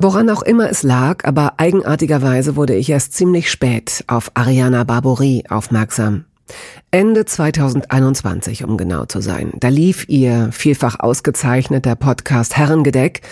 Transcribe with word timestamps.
Woran 0.00 0.30
auch 0.30 0.42
immer 0.42 0.70
es 0.70 0.84
lag, 0.84 1.24
aber 1.24 1.54
eigenartigerweise 1.56 2.54
wurde 2.54 2.76
ich 2.76 2.88
erst 2.88 3.14
ziemlich 3.14 3.50
spät 3.50 4.04
auf 4.06 4.30
Ariana 4.34 4.84
Barbouri 4.84 5.42
aufmerksam. 5.48 6.24
Ende 6.92 7.24
2021, 7.24 8.62
um 8.62 8.76
genau 8.76 9.06
zu 9.06 9.20
sein. 9.20 9.50
Da 9.56 9.66
lief 9.66 10.08
ihr 10.08 10.50
vielfach 10.52 11.00
ausgezeichneter 11.00 11.96
Podcast 11.96 12.56
Herrengedeck, 12.56 13.22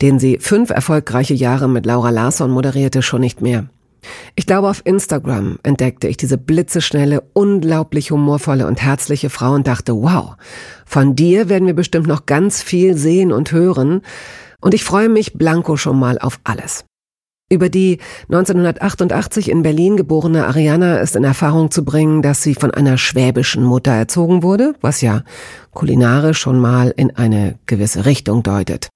den 0.00 0.18
sie 0.18 0.38
fünf 0.40 0.70
erfolgreiche 0.70 1.34
Jahre 1.34 1.68
mit 1.68 1.84
Laura 1.84 2.08
Larsson 2.08 2.50
moderierte, 2.50 3.02
schon 3.02 3.20
nicht 3.20 3.42
mehr. 3.42 3.66
Ich 4.36 4.46
glaube, 4.46 4.70
auf 4.70 4.80
Instagram 4.84 5.58
entdeckte 5.64 6.08
ich 6.08 6.16
diese 6.16 6.38
blitzeschnelle, 6.38 7.24
unglaublich 7.34 8.10
humorvolle 8.10 8.66
und 8.66 8.80
herzliche 8.80 9.28
Frau 9.28 9.52
und 9.52 9.66
dachte, 9.66 9.92
wow, 9.94 10.36
von 10.86 11.14
dir 11.14 11.50
werden 11.50 11.66
wir 11.66 11.74
bestimmt 11.74 12.06
noch 12.06 12.24
ganz 12.24 12.62
viel 12.62 12.96
sehen 12.96 13.32
und 13.32 13.52
hören. 13.52 14.00
Und 14.60 14.74
ich 14.74 14.84
freue 14.84 15.08
mich 15.08 15.34
blanko 15.34 15.76
schon 15.76 15.98
mal 15.98 16.18
auf 16.18 16.40
alles. 16.44 16.84
Über 17.48 17.68
die 17.68 17.98
1988 18.24 19.50
in 19.50 19.62
Berlin 19.62 19.96
geborene 19.96 20.48
Ariana 20.48 20.98
ist 20.98 21.14
in 21.14 21.22
Erfahrung 21.22 21.70
zu 21.70 21.84
bringen, 21.84 22.20
dass 22.20 22.42
sie 22.42 22.56
von 22.56 22.72
einer 22.72 22.98
schwäbischen 22.98 23.62
Mutter 23.62 23.92
erzogen 23.92 24.42
wurde, 24.42 24.74
was 24.80 25.00
ja 25.00 25.22
kulinarisch 25.70 26.38
schon 26.38 26.58
mal 26.58 26.92
in 26.96 27.14
eine 27.14 27.56
gewisse 27.66 28.04
Richtung 28.04 28.42
deutet. 28.42 28.88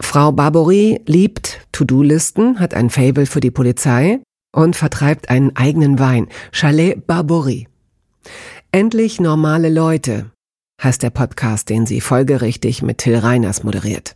Frau 0.00 0.32
Barbory 0.32 1.02
liebt 1.04 1.60
To-Do-Listen, 1.72 2.58
hat 2.58 2.72
ein 2.72 2.88
Fable 2.88 3.26
für 3.26 3.40
die 3.40 3.50
Polizei 3.50 4.20
und 4.54 4.76
vertreibt 4.76 5.28
einen 5.28 5.54
eigenen 5.54 5.98
Wein, 5.98 6.28
Chalet 6.52 7.06
Barbory. 7.06 7.68
Endlich 8.72 9.20
normale 9.20 9.68
Leute 9.68 10.30
heißt 10.82 11.02
der 11.02 11.10
Podcast, 11.10 11.68
den 11.68 11.84
sie 11.84 12.00
folgerichtig 12.00 12.82
mit 12.82 12.98
Till 12.98 13.16
Reiners 13.16 13.62
moderiert. 13.62 14.14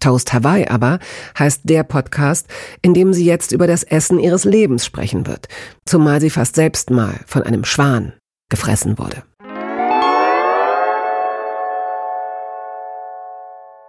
Toast 0.00 0.32
Hawaii 0.32 0.66
aber 0.66 0.98
heißt 1.38 1.62
der 1.64 1.84
Podcast, 1.84 2.48
in 2.82 2.94
dem 2.94 3.12
sie 3.12 3.24
jetzt 3.24 3.52
über 3.52 3.66
das 3.66 3.82
Essen 3.82 4.18
ihres 4.18 4.44
Lebens 4.44 4.84
sprechen 4.84 5.26
wird, 5.26 5.48
zumal 5.84 6.20
sie 6.20 6.30
fast 6.30 6.56
selbst 6.56 6.90
mal 6.90 7.20
von 7.26 7.42
einem 7.42 7.64
Schwan 7.64 8.14
gefressen 8.48 8.98
wurde. 8.98 9.22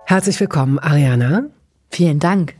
Herzlich 0.05 0.39
willkommen, 0.39 0.77
Ariana. 0.77 1.45
Vielen 1.89 2.19
Dank. 2.19 2.55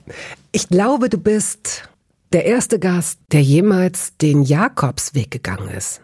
Ich 0.54 0.70
glaube, 0.70 1.10
du 1.10 1.18
bist 1.18 1.90
der 2.34 2.46
erste 2.46 2.80
Gast, 2.80 3.20
der 3.34 3.42
jemals 3.42 4.16
den 4.18 4.44
Jakobsweg 4.44 5.32
gegangen 5.32 5.70
ist. 5.70 6.02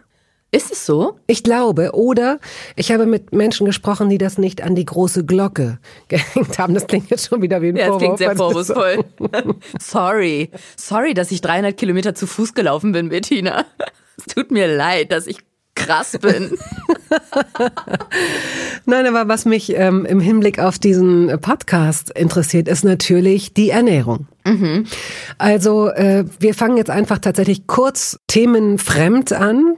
Ist 0.50 0.72
es 0.72 0.86
so? 0.86 1.18
Ich 1.26 1.42
glaube, 1.42 1.92
oder 1.92 2.38
ich 2.74 2.90
habe 2.90 3.04
mit 3.04 3.32
Menschen 3.32 3.66
gesprochen, 3.66 4.08
die 4.08 4.16
das 4.16 4.38
nicht 4.38 4.62
an 4.62 4.74
die 4.74 4.86
große 4.86 5.26
Glocke 5.26 5.78
gehängt 6.08 6.58
haben. 6.58 6.72
Das 6.72 6.86
klingt 6.86 7.10
jetzt 7.10 7.28
schon 7.28 7.42
wieder 7.42 7.60
wie 7.60 7.68
ein 7.68 7.76
ja, 7.76 7.86
Vorwurf. 7.88 8.00
Das 8.00 8.06
klingt 8.06 8.18
sehr 8.18 8.36
vorwurfsvoll. 8.36 9.04
Sorry. 9.78 10.50
Sorry, 10.76 11.12
dass 11.12 11.30
ich 11.32 11.42
300 11.42 11.76
Kilometer 11.76 12.14
zu 12.14 12.26
Fuß 12.26 12.54
gelaufen 12.54 12.92
bin, 12.92 13.10
Bettina. 13.10 13.66
Es 14.16 14.34
tut 14.34 14.50
mir 14.50 14.74
leid, 14.74 15.12
dass 15.12 15.26
ich 15.26 15.38
krass 15.74 16.18
bin. 16.20 16.58
Nein, 18.86 19.06
aber 19.06 19.28
was 19.28 19.44
mich 19.44 19.74
ähm, 19.76 20.04
im 20.06 20.20
Hinblick 20.20 20.58
auf 20.58 20.78
diesen 20.78 21.38
Podcast 21.40 22.10
interessiert, 22.10 22.68
ist 22.68 22.84
natürlich 22.84 23.54
die 23.54 23.70
Ernährung. 23.70 24.26
Mhm. 24.44 24.86
Also 25.36 25.88
äh, 25.88 26.24
wir 26.40 26.54
fangen 26.54 26.78
jetzt 26.78 26.90
einfach 26.90 27.18
tatsächlich 27.18 27.66
kurz 27.66 28.18
themenfremd 28.26 29.32
an. 29.32 29.76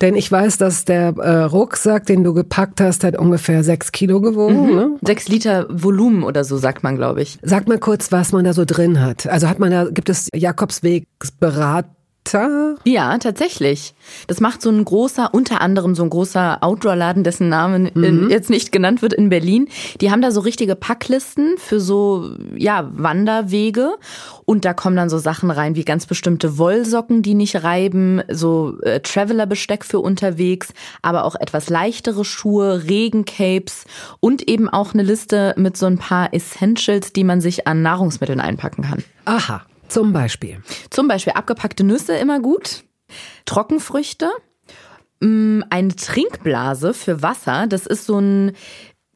Denn 0.00 0.16
ich 0.16 0.30
weiß, 0.30 0.58
dass 0.58 0.84
der 0.84 1.14
äh, 1.16 1.42
Rucksack, 1.44 2.06
den 2.06 2.24
du 2.24 2.34
gepackt 2.34 2.80
hast, 2.80 3.04
hat 3.04 3.16
ungefähr 3.16 3.62
sechs 3.62 3.92
Kilo 3.92 4.20
gewogen. 4.20 4.66
Mhm. 4.66 4.74
Ne? 4.74 4.96
Sechs 5.02 5.28
Liter 5.28 5.66
Volumen 5.70 6.24
oder 6.24 6.44
so, 6.44 6.56
sagt 6.56 6.82
man, 6.82 6.96
glaube 6.96 7.22
ich. 7.22 7.38
Sag 7.42 7.68
mal 7.68 7.78
kurz, 7.78 8.10
was 8.10 8.32
man 8.32 8.44
da 8.44 8.52
so 8.52 8.64
drin 8.64 9.00
hat. 9.00 9.26
Also 9.26 9.48
hat 9.48 9.58
man 9.58 9.70
da, 9.70 9.84
gibt 9.84 10.08
es 10.08 10.28
Jakobswegsberat 12.24 12.80
ja, 12.84 13.16
tatsächlich. 13.18 13.94
Das 14.26 14.40
macht 14.40 14.62
so 14.62 14.70
ein 14.70 14.84
großer, 14.84 15.32
unter 15.32 15.60
anderem 15.60 15.94
so 15.94 16.02
ein 16.02 16.10
großer 16.10 16.58
Outdoor-Laden, 16.62 17.24
dessen 17.24 17.48
Name 17.48 17.90
mhm. 17.94 18.28
jetzt 18.30 18.50
nicht 18.50 18.72
genannt 18.72 19.02
wird 19.02 19.12
in 19.12 19.28
Berlin. 19.28 19.68
Die 20.00 20.10
haben 20.10 20.22
da 20.22 20.30
so 20.30 20.40
richtige 20.40 20.76
Packlisten 20.76 21.54
für 21.58 21.80
so, 21.80 22.30
ja, 22.56 22.90
Wanderwege. 22.92 23.94
Und 24.44 24.64
da 24.64 24.74
kommen 24.74 24.96
dann 24.96 25.08
so 25.08 25.18
Sachen 25.18 25.50
rein 25.50 25.76
wie 25.76 25.84
ganz 25.84 26.06
bestimmte 26.06 26.58
Wollsocken, 26.58 27.22
die 27.22 27.34
nicht 27.34 27.62
reiben, 27.62 28.22
so 28.30 28.78
äh, 28.82 29.00
Traveler-Besteck 29.00 29.84
für 29.84 30.00
unterwegs, 30.00 30.72
aber 31.02 31.24
auch 31.24 31.36
etwas 31.36 31.70
leichtere 31.70 32.24
Schuhe, 32.24 32.84
Regencapes 32.88 33.84
und 34.20 34.48
eben 34.48 34.68
auch 34.68 34.92
eine 34.92 35.02
Liste 35.02 35.54
mit 35.56 35.76
so 35.76 35.86
ein 35.86 35.98
paar 35.98 36.34
Essentials, 36.34 37.12
die 37.12 37.24
man 37.24 37.40
sich 37.40 37.66
an 37.66 37.82
Nahrungsmitteln 37.82 38.40
einpacken 38.40 38.84
kann. 38.84 39.04
Aha. 39.24 39.62
Zum 39.88 40.12
Beispiel. 40.12 40.62
Zum 40.90 41.08
Beispiel 41.08 41.34
abgepackte 41.34 41.84
Nüsse 41.84 42.16
immer 42.16 42.40
gut. 42.40 42.84
Trockenfrüchte. 43.44 44.30
Mm, 45.20 45.62
eine 45.70 45.94
Trinkblase 45.94 46.94
für 46.94 47.22
Wasser. 47.22 47.66
Das 47.66 47.86
ist 47.86 48.06
so 48.06 48.18
ein 48.18 48.52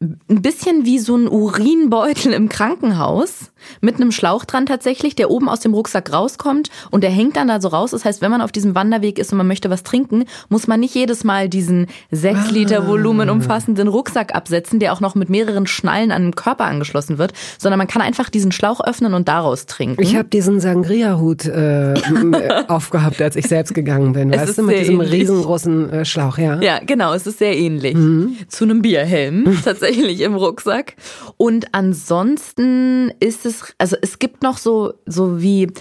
ein 0.00 0.42
bisschen 0.42 0.84
wie 0.84 0.98
so 0.98 1.16
ein 1.16 1.28
Urinbeutel 1.28 2.32
im 2.32 2.48
Krankenhaus 2.48 3.50
mit 3.80 3.96
einem 3.96 4.12
Schlauch 4.12 4.44
dran 4.44 4.66
tatsächlich, 4.66 5.14
der 5.14 5.30
oben 5.30 5.48
aus 5.48 5.60
dem 5.60 5.74
Rucksack 5.74 6.12
rauskommt 6.12 6.70
und 6.91 7.02
der 7.02 7.10
hängt 7.10 7.36
dann 7.36 7.48
da 7.48 7.60
so 7.60 7.69
raus. 7.69 7.91
Das 7.92 8.04
heißt, 8.04 8.22
wenn 8.22 8.30
man 8.30 8.41
auf 8.41 8.52
diesem 8.52 8.74
Wanderweg 8.74 9.19
ist 9.19 9.32
und 9.32 9.38
man 9.38 9.46
möchte 9.46 9.70
was 9.70 9.82
trinken, 9.82 10.24
muss 10.48 10.66
man 10.66 10.80
nicht 10.80 10.94
jedes 10.94 11.24
Mal 11.24 11.48
diesen 11.48 11.86
sechs 12.10 12.48
ah. 12.48 12.52
Liter 12.52 12.86
Volumen 12.86 13.30
umfassenden 13.30 13.88
Rucksack 13.88 14.34
absetzen, 14.34 14.78
der 14.78 14.92
auch 14.92 15.00
noch 15.00 15.14
mit 15.14 15.30
mehreren 15.30 15.66
Schnallen 15.66 16.12
an 16.12 16.22
den 16.22 16.34
Körper 16.34 16.64
angeschlossen 16.64 17.18
wird, 17.18 17.32
sondern 17.58 17.78
man 17.78 17.86
kann 17.86 18.02
einfach 18.02 18.30
diesen 18.30 18.52
Schlauch 18.52 18.80
öffnen 18.80 19.14
und 19.14 19.28
daraus 19.28 19.66
trinken. 19.66 20.02
Ich 20.02 20.16
habe 20.16 20.28
diesen 20.28 20.60
Sangria-Hut 20.60 21.47
äh, 21.47 21.94
aufgehabt, 22.68 23.20
als 23.20 23.36
ich 23.36 23.47
selbst 23.47 23.74
gegangen 23.74 24.12
bin. 24.12 24.32
Es 24.32 24.41
weißt 24.41 24.58
du, 24.58 24.62
mit 24.62 24.78
diesem 24.80 25.00
ähnlich. 25.00 25.12
riesengroßen 25.12 25.91
äh, 25.91 26.04
Schlauch, 26.04 26.38
ja. 26.38 26.60
Ja, 26.60 26.80
genau, 26.84 27.14
es 27.14 27.26
ist 27.26 27.38
sehr 27.38 27.56
ähnlich. 27.56 27.94
Mhm. 27.94 28.36
Zu 28.48 28.64
einem 28.64 28.82
Bierhelm 28.82 29.58
tatsächlich 29.64 30.20
im 30.20 30.34
Rucksack. 30.34 30.94
Und 31.36 31.74
ansonsten 31.74 33.12
ist 33.20 33.47
es, 33.47 33.47
also 33.78 33.97
es 34.00 34.19
gibt 34.19 34.42
noch 34.42 34.59
so, 34.59 34.94
so 35.06 35.41
wie 35.41 35.72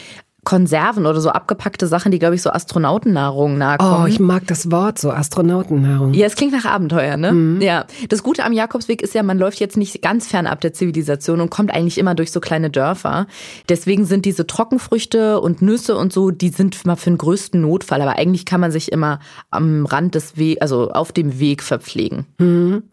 Konserven 0.48 1.06
oder 1.06 1.20
so 1.20 1.30
abgepackte 1.30 1.88
Sachen, 1.88 2.10
die, 2.10 2.20
glaube 2.20 2.36
ich, 2.36 2.42
so 2.42 2.52
Astronautennahrung 2.52 3.58
nahe 3.58 3.80
kommen. 3.80 4.04
Oh, 4.06 4.08
ich 4.08 4.22
mag 4.22 4.48
das 4.48 4.72
Wort 4.72 4.98
so, 4.98 5.12
Astronautennahrung. 5.12 6.14
Ja, 6.14 6.26
es 6.26 6.38
klingt 6.38 6.54
nach 6.54 6.64
Abenteuer, 6.64 7.18
ne? 7.18 7.34
Mhm. 7.34 7.62
Ja. 7.62 7.86
Das 8.08 8.24
Gute 8.24 8.46
am 8.46 8.54
Jakobsweg 8.54 9.02
ist 9.02 9.14
ja, 9.14 9.24
man 9.24 9.38
läuft 9.38 9.60
jetzt 9.60 9.76
nicht 9.76 10.02
ganz 10.02 10.26
fernab 10.26 10.62
der 10.62 10.72
Zivilisation 10.72 11.42
und 11.42 11.50
kommt 11.50 11.70
eigentlich 11.74 11.98
immer 11.98 12.16
durch 12.16 12.32
so 12.32 12.40
kleine 12.40 12.70
Dörfer. 12.70 13.28
Deswegen 13.68 14.06
sind 14.06 14.24
diese 14.24 14.48
Trockenfrüchte 14.48 15.42
und 15.42 15.62
Nüsse 15.62 15.98
und 15.98 16.14
so, 16.14 16.32
die 16.32 16.48
sind 16.48 16.86
mal 16.86 16.96
für 16.96 17.10
den 17.10 17.18
größten 17.18 17.60
Notfall. 17.60 18.02
Aber 18.02 18.18
eigentlich 18.18 18.46
kann 18.46 18.62
man 18.62 18.72
sich 18.72 18.94
immer 18.94 19.20
am 19.52 19.86
Rand 19.86 20.16
des 20.16 20.38
Weges, 20.38 20.62
also 20.62 20.92
auf 20.92 21.12
dem 21.12 21.42
Weg 21.42 21.62
verpflegen. 21.62 22.26
Mhm. 22.38 22.84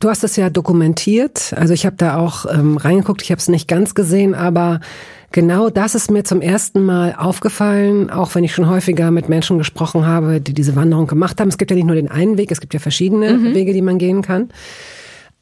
Du 0.00 0.08
hast 0.08 0.22
es 0.22 0.36
ja 0.36 0.48
dokumentiert. 0.48 1.52
Also 1.56 1.74
ich 1.74 1.84
habe 1.84 1.96
da 1.96 2.18
auch 2.18 2.46
ähm, 2.46 2.76
reingeguckt. 2.76 3.22
Ich 3.22 3.30
habe 3.30 3.40
es 3.40 3.48
nicht 3.48 3.68
ganz 3.68 3.94
gesehen, 3.94 4.34
aber 4.34 4.80
Genau 5.30 5.68
das 5.68 5.94
ist 5.94 6.10
mir 6.10 6.24
zum 6.24 6.40
ersten 6.40 6.82
Mal 6.82 7.14
aufgefallen, 7.14 8.08
auch 8.08 8.34
wenn 8.34 8.44
ich 8.44 8.54
schon 8.54 8.68
häufiger 8.68 9.10
mit 9.10 9.28
Menschen 9.28 9.58
gesprochen 9.58 10.06
habe, 10.06 10.40
die 10.40 10.54
diese 10.54 10.74
Wanderung 10.74 11.06
gemacht 11.06 11.38
haben. 11.38 11.48
Es 11.48 11.58
gibt 11.58 11.70
ja 11.70 11.74
nicht 11.74 11.86
nur 11.86 11.96
den 11.96 12.10
einen 12.10 12.38
Weg, 12.38 12.50
es 12.50 12.60
gibt 12.60 12.72
ja 12.72 12.80
verschiedene 12.80 13.34
mhm. 13.34 13.54
Wege, 13.54 13.74
die 13.74 13.82
man 13.82 13.98
gehen 13.98 14.22
kann. 14.22 14.48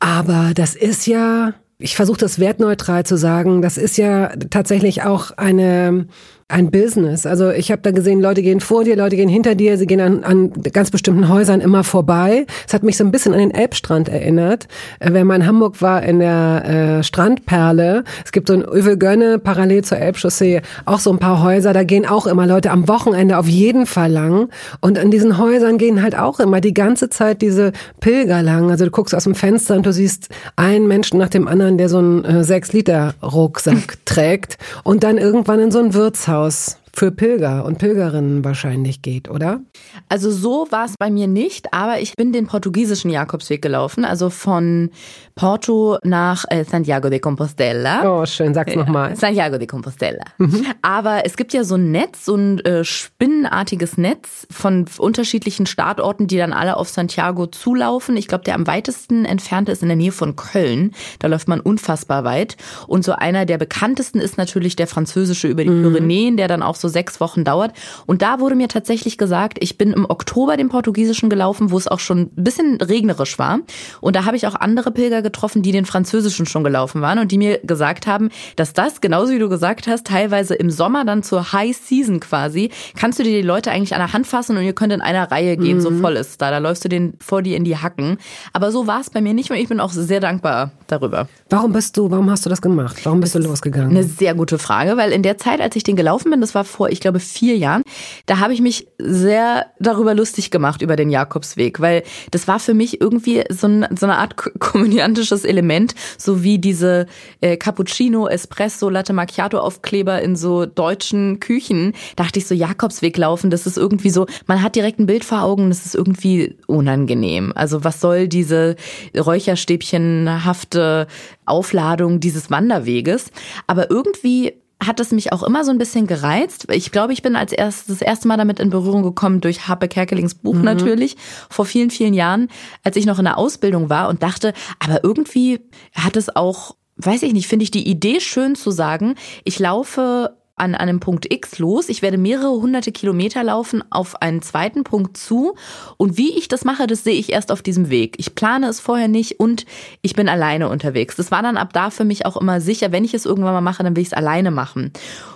Aber 0.01 0.53
das 0.55 0.75
ist 0.75 1.07
ja, 1.07 1.55
ich 1.79 1.95
versuche 1.95 2.19
das 2.19 2.41
wertneutral 2.41 3.07
zu 3.07 3.17
sagen, 3.17 3.63
das 3.63 3.79
ist 3.79 3.97
ja 3.97 4.31
tatsächlich 4.51 5.05
auch 5.05 5.31
eine 5.37 6.07
ein 6.49 6.71
Business. 6.71 7.27
Also 7.27 7.51
ich 7.51 7.73
habe 7.73 7.83
da 7.83 7.91
gesehen, 7.91 8.21
Leute 8.21 8.41
gehen 8.41 8.61
vor 8.61 8.85
dir, 8.85 8.95
Leute 8.95 9.17
gehen 9.17 9.29
hinter 9.29 9.57
dir, 9.57 9.77
sie 9.77 9.87
gehen 9.87 10.01
an, 10.01 10.23
an 10.23 10.53
ganz 10.73 10.93
bestimmten 10.93 11.29
Häusern 11.29 11.61
immer 11.61 11.83
vorbei. 11.83 12.47
Es 12.69 12.73
hat 12.73 12.85
mich 12.85 12.97
so 12.97 13.03
ein 13.03 13.11
bisschen 13.11 13.33
an 13.33 13.41
den 13.41 13.51
Elbstrand 13.51 14.09
erinnert. 14.09 14.69
Äh, 15.01 15.13
wenn 15.13 15.27
man 15.27 15.41
in 15.41 15.47
Hamburg 15.49 15.83
war, 15.83 16.05
in 16.05 16.21
der 16.21 16.99
äh, 16.99 17.03
Strandperle, 17.03 18.05
es 18.25 18.31
gibt 18.31 18.47
so 18.47 18.55
ein 18.55 18.63
Övelgönne 18.63 19.41
parallel 19.41 19.83
zur 19.83 19.99
Elbchaussee, 19.99 20.63
auch 20.85 21.01
so 21.01 21.11
ein 21.11 21.19
paar 21.19 21.43
Häuser, 21.43 21.73
da 21.73 21.83
gehen 21.83 22.07
auch 22.07 22.29
immer 22.29 22.47
Leute 22.47 22.71
am 22.71 22.87
Wochenende 22.87 23.39
auf 23.39 23.49
jeden 23.49 23.85
Fall 23.85 24.13
lang. 24.13 24.49
Und 24.81 25.01
an 25.01 25.11
diesen 25.11 25.39
Häusern 25.39 25.79
gehen 25.79 26.01
halt 26.01 26.17
auch 26.17 26.39
immer 26.39 26.61
die 26.61 26.75
ganze 26.75 27.11
Zeit 27.11 27.43
diese 27.43 27.73
Pilger 27.99 28.43
lang. 28.43 28.71
Also 28.71 28.85
du 28.85 28.93
guckst 28.93 29.17
aus 29.17 29.25
dem 29.25 29.35
Fenster 29.35 29.75
und 29.75 29.85
du 29.85 29.93
siehst 29.93 30.29
einen 30.55 30.87
Menschen 30.87 31.19
nach 31.19 31.29
dem 31.29 31.49
anderen, 31.49 31.77
der 31.77 31.89
so 31.89 31.99
einen 31.99 32.25
äh, 32.25 32.43
6-Liter-Rucksack 32.43 33.99
trägt 34.05 34.59
und 34.85 35.03
dann 35.03 35.19
irgendwann 35.19 35.59
in 35.59 35.73
so 35.73 35.81
ein 35.81 35.93
Wirtshaus 35.93 36.36
Rathaus 36.37 36.77
für 36.97 37.11
Pilger 37.11 37.67
und 37.67 37.77
Pilgerinnen 37.77 38.43
wahrscheinlich 38.43 39.03
geht, 39.03 39.29
oder? 39.29 39.61
Also 40.09 40.31
so 40.31 40.67
war 40.71 40.87
es 40.87 40.95
bei 40.99 41.11
mir 41.11 41.27
nicht, 41.27 41.75
aber 41.75 42.01
ich 42.01 42.15
bin 42.15 42.33
den 42.33 42.47
portugiesischen 42.47 43.11
Jakobsweg 43.11 43.61
gelaufen, 43.61 44.07
also 44.07 44.31
von 44.31 44.89
Porto 45.35 45.99
nach 46.05 46.47
äh, 46.49 46.65
Santiago 46.65 47.11
de 47.11 47.19
Compostela. 47.19 48.21
Oh, 48.21 48.25
schön, 48.25 48.55
sag's 48.55 48.75
nochmal. 48.75 49.15
Santiago 49.15 49.59
de 49.59 49.67
Compostela. 49.67 50.25
Mhm. 50.39 50.65
Aber 50.81 51.27
es 51.27 51.37
gibt 51.37 51.53
ja 51.53 51.65
so 51.65 51.75
ein 51.75 51.91
Netz, 51.91 52.25
so 52.25 52.35
ein 52.35 52.61
äh, 52.61 52.83
spinnenartiges 52.83 53.99
Netz 53.99 54.47
von 54.51 54.87
unterschiedlichen 54.97 55.67
Startorten, 55.67 56.27
die 56.27 56.39
dann 56.39 56.55
alle 56.55 56.79
auf 56.79 56.89
Santiago 56.89 57.47
zulaufen. 57.47 58.17
Ich 58.17 58.27
glaube, 58.27 58.45
der 58.45 58.55
am 58.55 58.67
weitesten 58.67 59.27
entfernte 59.27 59.71
ist 59.71 59.83
in 59.83 59.89
der 59.89 59.99
Nähe 59.99 60.13
von 60.13 60.35
Köln. 60.37 60.93
Da 61.19 61.29
läuft 61.29 61.49
man 61.49 61.61
unfassbar 61.61 62.25
weit. 62.25 62.57
Und 62.87 63.05
so 63.05 63.13
einer 63.13 63.45
der 63.45 63.59
bekanntesten 63.59 64.21
ist 64.21 64.39
natürlich 64.39 64.77
der 64.77 64.87
französische 64.87 65.49
über 65.49 65.63
die 65.63 65.69
mhm. 65.69 65.83
Pyrenäen, 65.83 66.39
der 66.39 66.49
dann 66.49 66.63
auch 66.63 66.77
so 66.77 66.86
sechs 66.89 67.21
Wochen 67.21 67.45
dauert. 67.45 67.73
Und 68.07 68.23
da 68.23 68.41
wurde 68.41 68.55
mir 68.55 68.69
tatsächlich 68.69 69.19
gesagt, 69.19 69.59
ich 69.61 69.79
bin 69.79 69.93
im 69.93 70.09
Oktober 70.09 70.57
den 70.57 70.69
portugiesischen 70.69 71.31
gelaufen, 71.31 71.71
wo 71.71 71.79
es 71.79 71.89
auch 71.89 72.01
schon 72.01 72.19
ein 72.37 72.45
bisschen 72.45 72.81
regnerisch 72.81 73.39
war. 73.39 73.61
Und 74.01 74.17
da 74.17 74.25
habe 74.25 74.37
ich 74.37 74.47
auch 74.47 74.55
andere 74.55 74.91
Pilger 74.91 75.23
getroffen, 75.23 75.63
die 75.63 75.73
den 75.73 75.85
französischen 75.85 76.47
schon 76.47 76.65
gelaufen 76.65 77.01
waren 77.01 77.19
und 77.19 77.33
die 77.33 77.39
mir 77.39 77.59
gesagt 77.59 78.07
haben, 78.07 78.31
dass 78.57 78.73
das, 78.73 79.01
genauso 79.01 79.33
wie 79.33 79.39
du 79.39 79.49
gesagt 79.49 79.87
hast, 79.87 80.07
teilweise 80.07 80.55
im 80.55 80.71
Sommer 80.71 81.05
dann 81.05 81.23
zur 81.23 81.53
High 81.53 81.77
Season 81.77 82.21
quasi, 82.21 82.71
kannst 82.97 83.19
du 83.19 83.23
dir 83.23 83.41
die 83.41 83.47
Leute 83.47 83.71
eigentlich 83.71 83.95
an 83.95 84.01
der 84.01 84.13
Hand 84.13 84.27
fassen 84.27 84.57
und 84.57 84.65
ihr 84.65 84.73
könnt 84.73 84.93
in 84.93 85.01
einer 85.01 85.31
Reihe 85.31 85.57
gehen, 85.57 85.79
mhm. 85.79 85.81
so 85.81 85.91
voll 85.91 86.17
ist 86.17 86.41
da. 86.41 86.51
Da 86.51 86.59
läufst 86.59 86.85
du 86.85 86.89
den 86.89 87.15
vor 87.21 87.43
dir 87.43 87.57
in 87.57 87.65
die 87.65 87.77
Hacken. 87.77 88.19
Aber 88.53 88.71
so 88.73 88.87
war 88.87 89.01
es 89.01 89.11
bei 89.11 89.21
mir 89.21 89.35
nicht 89.35 89.51
und 89.51 89.57
ich 89.57 89.69
bin 89.69 89.81
auch 89.81 89.91
sehr 89.91 90.21
dankbar 90.21 90.71
darüber. 90.87 91.29
Warum 91.51 91.73
bist 91.73 91.97
du, 91.97 92.11
warum 92.11 92.31
hast 92.31 92.45
du 92.47 92.51
das 92.51 92.63
gemacht? 92.63 92.97
Warum 93.05 93.21
bist 93.21 93.35
du 93.35 93.39
losgegangen? 93.39 93.91
Eine 93.91 94.05
sehr 94.05 94.35
gute 94.35 94.59
Frage, 94.59 94.97
weil 94.97 95.13
in 95.13 95.23
der 95.23 95.39
Zeit, 95.39 95.61
als 95.61 95.77
ich 95.77 95.85
den 95.85 95.97
gelaufen 95.97 96.31
bin, 96.31 96.41
das 96.41 96.55
war 96.55 96.65
vor, 96.77 96.91
ich 96.91 97.01
glaube, 97.01 97.21
vier 97.21 97.57
Jahren, 97.57 97.83
da 98.27 98.39
habe 98.39 98.53
ich 98.53 98.61
mich 98.61 98.87
sehr 98.99 99.67
darüber 99.81 100.15
lustig 100.15 100.51
gemacht, 100.51 100.83
über 100.83 100.95
den 100.95 101.11
Jakobsweg, 101.11 101.81
weil 101.81 102.03
das 102.31 102.47
war 102.47 102.61
für 102.61 102.75
mich 102.75 103.01
irgendwie 103.01 103.45
so, 103.49 103.67
ein, 103.67 103.87
so 103.99 104.07
eine 104.07 104.19
Art 104.19 104.37
komödiantisches 104.59 105.45
Element, 105.45 105.95
so 106.19 106.43
wie 106.43 106.59
diese 106.59 107.07
äh, 107.41 107.57
Cappuccino, 107.57 108.29
Espresso, 108.29 108.91
Latte 108.91 109.13
Macchiato 109.13 109.59
Aufkleber 109.59 110.21
in 110.21 110.37
so 110.37 110.67
deutschen 110.67 111.41
Küchen. 111.41 111.95
Dachte 112.15 112.39
ich 112.39 112.47
so, 112.47 112.55
Jakobsweg 112.55 113.17
laufen, 113.17 113.51
das 113.51 113.67
ist 113.67 113.79
irgendwie 113.79 114.11
so, 114.11 114.27
man 114.47 114.63
hat 114.63 114.77
direkt 114.77 115.01
ein 115.01 115.07
Bild 115.07 115.25
vor 115.25 115.43
Augen, 115.43 115.71
das 115.71 115.87
ist 115.87 115.95
irgendwie 115.95 116.57
unangenehm. 116.67 117.53
Also 117.55 117.85
was 117.85 118.01
soll 118.01 118.29
diese 118.29 118.77
räucherstäbchenhafte 119.17 121.07
Aufladung 121.47 122.21
dieses 122.21 122.51
Wanderweges? 122.51 123.31
Aber 123.67 123.91
irgendwie 123.91 124.55
hat 124.85 125.01
es 125.01 125.11
mich 125.11 125.33
auch 125.33 125.43
immer 125.43 125.65
so 125.65 125.71
ein 125.71 125.79
bisschen 125.79 126.07
gereizt. 126.07 126.67
Ich 126.71 126.93
glaube, 126.93 127.13
ich 127.13 127.23
bin 127.23 127.35
als 127.35 127.53
erstes 127.53 127.87
das 127.87 128.03
erste 128.03 128.29
Mal 128.29 128.37
damit 128.37 128.61
in 128.61 128.71
Berührung 128.71 129.03
gekommen 129.03 129.41
durch 129.41 129.69
Harpe 129.69 129.89
Kerkelings 129.89 130.35
Buch 130.35 130.55
mhm. 130.55 130.65
natürlich 130.65 131.17
vor 131.49 131.65
vielen 131.65 131.91
vielen 131.91 132.15
Jahren, 132.15 132.49
als 132.83 132.97
ich 132.97 133.07
noch 133.07 133.19
in 133.19 133.25
der 133.25 133.39
Ausbildung 133.39 133.89
war 133.89 134.09
und 134.09 134.23
dachte, 134.23 134.53
aber 134.79 135.03
irgendwie 135.03 135.61
hat 135.95 136.17
es 136.17 136.35
auch 136.35 136.77
weiß 136.99 137.25
ich 137.25 137.33
nicht, 137.35 137.47
finde 137.47 137.63
ich 137.63 137.71
die 137.71 137.87
Idee 137.87 138.21
schön 138.21 138.55
zu 138.55 138.71
sagen, 138.71 139.17
ich 139.45 139.59
laufe 139.59 140.35
an 140.57 140.75
einem 140.75 141.01
Punkt 141.01 141.31
X 141.33 141.59
los. 141.59 141.91
Ich 141.91 142.01
werde 142.01 142.17
mehrere 142.17 142.51
hunderte 142.51 142.91
Kilometer 142.91 143.45
laufen 143.45 143.85
auf 143.91 144.21
einen 144.23 144.41
zweiten 144.41 144.85
Punkt 144.85 145.17
zu. 145.19 145.55
Und 145.99 146.17
wie 146.17 146.37
ich 146.37 146.49
das 146.49 146.65
mache, 146.65 146.87
das 146.87 147.05
sehe 147.05 147.15
ich 147.15 147.31
erst 147.31 147.53
auf 147.53 147.61
diesem 147.61 147.91
Weg. 147.91 148.17
Ich 148.19 148.35
plane 148.35 148.67
es 148.67 148.81
vorher 148.81 149.09
nicht 149.09 149.39
und 149.39 149.67
ich 150.01 150.15
bin 150.15 150.29
alleine 150.29 150.71
unterwegs. 150.71 151.15
Das 151.17 151.31
war 151.31 151.43
dann 151.43 151.59
ab 151.59 151.75
da 151.75 151.91
für 151.91 152.05
mich 152.05 152.25
auch 152.25 152.39
immer 152.39 152.63
sicher, 152.63 152.91
wenn 152.91 153.05
ich 153.05 153.13
es 153.13 153.27
irgendwann 153.27 153.53
mal 153.53 153.61
mache, 153.61 153.83
dann 153.83 153.95
will 153.95 154.03
ich 154.03 154.09
es 154.09 154.15
alleine 154.15 154.51
machen. 154.51 154.93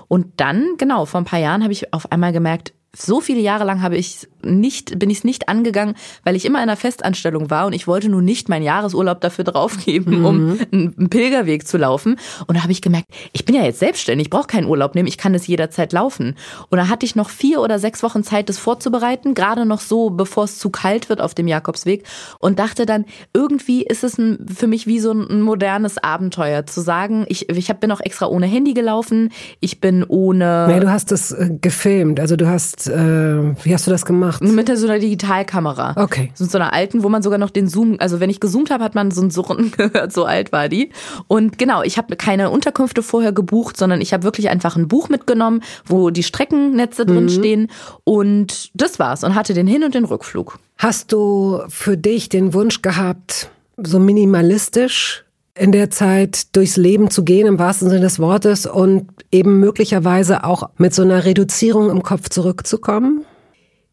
Und 0.08 0.26
dann, 0.38 0.76
genau, 0.78 1.04
vor 1.04 1.20
ein 1.20 1.26
paar 1.26 1.38
Jahren 1.38 1.62
habe 1.62 1.72
ich 1.72 1.92
auf 1.92 2.10
einmal 2.10 2.32
gemerkt, 2.32 2.72
so 2.96 3.20
viele 3.20 3.40
Jahre 3.40 3.64
lang 3.64 3.82
habe 3.82 3.96
ich 3.96 4.26
nicht, 4.44 4.98
bin 4.98 5.10
ich 5.10 5.18
es 5.18 5.24
nicht 5.24 5.48
angegangen, 5.48 5.94
weil 6.24 6.36
ich 6.36 6.44
immer 6.44 6.58
in 6.58 6.64
einer 6.64 6.76
Festanstellung 6.76 7.50
war 7.50 7.66
und 7.66 7.72
ich 7.72 7.86
wollte 7.86 8.08
nun 8.08 8.24
nicht 8.24 8.48
meinen 8.48 8.62
Jahresurlaub 8.62 9.20
dafür 9.20 9.44
draufgeben, 9.44 10.24
um 10.24 10.46
mhm. 10.46 10.66
einen 10.72 11.10
Pilgerweg 11.10 11.66
zu 11.66 11.78
laufen. 11.78 12.16
Und 12.46 12.56
da 12.56 12.62
habe 12.62 12.72
ich 12.72 12.82
gemerkt, 12.82 13.08
ich 13.32 13.44
bin 13.44 13.54
ja 13.54 13.64
jetzt 13.64 13.78
selbstständig, 13.78 14.26
ich 14.26 14.30
brauche 14.30 14.46
keinen 14.46 14.66
Urlaub 14.66 14.94
nehmen, 14.94 15.08
ich 15.08 15.18
kann 15.18 15.32
das 15.32 15.46
jederzeit 15.46 15.92
laufen. 15.92 16.36
Und 16.68 16.78
da 16.78 16.88
hatte 16.88 17.06
ich 17.06 17.16
noch 17.16 17.30
vier 17.30 17.60
oder 17.60 17.78
sechs 17.78 18.02
Wochen 18.02 18.22
Zeit, 18.22 18.48
das 18.48 18.58
vorzubereiten, 18.58 19.34
gerade 19.34 19.66
noch 19.66 19.80
so, 19.80 20.10
bevor 20.10 20.44
es 20.44 20.58
zu 20.58 20.70
kalt 20.70 21.08
wird 21.08 21.20
auf 21.20 21.34
dem 21.34 21.48
Jakobsweg. 21.48 22.04
Und 22.38 22.58
dachte 22.58 22.86
dann, 22.86 23.04
irgendwie 23.32 23.82
ist 23.82 24.04
es 24.04 24.18
ein, 24.18 24.46
für 24.54 24.66
mich 24.66 24.86
wie 24.86 25.00
so 25.00 25.12
ein 25.12 25.42
modernes 25.42 25.98
Abenteuer, 25.98 26.66
zu 26.66 26.80
sagen, 26.80 27.24
ich, 27.28 27.48
ich 27.48 27.70
hab, 27.70 27.80
bin 27.80 27.92
auch 27.92 28.00
extra 28.00 28.26
ohne 28.26 28.46
Handy 28.46 28.74
gelaufen, 28.74 29.30
ich 29.60 29.80
bin 29.80 30.04
ohne... 30.04 30.66
Nee, 30.68 30.80
du 30.80 30.90
hast 30.90 31.12
das 31.12 31.32
äh, 31.32 31.50
gefilmt, 31.60 32.20
also 32.20 32.36
du 32.36 32.48
hast, 32.48 32.88
äh, 32.88 33.54
wie 33.64 33.74
hast 33.74 33.86
du 33.86 33.90
das 33.90 34.04
gemacht? 34.04 34.29
Gemacht? 34.38 34.54
Mit 34.54 34.78
so 34.78 34.86
einer 34.86 34.98
Digitalkamera. 34.98 35.94
Okay. 35.96 36.30
So, 36.34 36.44
so 36.44 36.58
einer 36.58 36.72
alten, 36.72 37.02
wo 37.02 37.08
man 37.08 37.22
sogar 37.22 37.38
noch 37.38 37.50
den 37.50 37.68
Zoom, 37.68 37.96
also 37.98 38.20
wenn 38.20 38.30
ich 38.30 38.40
gezoomt 38.40 38.70
habe, 38.70 38.84
hat 38.84 38.94
man 38.94 39.10
so 39.10 39.22
ein 39.22 39.30
Surren 39.30 39.72
gehört, 39.76 40.12
so 40.12 40.24
alt 40.24 40.52
war 40.52 40.68
die. 40.68 40.90
Und 41.26 41.58
genau, 41.58 41.82
ich 41.82 41.98
habe 41.98 42.16
keine 42.16 42.50
Unterkünfte 42.50 43.02
vorher 43.02 43.32
gebucht, 43.32 43.76
sondern 43.76 44.00
ich 44.00 44.12
habe 44.12 44.22
wirklich 44.22 44.48
einfach 44.48 44.76
ein 44.76 44.88
Buch 44.88 45.08
mitgenommen, 45.08 45.62
wo 45.84 46.10
die 46.10 46.22
Streckennetze 46.22 47.06
drin 47.06 47.24
mhm. 47.24 47.28
stehen 47.28 47.68
und 48.04 48.70
das 48.74 48.98
war's 48.98 49.24
und 49.24 49.34
hatte 49.34 49.54
den 49.54 49.66
Hin- 49.66 49.84
und 49.84 49.94
den 49.94 50.04
Rückflug. 50.04 50.58
Hast 50.78 51.12
du 51.12 51.60
für 51.68 51.96
dich 51.96 52.28
den 52.28 52.54
Wunsch 52.54 52.82
gehabt, 52.82 53.50
so 53.76 53.98
minimalistisch 53.98 55.24
in 55.54 55.72
der 55.72 55.90
Zeit 55.90 56.56
durchs 56.56 56.76
Leben 56.76 57.10
zu 57.10 57.24
gehen, 57.24 57.46
im 57.46 57.58
wahrsten 57.58 57.90
Sinne 57.90 58.00
des 58.00 58.18
Wortes, 58.18 58.66
und 58.66 59.08
eben 59.30 59.60
möglicherweise 59.60 60.44
auch 60.44 60.70
mit 60.78 60.94
so 60.94 61.02
einer 61.02 61.24
Reduzierung 61.24 61.90
im 61.90 62.02
Kopf 62.02 62.30
zurückzukommen? 62.30 63.24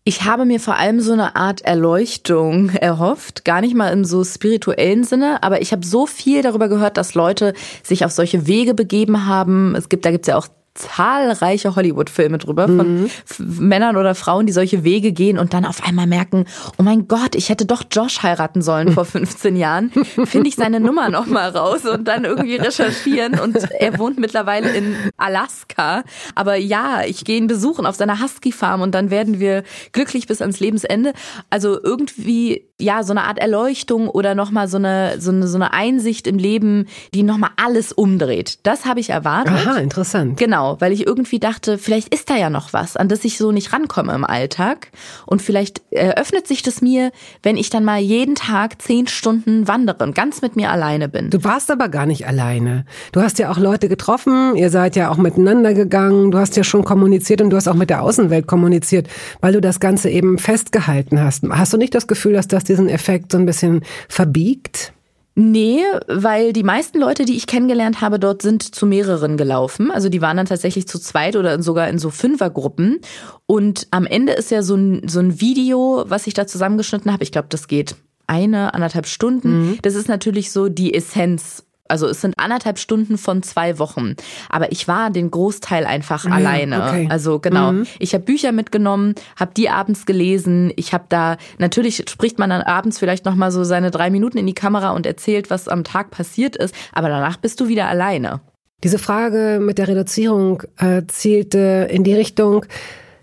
Ich 0.08 0.24
habe 0.24 0.46
mir 0.46 0.62
vor 0.62 0.78
allem 0.78 1.02
so 1.02 1.12
eine 1.12 1.36
Art 1.36 1.64
Erleuchtung 1.64 2.70
erhofft, 2.70 3.44
gar 3.44 3.60
nicht 3.60 3.76
mal 3.76 3.92
im 3.92 4.06
so 4.06 4.24
spirituellen 4.24 5.04
Sinne, 5.04 5.44
aber 5.44 5.62
ich 5.62 5.74
habe 5.74 5.86
so 5.86 6.06
viel 6.06 6.42
darüber 6.42 6.70
gehört, 6.70 6.96
dass 6.96 7.14
Leute 7.14 7.54
sich 7.84 8.06
auf 8.06 8.14
solche 8.14 8.48
Wege 8.48 8.74
begeben 8.74 9.26
haben. 9.26 9.76
Es 9.76 9.90
gibt, 9.90 10.06
da 10.06 10.12
gibt's 10.12 10.30
ja 10.30 10.38
auch 10.38 10.48
zahlreiche 10.78 11.76
Hollywood-Filme 11.76 12.38
drüber 12.38 12.68
von 12.68 13.02
mhm. 13.02 13.10
Männern 13.40 13.98
oder 13.98 14.16
Frauen, 14.16 14.46
die 14.46 14.54
solche 14.54 14.84
Wege 14.84 15.12
gehen 15.12 15.38
und 15.38 15.54
dann 15.54 15.66
auf 15.66 15.84
einmal 15.84 16.08
merken, 16.08 16.46
oh 16.78 16.84
mein 16.84 17.08
Gott, 17.08 17.36
ich 17.36 17.50
hätte 17.50 17.66
doch 17.66 17.84
Josh 17.92 18.24
heiraten 18.24 18.62
sollen 18.62 18.92
vor 18.94 19.06
15 19.18 19.56
Jahren. 19.56 19.92
Finde 20.26 20.48
ich 20.48 20.56
seine 20.56 20.80
Nummer 20.80 21.10
noch 21.10 21.26
mal 21.26 21.50
raus 21.50 21.86
und 21.86 22.08
dann 22.08 22.26
irgendwie 22.26 22.56
recherchieren 22.56 23.40
und 23.40 23.58
er 23.72 23.98
wohnt 23.98 24.20
mittlerweile 24.20 24.70
in 24.70 24.96
Alaska. 25.18 26.04
Aber 26.36 26.56
ja, 26.56 27.02
ich 27.06 27.26
gehe 27.26 27.38
ihn 27.38 27.48
besuchen 27.48 27.86
auf 27.86 27.96
seiner 27.96 28.22
Husky-Farm 28.22 28.82
und 28.82 28.94
dann 28.94 29.10
werden 29.10 29.40
wir 29.40 29.64
glücklich 29.92 30.28
bis 30.28 30.42
ans 30.42 30.60
Lebensende. 30.60 31.14
Also 31.50 31.82
irgendwie 31.82 32.67
ja, 32.80 33.02
so 33.02 33.12
eine 33.12 33.24
Art 33.24 33.40
Erleuchtung 33.40 34.08
oder 34.08 34.36
nochmal 34.36 34.68
so 34.68 34.78
eine, 34.78 35.20
so 35.20 35.32
eine, 35.32 35.48
so 35.48 35.56
eine 35.56 35.74
Einsicht 35.74 36.28
im 36.28 36.38
Leben, 36.38 36.86
die 37.16 37.24
nochmal 37.24 37.50
alles 37.56 37.92
umdreht. 37.92 38.60
Das 38.64 38.86
habe 38.86 39.00
ich 39.00 39.10
erwartet. 39.10 39.54
Aha, 39.54 39.78
interessant. 39.78 40.38
Genau, 40.38 40.80
weil 40.80 40.92
ich 40.92 41.08
irgendwie 41.08 41.40
dachte, 41.40 41.80
vielleicht 41.80 42.14
ist 42.14 42.30
da 42.30 42.38
ja 42.38 42.52
noch 42.52 42.74
was, 42.74 42.96
an 42.96 43.10
das 43.10 43.26
ich 43.26 43.40
so 43.40 43.52
nicht 43.52 43.74
rankomme 43.74 44.14
im 44.14 44.24
Alltag. 44.24 44.92
Und 45.26 45.42
vielleicht 45.42 45.82
eröffnet 45.90 46.48
sich 46.48 46.62
das 46.62 46.82
mir, 46.82 47.12
wenn 47.42 47.58
ich 47.58 47.72
dann 47.72 47.84
mal 47.84 48.00
jeden 48.00 48.36
Tag 48.36 48.80
zehn 48.80 49.08
Stunden 49.08 49.68
wandere 49.68 50.04
und 50.04 50.14
ganz 50.14 50.44
mit 50.44 50.56
mir 50.56 50.70
alleine 50.70 51.10
bin. 51.10 51.32
Du 51.32 51.44
warst 51.44 51.72
aber 51.72 51.90
gar 51.90 52.06
nicht 52.06 52.28
alleine. 52.28 52.86
Du 53.12 53.22
hast 53.22 53.40
ja 53.40 53.50
auch 53.50 53.58
Leute 53.58 53.90
getroffen, 53.90 54.56
ihr 54.56 54.70
seid 54.70 54.96
ja 54.96 55.10
auch 55.10 55.18
miteinander 55.18 55.74
gegangen, 55.74 56.30
du 56.30 56.38
hast 56.38 56.56
ja 56.56 56.64
schon 56.64 56.84
kommuniziert 56.84 57.42
und 57.42 57.50
du 57.50 57.58
hast 57.58 57.68
auch 57.68 57.74
mit 57.74 57.90
der 57.90 58.04
Außenwelt 58.04 58.46
kommuniziert, 58.46 59.08
weil 59.42 59.54
du 59.54 59.62
das 59.62 59.80
Ganze 59.80 60.12
eben 60.12 60.38
festgehalten 60.38 61.20
hast. 61.20 61.44
Hast 61.50 61.74
du 61.74 61.78
nicht 61.78 61.96
das 61.96 62.06
Gefühl, 62.06 62.34
dass 62.34 62.48
das 62.48 62.67
diesen 62.70 62.90
Effekt 62.90 63.32
so 63.32 63.38
ein 63.38 63.46
bisschen 63.46 63.82
verbiegt? 64.08 64.94
Nee, 65.40 65.84
weil 66.08 66.52
die 66.52 66.64
meisten 66.64 67.00
Leute, 67.00 67.24
die 67.24 67.38
ich 67.38 67.46
kennengelernt 67.46 68.02
habe, 68.02 68.20
dort 68.20 68.42
sind 68.42 68.64
zu 68.64 68.88
mehreren 68.88 69.38
gelaufen. 69.38 69.92
Also 69.92 70.10
die 70.10 70.20
waren 70.20 70.36
dann 70.36 70.48
tatsächlich 70.48 70.88
zu 70.88 70.98
zweit 70.98 71.36
oder 71.36 71.62
sogar 71.62 71.90
in 71.90 72.00
so 72.00 72.10
Fünfergruppen. 72.10 73.02
Und 73.46 73.86
am 73.92 74.08
Ende 74.08 74.34
ist 74.34 74.50
ja 74.50 74.64
so 74.64 74.74
ein, 74.74 75.08
so 75.08 75.20
ein 75.20 75.40
Video, 75.40 76.06
was 76.08 76.26
ich 76.26 76.34
da 76.34 76.48
zusammengeschnitten 76.48 77.14
habe. 77.14 77.22
Ich 77.22 77.32
glaube, 77.32 77.50
das 77.52 77.68
geht 77.68 77.96
eine, 78.26 78.74
anderthalb 78.74 79.06
Stunden. 79.06 79.68
Mhm. 79.68 79.78
Das 79.84 79.94
ist 79.94 80.10
natürlich 80.10 80.52
so 80.52 80.70
die 80.70 80.96
Essenz 80.96 81.67
also 81.90 82.08
es 82.08 82.22
sind 82.22 82.38
anderthalb 82.38 82.80
Stunden 82.80 83.18
von 83.18 83.44
zwei 83.44 83.80
Wochen. 83.80 84.16
Aber 84.50 84.72
ich 84.72 84.88
war 84.88 85.10
den 85.10 85.32
Großteil 85.32 85.86
einfach 85.86 86.26
ja, 86.26 86.32
alleine. 86.32 86.84
Okay. 86.88 87.08
Also 87.10 87.40
genau. 87.40 87.72
Mhm. 87.72 87.88
Ich 88.00 88.14
habe 88.14 88.24
Bücher 88.24 88.52
mitgenommen, 88.52 89.16
habe 89.38 89.52
die 89.56 89.70
abends 89.70 90.06
gelesen. 90.06 90.72
Ich 90.76 90.94
habe 90.94 91.06
da, 91.10 91.38
natürlich 91.58 92.04
spricht 92.10 92.40
man 92.40 92.50
dann 92.50 92.62
abends 92.62 93.00
vielleicht 93.00 93.26
nochmal 93.26 93.52
so 93.52 93.64
seine 93.64 93.92
drei 93.92 94.10
Minuten 94.10 94.38
in 94.38 94.48
die 94.48 94.54
Kamera 94.54 94.92
und 94.92 95.06
erzählt, 95.06 95.50
was 95.50 95.68
am 95.68 95.84
Tag 95.84 96.12
passiert 96.12 96.56
ist. 96.56 96.74
Aber 96.94 97.10
danach 97.10 97.38
bist 97.38 97.60
du 97.60 97.68
wieder 97.68 97.88
alleine. 97.88 98.42
Diese 98.84 99.00
Frage 99.00 99.60
mit 99.62 99.80
der 99.80 99.88
Reduzierung 99.88 100.64
äh, 100.78 101.02
zielte 101.08 101.88
in 101.90 102.04
die 102.04 102.14
Richtung, 102.14 102.66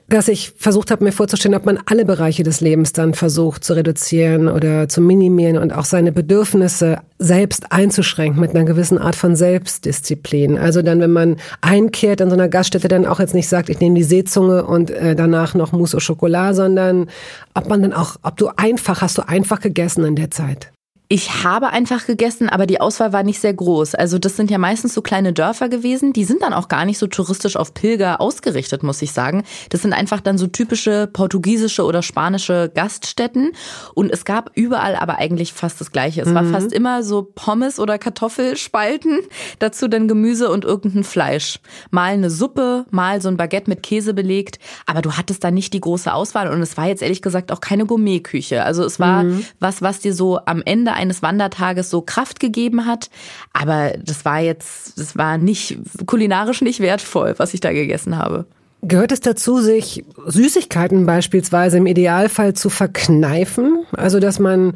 dass 0.08 0.28
ich 0.28 0.52
versucht 0.56 0.90
habe, 0.90 1.02
mir 1.02 1.12
vorzustellen, 1.12 1.54
ob 1.54 1.64
man 1.64 1.78
alle 1.86 2.04
Bereiche 2.04 2.42
des 2.42 2.60
Lebens 2.60 2.92
dann 2.92 3.14
versucht 3.14 3.64
zu 3.64 3.72
reduzieren 3.74 4.48
oder 4.48 4.88
zu 4.88 5.00
minimieren 5.00 5.56
und 5.56 5.72
auch 5.72 5.86
seine 5.86 6.12
Bedürfnisse 6.12 6.98
selbst 7.18 7.72
einzuschränken 7.72 8.40
mit 8.40 8.50
einer 8.50 8.64
gewissen 8.64 8.98
Art 8.98 9.16
von 9.16 9.34
Selbstdisziplin. 9.34 10.58
Also 10.58 10.82
dann, 10.82 11.00
wenn 11.00 11.12
man 11.12 11.36
einkehrt 11.62 12.20
in 12.20 12.28
so 12.28 12.34
einer 12.34 12.48
Gaststätte, 12.48 12.88
dann 12.88 13.06
auch 13.06 13.18
jetzt 13.18 13.34
nicht 13.34 13.48
sagt, 13.48 13.70
ich 13.70 13.80
nehme 13.80 13.96
die 13.96 14.04
Seezunge 14.04 14.64
und 14.64 14.90
äh, 14.90 15.16
danach 15.16 15.54
noch 15.54 15.72
Mousse 15.72 15.96
au 15.96 16.00
Chocolat, 16.00 16.54
sondern 16.54 17.08
ob 17.54 17.68
man 17.68 17.80
dann 17.80 17.94
auch, 17.94 18.16
ob 18.22 18.36
du 18.36 18.48
einfach, 18.56 19.00
hast 19.00 19.16
du 19.16 19.22
einfach 19.26 19.60
gegessen 19.60 20.04
in 20.04 20.16
der 20.16 20.30
Zeit? 20.30 20.73
Ich 21.14 21.44
habe 21.44 21.68
einfach 21.68 22.06
gegessen, 22.06 22.48
aber 22.48 22.66
die 22.66 22.80
Auswahl 22.80 23.12
war 23.12 23.22
nicht 23.22 23.38
sehr 23.38 23.54
groß. 23.54 23.94
Also 23.94 24.18
das 24.18 24.34
sind 24.34 24.50
ja 24.50 24.58
meistens 24.58 24.94
so 24.94 25.00
kleine 25.00 25.32
Dörfer 25.32 25.68
gewesen. 25.68 26.12
Die 26.12 26.24
sind 26.24 26.42
dann 26.42 26.52
auch 26.52 26.66
gar 26.66 26.84
nicht 26.84 26.98
so 26.98 27.06
touristisch 27.06 27.54
auf 27.54 27.72
Pilger 27.72 28.20
ausgerichtet, 28.20 28.82
muss 28.82 29.00
ich 29.00 29.12
sagen. 29.12 29.44
Das 29.68 29.82
sind 29.82 29.92
einfach 29.92 30.20
dann 30.20 30.38
so 30.38 30.48
typische 30.48 31.06
portugiesische 31.06 31.84
oder 31.84 32.02
spanische 32.02 32.68
Gaststätten. 32.74 33.52
Und 33.94 34.10
es 34.10 34.24
gab 34.24 34.50
überall 34.56 34.96
aber 34.96 35.18
eigentlich 35.18 35.52
fast 35.52 35.80
das 35.80 35.92
Gleiche. 35.92 36.20
Es 36.22 36.30
mhm. 36.30 36.34
war 36.34 36.44
fast 36.46 36.72
immer 36.72 37.04
so 37.04 37.22
Pommes 37.22 37.78
oder 37.78 37.96
Kartoffelspalten, 37.96 39.20
dazu 39.60 39.86
dann 39.86 40.08
Gemüse 40.08 40.50
und 40.50 40.64
irgendein 40.64 41.04
Fleisch. 41.04 41.60
Mal 41.92 42.14
eine 42.14 42.28
Suppe, 42.28 42.86
mal 42.90 43.22
so 43.22 43.28
ein 43.28 43.36
Baguette 43.36 43.70
mit 43.70 43.84
Käse 43.84 44.14
belegt. 44.14 44.58
Aber 44.86 45.00
du 45.00 45.12
hattest 45.12 45.44
da 45.44 45.52
nicht 45.52 45.74
die 45.74 45.80
große 45.80 46.12
Auswahl. 46.12 46.50
Und 46.50 46.60
es 46.60 46.76
war 46.76 46.88
jetzt 46.88 47.02
ehrlich 47.02 47.22
gesagt 47.22 47.52
auch 47.52 47.60
keine 47.60 47.86
Gourmetküche. 47.86 48.64
Also 48.64 48.82
es 48.82 48.98
war 48.98 49.22
mhm. 49.22 49.44
was, 49.60 49.80
was 49.80 50.00
dir 50.00 50.12
so 50.12 50.40
am 50.44 50.60
Ende 50.64 51.03
eines 51.04 51.22
Wandertages 51.22 51.90
so 51.90 52.00
Kraft 52.00 52.40
gegeben 52.40 52.86
hat. 52.86 53.10
Aber 53.52 53.92
das 54.02 54.24
war 54.24 54.40
jetzt, 54.40 54.98
das 54.98 55.16
war 55.16 55.38
nicht 55.38 55.78
kulinarisch 56.06 56.62
nicht 56.62 56.80
wertvoll, 56.80 57.34
was 57.36 57.54
ich 57.54 57.60
da 57.60 57.72
gegessen 57.72 58.18
habe. 58.18 58.46
Gehört 58.82 59.12
es 59.12 59.20
dazu, 59.20 59.60
sich 59.60 60.04
Süßigkeiten 60.26 61.06
beispielsweise 61.06 61.78
im 61.78 61.86
Idealfall 61.86 62.52
zu 62.54 62.68
verkneifen? 62.68 63.84
Also, 63.92 64.20
dass 64.20 64.38
man 64.38 64.74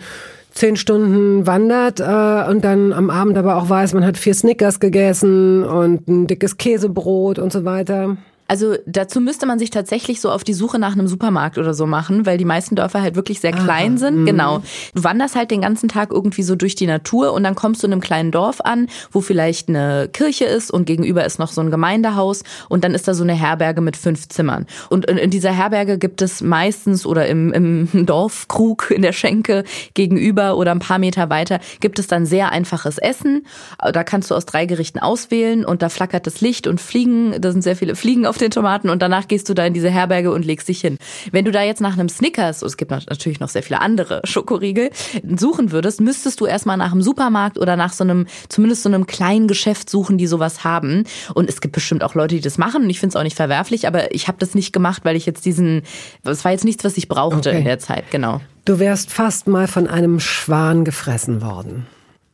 zehn 0.52 0.76
Stunden 0.76 1.46
wandert 1.46 2.00
äh, 2.00 2.50
und 2.50 2.64
dann 2.64 2.92
am 2.92 3.10
Abend 3.10 3.36
aber 3.36 3.56
auch 3.56 3.68
weiß, 3.68 3.92
man 3.94 4.04
hat 4.04 4.16
vier 4.16 4.34
Snickers 4.34 4.80
gegessen 4.80 5.62
und 5.62 6.08
ein 6.08 6.26
dickes 6.26 6.56
Käsebrot 6.56 7.38
und 7.38 7.52
so 7.52 7.64
weiter? 7.64 8.16
Also 8.48 8.76
dazu 8.86 9.20
müsste 9.20 9.44
man 9.44 9.58
sich 9.58 9.68
tatsächlich 9.68 10.22
so 10.22 10.30
auf 10.30 10.42
die 10.42 10.54
Suche 10.54 10.78
nach 10.78 10.92
einem 10.92 11.06
Supermarkt 11.06 11.58
oder 11.58 11.74
so 11.74 11.86
machen, 11.86 12.24
weil 12.24 12.38
die 12.38 12.46
meisten 12.46 12.76
Dörfer 12.76 13.02
halt 13.02 13.14
wirklich 13.14 13.40
sehr 13.40 13.52
klein 13.52 13.92
Aha, 13.92 13.98
sind. 13.98 14.22
Mh. 14.22 14.30
Genau. 14.30 14.62
Du 14.94 15.04
wanderst 15.04 15.36
halt 15.36 15.50
den 15.50 15.60
ganzen 15.60 15.90
Tag 15.90 16.10
irgendwie 16.10 16.42
so 16.42 16.56
durch 16.56 16.74
die 16.74 16.86
Natur 16.86 17.34
und 17.34 17.44
dann 17.44 17.54
kommst 17.54 17.82
du 17.82 17.86
in 17.86 17.92
einem 17.92 18.00
kleinen 18.00 18.30
Dorf 18.30 18.62
an, 18.62 18.88
wo 19.12 19.20
vielleicht 19.20 19.68
eine 19.68 20.08
Kirche 20.10 20.46
ist 20.46 20.70
und 20.70 20.86
gegenüber 20.86 21.26
ist 21.26 21.38
noch 21.38 21.52
so 21.52 21.60
ein 21.60 21.70
Gemeindehaus 21.70 22.42
und 22.70 22.84
dann 22.84 22.94
ist 22.94 23.06
da 23.06 23.12
so 23.12 23.22
eine 23.22 23.34
Herberge 23.34 23.82
mit 23.82 23.98
fünf 23.98 24.28
Zimmern. 24.28 24.66
Und 24.88 25.04
in 25.04 25.30
dieser 25.30 25.52
Herberge 25.52 25.98
gibt 25.98 26.22
es 26.22 26.40
meistens 26.40 27.04
oder 27.04 27.26
im, 27.26 27.52
im 27.52 28.06
Dorfkrug 28.06 28.90
in 28.90 29.02
der 29.02 29.12
Schenke 29.12 29.64
gegenüber 29.92 30.56
oder 30.56 30.70
ein 30.70 30.78
paar 30.78 30.98
Meter 30.98 31.28
weiter 31.28 31.60
gibt 31.80 31.98
es 31.98 32.06
dann 32.06 32.24
sehr 32.24 32.50
einfaches 32.50 32.96
Essen. 32.96 33.46
Da 33.78 34.04
kannst 34.04 34.30
du 34.30 34.34
aus 34.34 34.46
drei 34.46 34.64
Gerichten 34.64 34.98
auswählen 34.98 35.66
und 35.66 35.82
da 35.82 35.90
flackert 35.90 36.26
das 36.26 36.40
Licht 36.40 36.66
und 36.66 36.80
Fliegen, 36.80 37.38
da 37.40 37.52
sind 37.52 37.62
sehr 37.62 37.76
viele 37.76 37.94
Fliegen 37.94 38.24
auf 38.24 38.37
den 38.40 38.50
Tomaten 38.50 38.90
und 38.90 39.02
danach 39.02 39.28
gehst 39.28 39.48
du 39.48 39.54
da 39.54 39.66
in 39.66 39.74
diese 39.74 39.90
Herberge 39.90 40.32
und 40.32 40.44
legst 40.44 40.68
dich 40.68 40.80
hin. 40.80 40.98
Wenn 41.32 41.44
du 41.44 41.50
da 41.50 41.62
jetzt 41.62 41.80
nach 41.80 41.94
einem 41.94 42.08
Snickers, 42.08 42.62
es 42.62 42.76
gibt 42.76 42.90
natürlich 42.90 43.40
noch 43.40 43.48
sehr 43.48 43.62
viele 43.62 43.80
andere 43.80 44.20
Schokoriegel, 44.24 44.90
suchen 45.36 45.72
würdest, 45.72 46.00
müsstest 46.00 46.40
du 46.40 46.46
erstmal 46.46 46.76
nach 46.76 46.92
einem 46.92 47.02
Supermarkt 47.02 47.58
oder 47.58 47.76
nach 47.76 47.92
so 47.92 48.04
einem, 48.04 48.26
zumindest 48.48 48.82
so 48.82 48.88
einem 48.88 49.06
kleinen 49.06 49.48
Geschäft 49.48 49.90
suchen, 49.90 50.18
die 50.18 50.26
sowas 50.26 50.64
haben. 50.64 51.04
Und 51.34 51.48
es 51.48 51.60
gibt 51.60 51.74
bestimmt 51.74 52.02
auch 52.02 52.14
Leute, 52.14 52.36
die 52.36 52.40
das 52.40 52.58
machen 52.58 52.84
und 52.84 52.90
ich 52.90 53.00
finde 53.00 53.12
es 53.12 53.16
auch 53.16 53.24
nicht 53.24 53.36
verwerflich, 53.36 53.86
aber 53.86 54.14
ich 54.14 54.28
habe 54.28 54.38
das 54.38 54.54
nicht 54.54 54.72
gemacht, 54.72 55.04
weil 55.04 55.16
ich 55.16 55.26
jetzt 55.26 55.44
diesen, 55.44 55.82
das 56.22 56.44
war 56.44 56.52
jetzt 56.52 56.64
nichts, 56.64 56.84
was 56.84 56.96
ich 56.96 57.08
brauchte 57.08 57.50
okay. 57.50 57.58
in 57.58 57.64
der 57.64 57.78
Zeit, 57.78 58.10
genau. 58.10 58.40
Du 58.64 58.78
wärst 58.78 59.10
fast 59.10 59.48
mal 59.48 59.66
von 59.66 59.86
einem 59.86 60.20
Schwan 60.20 60.84
gefressen 60.84 61.40
worden. 61.42 61.86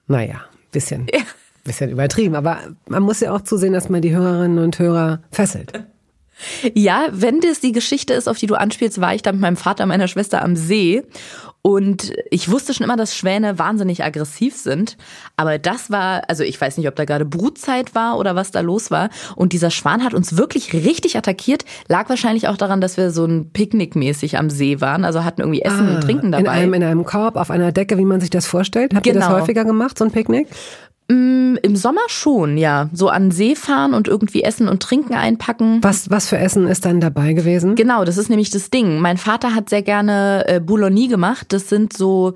Naja, 0.06 0.40
bisschen. 0.72 1.06
Ja 1.12 1.20
bisschen 1.64 1.90
übertrieben, 1.90 2.34
aber 2.34 2.58
man 2.88 3.02
muss 3.02 3.20
ja 3.20 3.32
auch 3.32 3.40
zusehen, 3.40 3.72
dass 3.72 3.88
man 3.88 4.02
die 4.02 4.14
Hörerinnen 4.14 4.58
und 4.58 4.78
Hörer 4.78 5.20
fesselt. 5.30 5.72
Ja, 6.74 7.06
wenn 7.10 7.40
das 7.40 7.60
die 7.60 7.72
Geschichte 7.72 8.14
ist, 8.14 8.28
auf 8.28 8.38
die 8.38 8.46
du 8.46 8.54
anspielst, 8.54 9.00
war 9.00 9.14
ich 9.14 9.22
da 9.22 9.32
mit 9.32 9.40
meinem 9.40 9.56
Vater 9.56 9.84
und 9.84 9.88
meiner 9.88 10.08
Schwester 10.08 10.42
am 10.42 10.56
See. 10.56 11.02
Und 11.66 12.12
ich 12.30 12.50
wusste 12.50 12.74
schon 12.74 12.84
immer, 12.84 12.98
dass 12.98 13.16
Schwäne 13.16 13.58
wahnsinnig 13.58 14.04
aggressiv 14.04 14.54
sind. 14.54 14.98
Aber 15.36 15.58
das 15.58 15.90
war, 15.90 16.28
also 16.28 16.42
ich 16.42 16.60
weiß 16.60 16.76
nicht, 16.76 16.86
ob 16.88 16.94
da 16.94 17.06
gerade 17.06 17.24
Brutzeit 17.24 17.94
war 17.94 18.18
oder 18.18 18.36
was 18.36 18.50
da 18.50 18.60
los 18.60 18.90
war. 18.90 19.08
Und 19.34 19.54
dieser 19.54 19.70
Schwan 19.70 20.04
hat 20.04 20.12
uns 20.12 20.36
wirklich 20.36 20.74
richtig 20.74 21.16
attackiert. 21.16 21.64
Lag 21.88 22.10
wahrscheinlich 22.10 22.48
auch 22.48 22.58
daran, 22.58 22.82
dass 22.82 22.98
wir 22.98 23.10
so 23.10 23.24
ein 23.24 23.50
Picknick 23.50 23.96
mäßig 23.96 24.36
am 24.36 24.50
See 24.50 24.82
waren. 24.82 25.06
Also 25.06 25.24
hatten 25.24 25.40
irgendwie 25.40 25.62
Essen 25.62 25.88
ah, 25.88 25.94
und 25.94 26.00
Trinken 26.02 26.32
dabei. 26.32 26.42
In 26.42 26.48
einem, 26.48 26.74
in 26.74 26.82
einem 26.82 27.04
Korb, 27.04 27.36
auf 27.36 27.50
einer 27.50 27.72
Decke, 27.72 27.96
wie 27.96 28.04
man 28.04 28.20
sich 28.20 28.28
das 28.28 28.46
vorstellt. 28.46 28.92
Habt 28.94 29.04
genau. 29.04 29.14
ihr 29.16 29.20
das 29.20 29.28
genau. 29.28 29.40
häufiger 29.40 29.64
gemacht, 29.64 29.96
so 29.96 30.04
ein 30.04 30.10
Picknick? 30.10 30.48
Mm, 31.08 31.56
Im 31.62 31.76
Sommer 31.76 32.00
schon, 32.08 32.56
ja. 32.56 32.88
So 32.92 33.08
an 33.08 33.30
See 33.30 33.54
fahren 33.54 33.94
und 33.94 34.08
irgendwie 34.08 34.42
Essen 34.42 34.68
und 34.68 34.82
Trinken 34.82 35.14
einpacken. 35.14 35.78
Was, 35.82 36.10
was 36.10 36.28
für 36.28 36.38
Essen 36.38 36.66
ist 36.66 36.84
dann 36.86 37.00
dabei 37.00 37.34
gewesen? 37.34 37.74
Genau, 37.74 38.04
das 38.04 38.16
ist 38.16 38.30
nämlich 38.30 38.50
das 38.50 38.70
Ding. 38.70 39.00
Mein 39.00 39.18
Vater 39.18 39.54
hat 39.54 39.68
sehr 39.68 39.82
gerne 39.82 40.44
äh, 40.46 40.60
Boulogne 40.60 41.08
gemacht. 41.08 41.52
Das 41.52 41.68
sind 41.68 41.92
so 41.92 42.34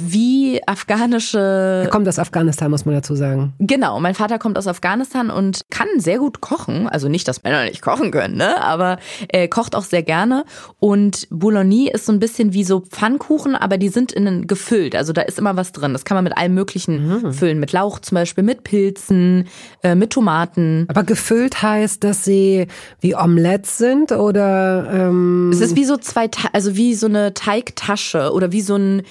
wie 0.00 0.60
afghanische. 0.66 1.82
Er 1.84 1.90
kommt 1.90 2.08
aus 2.08 2.18
Afghanistan, 2.18 2.70
muss 2.70 2.84
man 2.84 2.94
dazu 2.94 3.14
sagen. 3.14 3.52
Genau, 3.58 4.00
mein 4.00 4.14
Vater 4.14 4.38
kommt 4.38 4.58
aus 4.58 4.66
Afghanistan 4.66 5.30
und 5.30 5.62
kann 5.70 5.88
sehr 5.96 6.18
gut 6.18 6.40
kochen. 6.40 6.88
Also 6.88 7.08
nicht, 7.08 7.28
dass 7.28 7.42
Männer 7.42 7.64
nicht 7.64 7.82
kochen 7.82 8.10
können, 8.10 8.36
ne? 8.36 8.62
Aber 8.62 8.98
er 9.28 9.48
kocht 9.48 9.74
auch 9.74 9.84
sehr 9.84 10.02
gerne. 10.02 10.44
Und 10.78 11.26
Boulogne 11.30 11.90
ist 11.90 12.06
so 12.06 12.12
ein 12.12 12.18
bisschen 12.18 12.52
wie 12.52 12.64
so 12.64 12.80
Pfannkuchen, 12.80 13.54
aber 13.54 13.78
die 13.78 13.88
sind 13.88 14.12
innen 14.12 14.46
gefüllt. 14.46 14.94
Also 14.94 15.12
da 15.12 15.22
ist 15.22 15.38
immer 15.38 15.56
was 15.56 15.72
drin. 15.72 15.92
Das 15.92 16.04
kann 16.04 16.16
man 16.16 16.24
mit 16.24 16.36
allem 16.36 16.54
Möglichen 16.54 17.08
mhm. 17.08 17.32
füllen. 17.32 17.60
Mit 17.60 17.72
Lauch 17.72 17.98
zum 17.98 18.16
Beispiel, 18.16 18.44
mit 18.44 18.64
Pilzen, 18.64 19.48
äh, 19.82 19.94
mit 19.94 20.10
Tomaten. 20.10 20.86
Aber 20.88 21.02
gefüllt 21.02 21.62
heißt, 21.62 22.02
dass 22.04 22.24
sie 22.24 22.66
wie 23.00 23.14
Omelettes 23.14 23.78
sind 23.78 24.12
oder? 24.12 24.88
Ähm 24.92 25.50
es 25.52 25.60
ist 25.60 25.76
wie 25.76 25.84
so 25.84 25.96
zwei, 25.96 26.30
also 26.52 26.76
wie 26.76 26.94
so 26.94 27.06
eine 27.06 27.34
Teigtasche 27.34 28.32
oder 28.32 28.52
wie 28.52 28.62
so 28.62 28.76
ein 28.76 29.02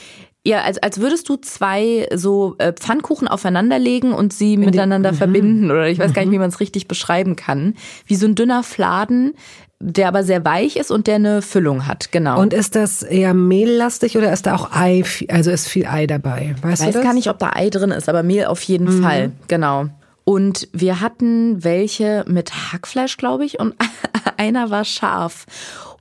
ja, 0.43 0.62
als, 0.62 0.79
als 0.79 1.00
würdest 1.00 1.29
du 1.29 1.36
zwei 1.36 2.07
so 2.15 2.55
äh, 2.57 2.74
Pfannkuchen 2.74 3.27
aufeinanderlegen 3.27 4.12
und 4.12 4.33
sie 4.33 4.55
In 4.55 4.62
miteinander 4.62 5.10
die, 5.12 5.15
mhm. 5.15 5.17
verbinden. 5.19 5.71
Oder 5.71 5.88
ich 5.88 6.00
weiß 6.00 6.13
gar 6.13 6.21
nicht, 6.24 6.29
mhm. 6.29 6.36
wie 6.36 6.39
man 6.39 6.50
es 6.50 6.60
richtig 6.60 6.88
beschreiben 6.88 7.36
kann. 7.36 7.75
Wie 8.07 8.15
so 8.15 8.25
ein 8.25 8.33
dünner 8.33 8.63
Fladen, 8.63 9.33
der 9.79 10.07
aber 10.07 10.24
sehr 10.24 10.43
weich 10.43 10.77
ist 10.77 10.91
und 10.91 11.07
der 11.07 11.15
eine 11.15 11.41
Füllung 11.41 11.88
hat, 11.88 12.12
genau. 12.12 12.39
Und 12.39 12.53
ist 12.53 12.75
das 12.75 13.03
eher 13.03 13.33
mehllastig 13.33 14.17
oder 14.17 14.31
ist 14.31 14.45
da 14.45 14.55
auch 14.55 14.71
Ei, 14.71 15.03
also 15.27 15.51
ist 15.51 15.67
viel 15.67 15.86
Ei 15.86 16.07
dabei? 16.07 16.55
Weißt 16.62 16.83
ich 16.83 16.95
weiß 16.95 17.03
gar 17.03 17.13
nicht, 17.13 17.29
ob 17.29 17.39
da 17.39 17.51
Ei 17.53 17.69
drin 17.69 17.91
ist, 17.91 18.10
aber 18.10 18.24
Mehl 18.24 18.45
auf 18.45 18.62
jeden 18.63 18.98
mhm. 18.98 19.03
Fall, 19.03 19.31
genau. 19.48 19.88
Und 20.24 20.69
wir 20.71 21.01
hatten 21.01 21.63
welche 21.63 22.24
mit 22.27 22.51
Hackfleisch, 22.71 23.17
glaube 23.17 23.45
ich, 23.45 23.60
und 23.60 23.74
einer 24.38 24.69
war 24.69 24.86
scharf. 24.86 25.45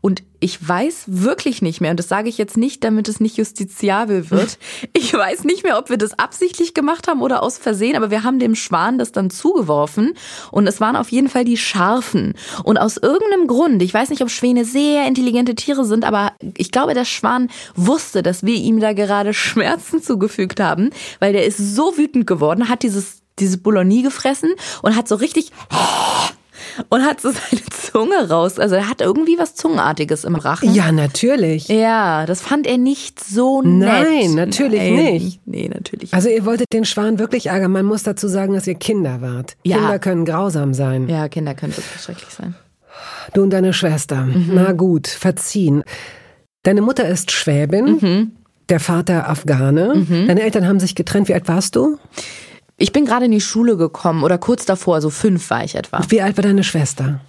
Und 0.01 0.23
ich 0.41 0.67
weiß 0.67 1.05
wirklich 1.09 1.61
nicht 1.61 1.83
mehr, 1.83 1.91
und 1.91 1.99
das 1.99 2.09
sage 2.09 2.31
ich 2.31 2.39
jetzt 2.39 2.57
nicht, 2.57 2.83
damit 2.83 3.09
es 3.09 3.21
nicht 3.21 3.37
justiziabel 3.37 4.31
wird. 4.31 4.59
Ich 4.93 5.13
weiß 5.13 5.45
nicht 5.45 5.65
mehr, 5.65 5.79
ob 5.79 5.91
wir 5.91 5.97
das 5.97 6.19
absichtlich 6.19 6.75
gemacht 6.75 7.09
haben 7.09 7.23
oder 7.23 7.43
aus 7.43 7.59
Versehen, 7.59 7.97
aber 7.97 8.11
wir 8.11 8.23
haben 8.23 8.39
dem 8.39 8.55
Schwan 8.55 8.99
das 8.99 9.13
dann 9.13 9.31
zugeworfen 9.31 10.15
und 10.51 10.67
es 10.67 10.81
waren 10.81 10.97
auf 10.97 11.11
jeden 11.11 11.29
Fall 11.29 11.45
die 11.45 11.57
Scharfen. 11.57 12.35
Und 12.65 12.79
aus 12.79 12.97
irgendeinem 12.97 13.47
Grund, 13.47 13.83
ich 13.83 13.93
weiß 13.93 14.11
nicht, 14.11 14.23
ob 14.23 14.31
Schwäne 14.31 14.65
sehr 14.65 15.07
intelligente 15.07 15.55
Tiere 15.55 15.85
sind, 15.85 16.05
aber 16.05 16.33
ich 16.57 16.71
glaube, 16.71 16.95
der 16.95 17.05
Schwan 17.05 17.51
wusste, 17.75 18.23
dass 18.23 18.45
wir 18.45 18.55
ihm 18.55 18.81
da 18.81 18.93
gerade 18.93 19.35
Schmerzen 19.35 20.03
zugefügt 20.03 20.61
haben, 20.61 20.91
weil 21.19 21.33
der 21.33 21.47
ist 21.47 21.59
so 21.59 21.97
wütend 21.97 22.27
geworden, 22.27 22.69
hat 22.69 22.83
dieses, 22.83 23.23
diese 23.39 23.59
Boulogne 23.59 24.03
gefressen 24.03 24.51
und 24.83 24.97
hat 24.97 25.09
so 25.09 25.17
richtig 25.17 25.53
und 26.89 27.03
hat 27.05 27.21
so 27.21 27.31
seine 27.31 27.63
Zunge 27.71 28.29
raus. 28.29 28.59
Also 28.59 28.77
er 28.77 28.89
hat 28.89 29.01
irgendwie 29.01 29.39
was 29.39 29.55
Zungenartiges 29.55 30.25
im 30.25 30.35
Rachen. 30.37 30.73
Ja, 30.75 30.93
natürlich. 30.93 31.69
Ja, 31.69 32.27
das 32.27 32.41
fand 32.41 32.67
er 32.67 32.79
nicht 32.79 33.23
so 33.23 33.63
nett. 33.63 33.89
Nein, 33.89 34.35
natürlich 34.35 34.81
Nein. 34.81 34.95
nicht. 34.95 35.41
Nee, 35.47 35.69
natürlich. 35.69 36.15
Also 36.15 36.29
ihr 36.29 36.45
wolltet 36.45 36.73
den 36.73 36.85
Schwan 36.85 37.19
wirklich 37.19 37.47
ärgern. 37.47 37.73
Man 37.73 37.85
muss 37.85 38.03
dazu 38.03 38.29
sagen, 38.29 38.55
dass 38.55 38.67
ihr 38.67 38.75
Kinder 38.75 39.21
wart. 39.21 39.57
Ja. 39.65 39.79
Kinder 39.79 39.99
können 39.99 40.25
grausam 40.25 40.75
sein. 40.75 41.09
Ja, 41.09 41.29
Kinder 41.29 41.55
können 41.55 41.77
wirklich 41.77 42.01
schrecklich 42.01 42.31
sein. 42.31 42.55
Du 43.35 43.43
und 43.43 43.51
deine 43.51 43.73
Schwester. 43.73 44.25
Mhm. 44.25 44.51
Na 44.55 44.73
gut, 44.73 45.07
verziehen. 45.07 45.85
Deine 46.63 46.83
Mutter 46.83 47.09
ist 47.09 47.31
Schwäbin, 47.31 47.99
mhm. 48.01 48.33
der 48.69 48.81
Vater 48.81 49.29
Afghane. 49.29 49.95
Mhm. 49.95 50.29
Deine 50.29 50.43
Eltern 50.43 50.67
haben 50.67 50.81
sich 50.81 50.95
getrennt. 50.95 51.29
Wie 51.29 51.35
alt 51.35 51.49
warst 51.49 51.77
du? 51.77 51.99
Ich 52.83 52.93
bin 52.93 53.05
gerade 53.05 53.27
in 53.27 53.31
die 53.31 53.43
Schule 53.43 53.77
gekommen 53.77 54.25
oder 54.25 54.39
kurz 54.39 54.65
davor, 54.65 55.03
so 55.03 55.11
fünf 55.11 55.51
war 55.51 55.63
ich 55.63 55.75
etwa. 55.75 56.01
Wie 56.09 56.23
alt 56.23 56.39
war 56.39 56.43
deine 56.43 56.65
Schwester? 56.65 57.21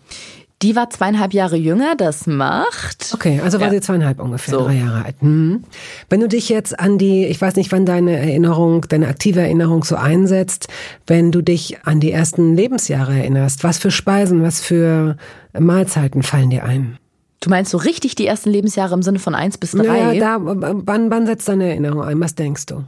Die 0.62 0.78
war 0.78 0.90
zweieinhalb 0.90 1.34
Jahre 1.34 1.58
jünger, 1.58 1.96
das 1.98 2.26
macht. 2.26 3.12
Okay, 3.14 3.42
also 3.44 3.60
war 3.60 3.68
ja. 3.68 3.74
sie 3.74 3.82
zweieinhalb 3.82 4.22
ungefähr, 4.22 4.54
so. 4.54 4.64
drei 4.64 4.76
Jahre 4.76 5.04
alt. 5.04 5.16
Hm. 5.20 5.66
Wenn 6.10 6.22
du 6.22 6.30
dich 6.30 6.48
jetzt 6.48 6.80
an 6.80 6.98
die, 6.98 7.26
ich 7.26 7.42
weiß 7.42 7.58
nicht, 7.58 7.70
wann 7.74 7.86
deine 7.86 8.16
Erinnerung, 8.16 8.86
deine 8.88 9.10
aktive 9.10 9.42
Erinnerung 9.42 9.84
so 9.84 9.98
einsetzt, 9.98 10.70
wenn 11.06 11.34
du 11.34 11.42
dich 11.42 11.86
an 11.86 12.00
die 12.00 12.14
ersten 12.14 12.56
Lebensjahre 12.56 13.12
erinnerst, 13.18 13.66
was 13.66 13.78
für 13.78 13.92
Speisen, 13.92 14.44
was 14.44 14.62
für 14.62 15.18
Mahlzeiten 15.60 16.24
fallen 16.24 16.50
dir 16.50 16.64
ein? 16.64 16.98
Du 17.42 17.50
meinst 17.50 17.72
so 17.72 17.78
richtig 17.78 18.16
die 18.16 18.26
ersten 18.26 18.52
Lebensjahre 18.52 18.94
im 18.94 19.04
Sinne 19.04 19.20
von 19.20 19.36
eins 19.36 19.58
bis 19.58 19.72
drei? 19.72 20.14
Ja, 20.14 20.38
da, 20.38 20.38
wann, 20.42 21.12
wann 21.12 21.26
setzt 21.26 21.50
deine 21.50 21.68
Erinnerung 21.68 22.04
ein? 22.04 22.22
Was 22.22 22.36
denkst 22.36 22.68
du? 22.68 22.86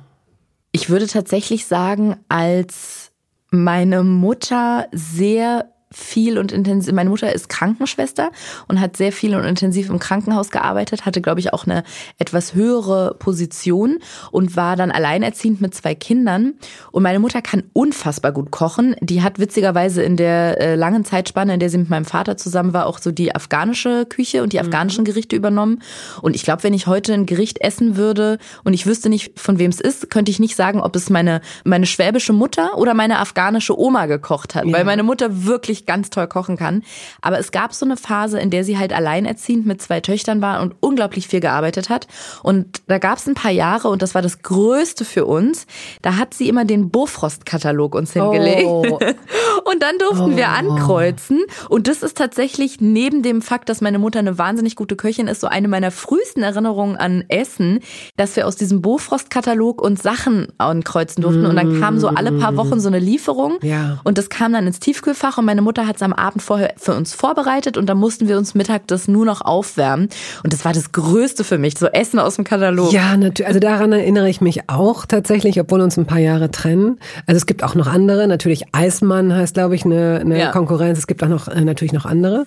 Ich 0.75 0.89
würde 0.89 1.07
tatsächlich 1.07 1.65
sagen, 1.67 2.17
als 2.29 3.11
meine 3.51 4.03
Mutter 4.03 4.87
sehr 4.91 5.72
viel 5.93 6.37
und 6.37 6.51
intensiv. 6.51 6.93
Meine 6.93 7.09
Mutter 7.09 7.33
ist 7.33 7.49
Krankenschwester 7.49 8.31
und 8.67 8.79
hat 8.79 8.97
sehr 8.97 9.11
viel 9.11 9.35
und 9.35 9.45
intensiv 9.45 9.89
im 9.89 9.99
Krankenhaus 9.99 10.49
gearbeitet, 10.51 11.05
hatte, 11.05 11.21
glaube 11.21 11.39
ich, 11.39 11.53
auch 11.53 11.65
eine 11.65 11.83
etwas 12.17 12.53
höhere 12.53 13.15
Position 13.19 13.99
und 14.31 14.55
war 14.55 14.75
dann 14.75 14.91
alleinerziehend 14.91 15.61
mit 15.61 15.73
zwei 15.73 15.95
Kindern. 15.95 16.53
Und 16.91 17.03
meine 17.03 17.19
Mutter 17.19 17.41
kann 17.41 17.63
unfassbar 17.73 18.31
gut 18.31 18.51
kochen. 18.51 18.95
Die 19.01 19.21
hat 19.21 19.39
witzigerweise 19.39 20.03
in 20.03 20.17
der 20.17 20.59
äh, 20.59 20.75
langen 20.75 21.05
Zeitspanne, 21.05 21.53
in 21.53 21.59
der 21.59 21.69
sie 21.69 21.77
mit 21.77 21.89
meinem 21.89 22.05
Vater 22.05 22.37
zusammen 22.37 22.73
war, 22.73 22.87
auch 22.87 22.99
so 22.99 23.11
die 23.11 23.35
afghanische 23.35 24.05
Küche 24.05 24.43
und 24.43 24.53
die 24.53 24.57
mhm. 24.57 24.65
afghanischen 24.65 25.05
Gerichte 25.05 25.35
übernommen. 25.35 25.81
Und 26.21 26.35
ich 26.35 26.43
glaube, 26.43 26.63
wenn 26.63 26.73
ich 26.73 26.87
heute 26.87 27.13
ein 27.13 27.25
Gericht 27.25 27.61
essen 27.61 27.95
würde 27.95 28.37
und 28.63 28.73
ich 28.73 28.85
wüsste 28.85 29.09
nicht, 29.09 29.39
von 29.39 29.59
wem 29.59 29.69
es 29.69 29.79
ist, 29.79 30.09
könnte 30.09 30.31
ich 30.31 30.39
nicht 30.39 30.55
sagen, 30.55 30.81
ob 30.81 30.95
es 30.95 31.09
meine, 31.09 31.41
meine 31.63 31.85
schwäbische 31.85 32.33
Mutter 32.33 32.77
oder 32.77 32.93
meine 32.93 33.19
afghanische 33.19 33.77
Oma 33.79 34.05
gekocht 34.05 34.55
hat. 34.55 34.65
Ja. 34.65 34.73
Weil 34.73 34.85
meine 34.85 35.03
Mutter 35.03 35.45
wirklich 35.45 35.82
ganz 35.85 36.09
toll 36.09 36.27
kochen 36.27 36.57
kann. 36.57 36.83
Aber 37.21 37.39
es 37.39 37.51
gab 37.51 37.73
so 37.73 37.85
eine 37.85 37.97
Phase, 37.97 38.39
in 38.39 38.49
der 38.49 38.63
sie 38.63 38.77
halt 38.77 38.93
alleinerziehend 38.93 39.65
mit 39.65 39.81
zwei 39.81 39.99
Töchtern 39.99 40.41
war 40.41 40.61
und 40.61 40.75
unglaublich 40.79 41.27
viel 41.27 41.39
gearbeitet 41.39 41.89
hat. 41.89 42.07
Und 42.41 42.81
da 42.87 42.97
gab 42.97 43.17
es 43.17 43.27
ein 43.27 43.35
paar 43.35 43.51
Jahre 43.51 43.89
und 43.89 44.01
das 44.01 44.15
war 44.15 44.21
das 44.21 44.41
Größte 44.41 45.05
für 45.05 45.25
uns. 45.25 45.65
Da 46.01 46.17
hat 46.17 46.33
sie 46.33 46.49
immer 46.49 46.65
den 46.65 46.89
Bofrost-Katalog 46.89 47.95
uns 47.95 48.13
hingelegt. 48.13 48.65
Oh. 48.65 48.99
und 49.65 49.81
dann 49.81 49.97
durften 49.97 50.33
oh. 50.33 50.37
wir 50.37 50.49
ankreuzen. 50.49 51.41
Und 51.69 51.87
das 51.87 52.03
ist 52.03 52.17
tatsächlich 52.17 52.81
neben 52.81 53.23
dem 53.23 53.41
Fakt, 53.41 53.69
dass 53.69 53.81
meine 53.81 53.99
Mutter 53.99 54.19
eine 54.19 54.37
wahnsinnig 54.37 54.75
gute 54.75 54.95
Köchin 54.95 55.27
ist, 55.27 55.41
so 55.41 55.47
eine 55.47 55.67
meiner 55.67 55.91
frühesten 55.91 56.43
Erinnerungen 56.43 56.95
an 56.95 57.23
Essen, 57.27 57.79
dass 58.17 58.35
wir 58.35 58.47
aus 58.47 58.55
diesem 58.55 58.81
Bofrost-Katalog 58.81 59.81
uns 59.81 60.01
Sachen 60.01 60.47
ankreuzen 60.57 61.21
durften. 61.21 61.45
Und 61.45 61.55
dann 61.55 61.79
kam 61.79 61.99
so 61.99 62.09
alle 62.09 62.31
paar 62.33 62.57
Wochen 62.57 62.79
so 62.79 62.87
eine 62.87 62.99
Lieferung. 62.99 63.57
Ja. 63.61 63.99
Und 64.03 64.17
das 64.17 64.29
kam 64.29 64.53
dann 64.53 64.67
ins 64.67 64.79
Tiefkühlfach 64.79 65.37
und 65.37 65.45
meine 65.45 65.61
Mutter 65.61 65.87
hat 65.87 65.97
es 65.97 66.01
am 66.01 66.13
Abend 66.13 66.41
vorher 66.41 66.73
für 66.77 66.93
uns 66.93 67.13
vorbereitet 67.13 67.77
und 67.77 67.87
dann 67.87 67.97
mussten 67.97 68.27
wir 68.27 68.37
uns 68.37 68.55
Mittag 68.55 68.87
das 68.87 69.07
nur 69.07 69.25
noch 69.25 69.41
aufwärmen. 69.41 70.09
Und 70.43 70.53
das 70.53 70.65
war 70.65 70.73
das 70.73 70.91
Größte 70.91 71.43
für 71.43 71.57
mich, 71.57 71.77
so 71.77 71.87
Essen 71.87 72.19
aus 72.19 72.35
dem 72.35 72.43
Katalog. 72.43 72.91
Ja, 72.91 73.15
natürlich. 73.17 73.47
Also 73.47 73.59
daran 73.59 73.91
erinnere 73.91 74.29
ich 74.29 74.41
mich 74.41 74.69
auch 74.69 75.05
tatsächlich, 75.05 75.59
obwohl 75.59 75.81
uns 75.81 75.97
ein 75.97 76.05
paar 76.05 76.19
Jahre 76.19 76.51
trennen. 76.51 76.99
Also 77.25 77.37
es 77.37 77.45
gibt 77.45 77.63
auch 77.63 77.75
noch 77.75 77.87
andere. 77.87 78.27
Natürlich 78.27 78.65
Eismann 78.73 79.33
heißt, 79.33 79.52
glaube 79.53 79.75
ich, 79.75 79.85
eine, 79.85 80.19
eine 80.21 80.39
ja. 80.39 80.51
Konkurrenz. 80.51 80.97
Es 80.97 81.07
gibt 81.07 81.23
auch 81.23 81.29
noch 81.29 81.47
äh, 81.47 81.61
natürlich 81.61 81.93
noch 81.93 82.05
andere. 82.05 82.45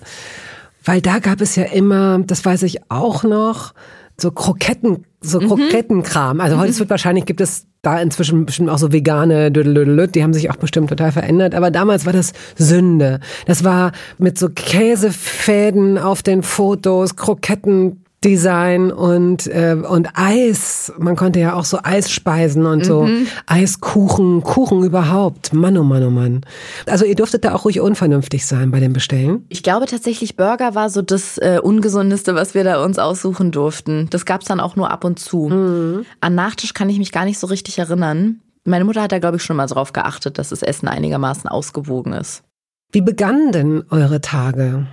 Weil 0.83 1.01
da 1.01 1.19
gab 1.19 1.41
es 1.41 1.55
ja 1.55 1.63
immer, 1.63 2.19
das 2.25 2.45
weiß 2.45 2.63
ich 2.63 2.89
auch 2.89 3.23
noch, 3.23 3.73
so 4.19 4.31
Kroketten, 4.31 5.05
so 5.21 5.39
mhm. 5.39 5.47
Krokettenkram. 5.47 6.41
Also 6.41 6.57
heute 6.57 6.71
mhm. 6.71 6.79
wird 6.79 6.89
wahrscheinlich 6.89 7.25
gibt 7.25 7.41
es 7.41 7.67
da 7.81 7.99
inzwischen 8.01 8.45
bestimmt 8.45 8.69
auch 8.69 8.79
so 8.79 8.91
vegane 8.91 9.51
Dödelödelöd, 9.51 10.15
die 10.15 10.23
haben 10.23 10.33
sich 10.33 10.49
auch 10.49 10.55
bestimmt 10.55 10.89
total 10.89 11.11
verändert. 11.11 11.55
Aber 11.55 11.71
damals 11.71 12.05
war 12.05 12.13
das 12.13 12.33
Sünde. 12.57 13.19
Das 13.45 13.63
war 13.63 13.91
mit 14.17 14.37
so 14.37 14.49
Käsefäden 14.49 15.97
auf 15.97 16.23
den 16.23 16.41
Fotos, 16.43 17.15
Kroketten 17.15 18.03
Design 18.23 18.91
und 18.91 19.45
äh, 19.47 19.75
und 19.87 20.09
Eis. 20.15 20.91
Man 20.97 21.15
konnte 21.15 21.39
ja 21.39 21.53
auch 21.53 21.65
so 21.65 21.79
Eis 21.83 22.09
speisen 22.09 22.65
und 22.65 22.83
so 22.83 23.03
mhm. 23.03 23.27
Eiskuchen, 23.45 24.41
Kuchen 24.41 24.83
überhaupt. 24.83 25.53
Mann, 25.53 25.77
oh 25.77 25.83
Mann, 25.83 26.03
oh 26.03 26.09
Mann. 26.09 26.41
Also 26.87 27.05
ihr 27.05 27.15
durftet 27.15 27.45
da 27.45 27.53
auch 27.53 27.65
ruhig 27.65 27.79
unvernünftig 27.79 28.47
sein 28.47 28.71
bei 28.71 28.79
dem 28.79 28.93
Bestellen. 28.93 29.45
Ich 29.49 29.61
glaube 29.61 29.85
tatsächlich, 29.85 30.35
Burger 30.35 30.73
war 30.73 30.89
so 30.89 31.03
das 31.03 31.37
äh, 31.37 31.59
ungesundeste, 31.61 32.33
was 32.33 32.55
wir 32.55 32.63
da 32.63 32.83
uns 32.83 32.97
aussuchen 32.97 33.51
durften. 33.51 34.07
Das 34.09 34.25
gab's 34.25 34.47
dann 34.47 34.59
auch 34.59 34.75
nur 34.75 34.89
ab 34.89 35.03
und 35.03 35.19
zu. 35.19 35.49
Mhm. 35.49 36.05
An 36.19 36.33
Nachtisch 36.33 36.73
kann 36.73 36.89
ich 36.89 36.97
mich 36.97 37.11
gar 37.11 37.25
nicht 37.25 37.37
so 37.37 37.45
richtig 37.47 37.77
erinnern. 37.77 38.41
Meine 38.65 38.83
Mutter 38.83 39.03
hat 39.03 39.11
da 39.11 39.19
glaube 39.19 39.37
ich 39.37 39.43
schon 39.43 39.57
mal 39.57 39.67
drauf 39.67 39.93
geachtet, 39.93 40.39
dass 40.39 40.49
das 40.49 40.63
Essen 40.63 40.87
einigermaßen 40.87 41.47
ausgewogen 41.47 42.13
ist. 42.13 42.43
Wie 42.91 43.01
begannen 43.01 43.51
denn 43.51 43.83
eure 43.91 44.21
Tage? 44.21 44.87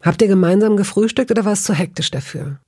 Habt 0.00 0.22
ihr 0.22 0.28
gemeinsam 0.28 0.76
gefrühstückt 0.76 1.30
oder 1.32 1.44
war 1.44 1.52
es 1.52 1.64
zu 1.64 1.74
hektisch 1.74 2.10
dafür? 2.10 2.60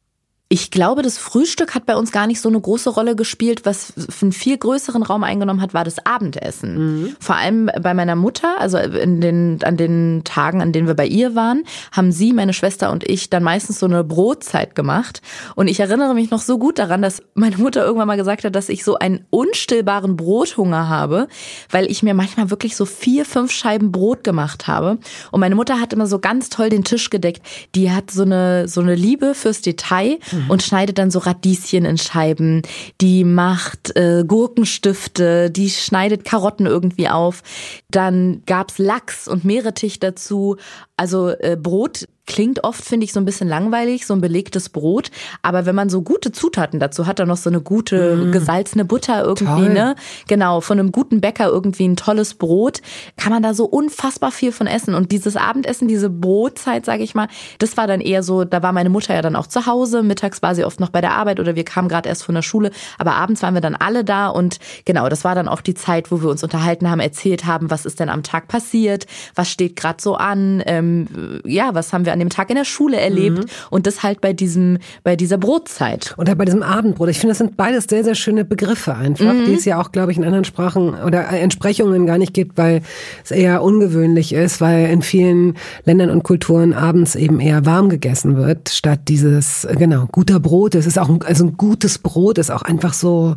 Ich 0.52 0.72
glaube, 0.72 1.02
das 1.02 1.16
Frühstück 1.16 1.76
hat 1.76 1.86
bei 1.86 1.94
uns 1.94 2.10
gar 2.10 2.26
nicht 2.26 2.40
so 2.40 2.48
eine 2.48 2.60
große 2.60 2.90
Rolle 2.90 3.14
gespielt. 3.14 3.64
Was 3.66 3.92
einen 4.20 4.32
viel 4.32 4.58
größeren 4.58 5.04
Raum 5.04 5.22
eingenommen 5.22 5.60
hat, 5.60 5.74
war 5.74 5.84
das 5.84 6.04
Abendessen. 6.04 7.02
Mhm. 7.02 7.16
Vor 7.20 7.36
allem 7.36 7.70
bei 7.80 7.94
meiner 7.94 8.16
Mutter, 8.16 8.60
also 8.60 8.76
in 8.76 9.20
den, 9.20 9.60
an 9.62 9.76
den 9.76 10.22
Tagen, 10.24 10.60
an 10.60 10.72
denen 10.72 10.88
wir 10.88 10.94
bei 10.94 11.06
ihr 11.06 11.36
waren, 11.36 11.62
haben 11.92 12.10
sie, 12.10 12.32
meine 12.32 12.52
Schwester 12.52 12.90
und 12.90 13.08
ich 13.08 13.30
dann 13.30 13.44
meistens 13.44 13.78
so 13.78 13.86
eine 13.86 14.02
Brotzeit 14.02 14.74
gemacht. 14.74 15.22
Und 15.54 15.68
ich 15.68 15.78
erinnere 15.78 16.14
mich 16.14 16.32
noch 16.32 16.40
so 16.40 16.58
gut 16.58 16.80
daran, 16.80 17.00
dass 17.00 17.22
meine 17.34 17.56
Mutter 17.56 17.84
irgendwann 17.84 18.08
mal 18.08 18.16
gesagt 18.16 18.42
hat, 18.42 18.56
dass 18.56 18.70
ich 18.70 18.82
so 18.82 18.96
einen 18.98 19.24
unstillbaren 19.30 20.16
Brothunger 20.16 20.88
habe, 20.88 21.28
weil 21.70 21.88
ich 21.88 22.02
mir 22.02 22.12
manchmal 22.14 22.50
wirklich 22.50 22.74
so 22.74 22.86
vier, 22.86 23.24
fünf 23.24 23.52
Scheiben 23.52 23.92
Brot 23.92 24.24
gemacht 24.24 24.66
habe. 24.66 24.98
Und 25.30 25.38
meine 25.38 25.54
Mutter 25.54 25.80
hat 25.80 25.92
immer 25.92 26.08
so 26.08 26.18
ganz 26.18 26.48
toll 26.48 26.70
den 26.70 26.82
Tisch 26.82 27.08
gedeckt. 27.08 27.40
Die 27.76 27.92
hat 27.92 28.10
so 28.10 28.22
eine, 28.22 28.66
so 28.66 28.80
eine 28.80 28.96
Liebe 28.96 29.36
fürs 29.36 29.60
Detail. 29.60 30.18
Mhm 30.32 30.39
mhm. 30.44 30.50
und 30.50 30.62
schneidet 30.62 30.98
dann 30.98 31.10
so 31.10 31.18
Radieschen 31.20 31.84
in 31.84 31.98
Scheiben. 31.98 32.62
Die 33.00 33.24
macht 33.24 33.96
äh, 33.96 34.24
Gurkenstifte, 34.26 35.50
die 35.50 35.70
schneidet 35.70 36.24
Karotten 36.24 36.66
irgendwie 36.66 37.08
auf. 37.08 37.42
Dann 37.90 38.42
gab's 38.46 38.78
Lachs 38.78 39.28
und 39.28 39.44
Meerrettich 39.44 40.00
dazu. 40.00 40.56
Also 40.96 41.30
äh, 41.30 41.56
Brot 41.60 42.06
klingt 42.30 42.62
oft, 42.62 42.84
finde 42.84 43.02
ich, 43.02 43.12
so 43.12 43.18
ein 43.18 43.24
bisschen 43.24 43.48
langweilig, 43.48 44.06
so 44.06 44.14
ein 44.14 44.20
belegtes 44.20 44.68
Brot. 44.68 45.10
Aber 45.42 45.66
wenn 45.66 45.74
man 45.74 45.90
so 45.90 46.00
gute 46.00 46.30
Zutaten 46.30 46.78
dazu 46.78 47.08
hat, 47.08 47.18
dann 47.18 47.26
noch 47.26 47.36
so 47.36 47.50
eine 47.50 47.60
gute 47.60 48.16
mm. 48.16 48.30
gesalzene 48.30 48.84
Butter 48.84 49.24
irgendwie, 49.24 49.64
Toll. 49.64 49.72
ne? 49.72 49.96
Genau, 50.28 50.60
von 50.60 50.78
einem 50.78 50.92
guten 50.92 51.20
Bäcker 51.20 51.48
irgendwie 51.48 51.88
ein 51.88 51.96
tolles 51.96 52.34
Brot, 52.34 52.82
kann 53.16 53.32
man 53.32 53.42
da 53.42 53.52
so 53.52 53.64
unfassbar 53.64 54.30
viel 54.30 54.52
von 54.52 54.68
essen. 54.68 54.94
Und 54.94 55.10
dieses 55.10 55.34
Abendessen, 55.34 55.88
diese 55.88 56.08
Brotzeit, 56.08 56.84
sage 56.84 57.02
ich 57.02 57.16
mal, 57.16 57.26
das 57.58 57.76
war 57.76 57.88
dann 57.88 58.00
eher 58.00 58.22
so, 58.22 58.44
da 58.44 58.62
war 58.62 58.72
meine 58.72 58.90
Mutter 58.90 59.12
ja 59.12 59.22
dann 59.22 59.34
auch 59.34 59.48
zu 59.48 59.66
Hause, 59.66 60.04
mittags 60.04 60.40
war 60.40 60.54
sie 60.54 60.64
oft 60.64 60.78
noch 60.78 60.90
bei 60.90 61.00
der 61.00 61.14
Arbeit 61.14 61.40
oder 61.40 61.56
wir 61.56 61.64
kamen 61.64 61.88
gerade 61.88 62.08
erst 62.08 62.22
von 62.22 62.36
der 62.36 62.42
Schule, 62.42 62.70
aber 62.96 63.16
abends 63.16 63.42
waren 63.42 63.54
wir 63.54 63.60
dann 63.60 63.74
alle 63.74 64.04
da 64.04 64.28
und 64.28 64.60
genau, 64.84 65.08
das 65.08 65.24
war 65.24 65.34
dann 65.34 65.48
auch 65.48 65.62
die 65.62 65.74
Zeit, 65.74 66.12
wo 66.12 66.22
wir 66.22 66.28
uns 66.28 66.44
unterhalten 66.44 66.88
haben, 66.88 67.00
erzählt 67.00 67.44
haben, 67.44 67.70
was 67.70 67.86
ist 67.86 67.98
denn 67.98 68.08
am 68.08 68.22
Tag 68.22 68.46
passiert, 68.46 69.06
was 69.34 69.50
steht 69.50 69.74
gerade 69.74 70.00
so 70.00 70.14
an, 70.14 70.62
ähm, 70.66 71.40
ja, 71.44 71.74
was 71.74 71.92
haben 71.92 72.04
wir 72.04 72.12
an 72.12 72.19
dem 72.20 72.30
Tag 72.30 72.50
in 72.50 72.56
der 72.56 72.64
Schule 72.64 72.98
erlebt 72.98 73.38
mhm. 73.38 73.44
und 73.70 73.86
das 73.86 74.02
halt 74.02 74.20
bei 74.20 74.32
diesem, 74.32 74.78
bei 75.02 75.16
dieser 75.16 75.38
Brotzeit. 75.38 76.14
Oder 76.18 76.34
bei 76.34 76.44
diesem 76.44 76.62
Abendbrot. 76.62 77.08
Ich 77.08 77.18
finde, 77.18 77.32
das 77.32 77.38
sind 77.38 77.56
beides 77.56 77.86
sehr, 77.88 78.04
sehr 78.04 78.14
schöne 78.14 78.44
Begriffe 78.44 78.94
einfach, 78.94 79.34
mhm. 79.34 79.46
die 79.46 79.54
es 79.54 79.64
ja 79.64 79.80
auch, 79.80 79.92
glaube 79.92 80.12
ich, 80.12 80.18
in 80.18 80.24
anderen 80.24 80.44
Sprachen 80.44 80.94
oder 80.94 81.28
Entsprechungen 81.28 82.06
gar 82.06 82.18
nicht 82.18 82.34
gibt, 82.34 82.58
weil 82.58 82.82
es 83.24 83.30
eher 83.30 83.62
ungewöhnlich 83.62 84.32
ist, 84.32 84.60
weil 84.60 84.90
in 84.90 85.02
vielen 85.02 85.54
Ländern 85.84 86.10
und 86.10 86.22
Kulturen 86.22 86.72
abends 86.72 87.14
eben 87.14 87.40
eher 87.40 87.66
warm 87.66 87.88
gegessen 87.88 88.36
wird, 88.36 88.68
statt 88.68 89.00
dieses, 89.08 89.66
genau, 89.76 90.06
guter 90.12 90.40
Brot. 90.40 90.74
Es 90.74 90.86
ist 90.86 90.98
auch, 90.98 91.08
ein, 91.08 91.22
also 91.22 91.44
ein 91.44 91.56
gutes 91.56 91.98
Brot 91.98 92.38
ist 92.38 92.50
auch 92.50 92.62
einfach 92.62 92.94
so, 92.94 93.36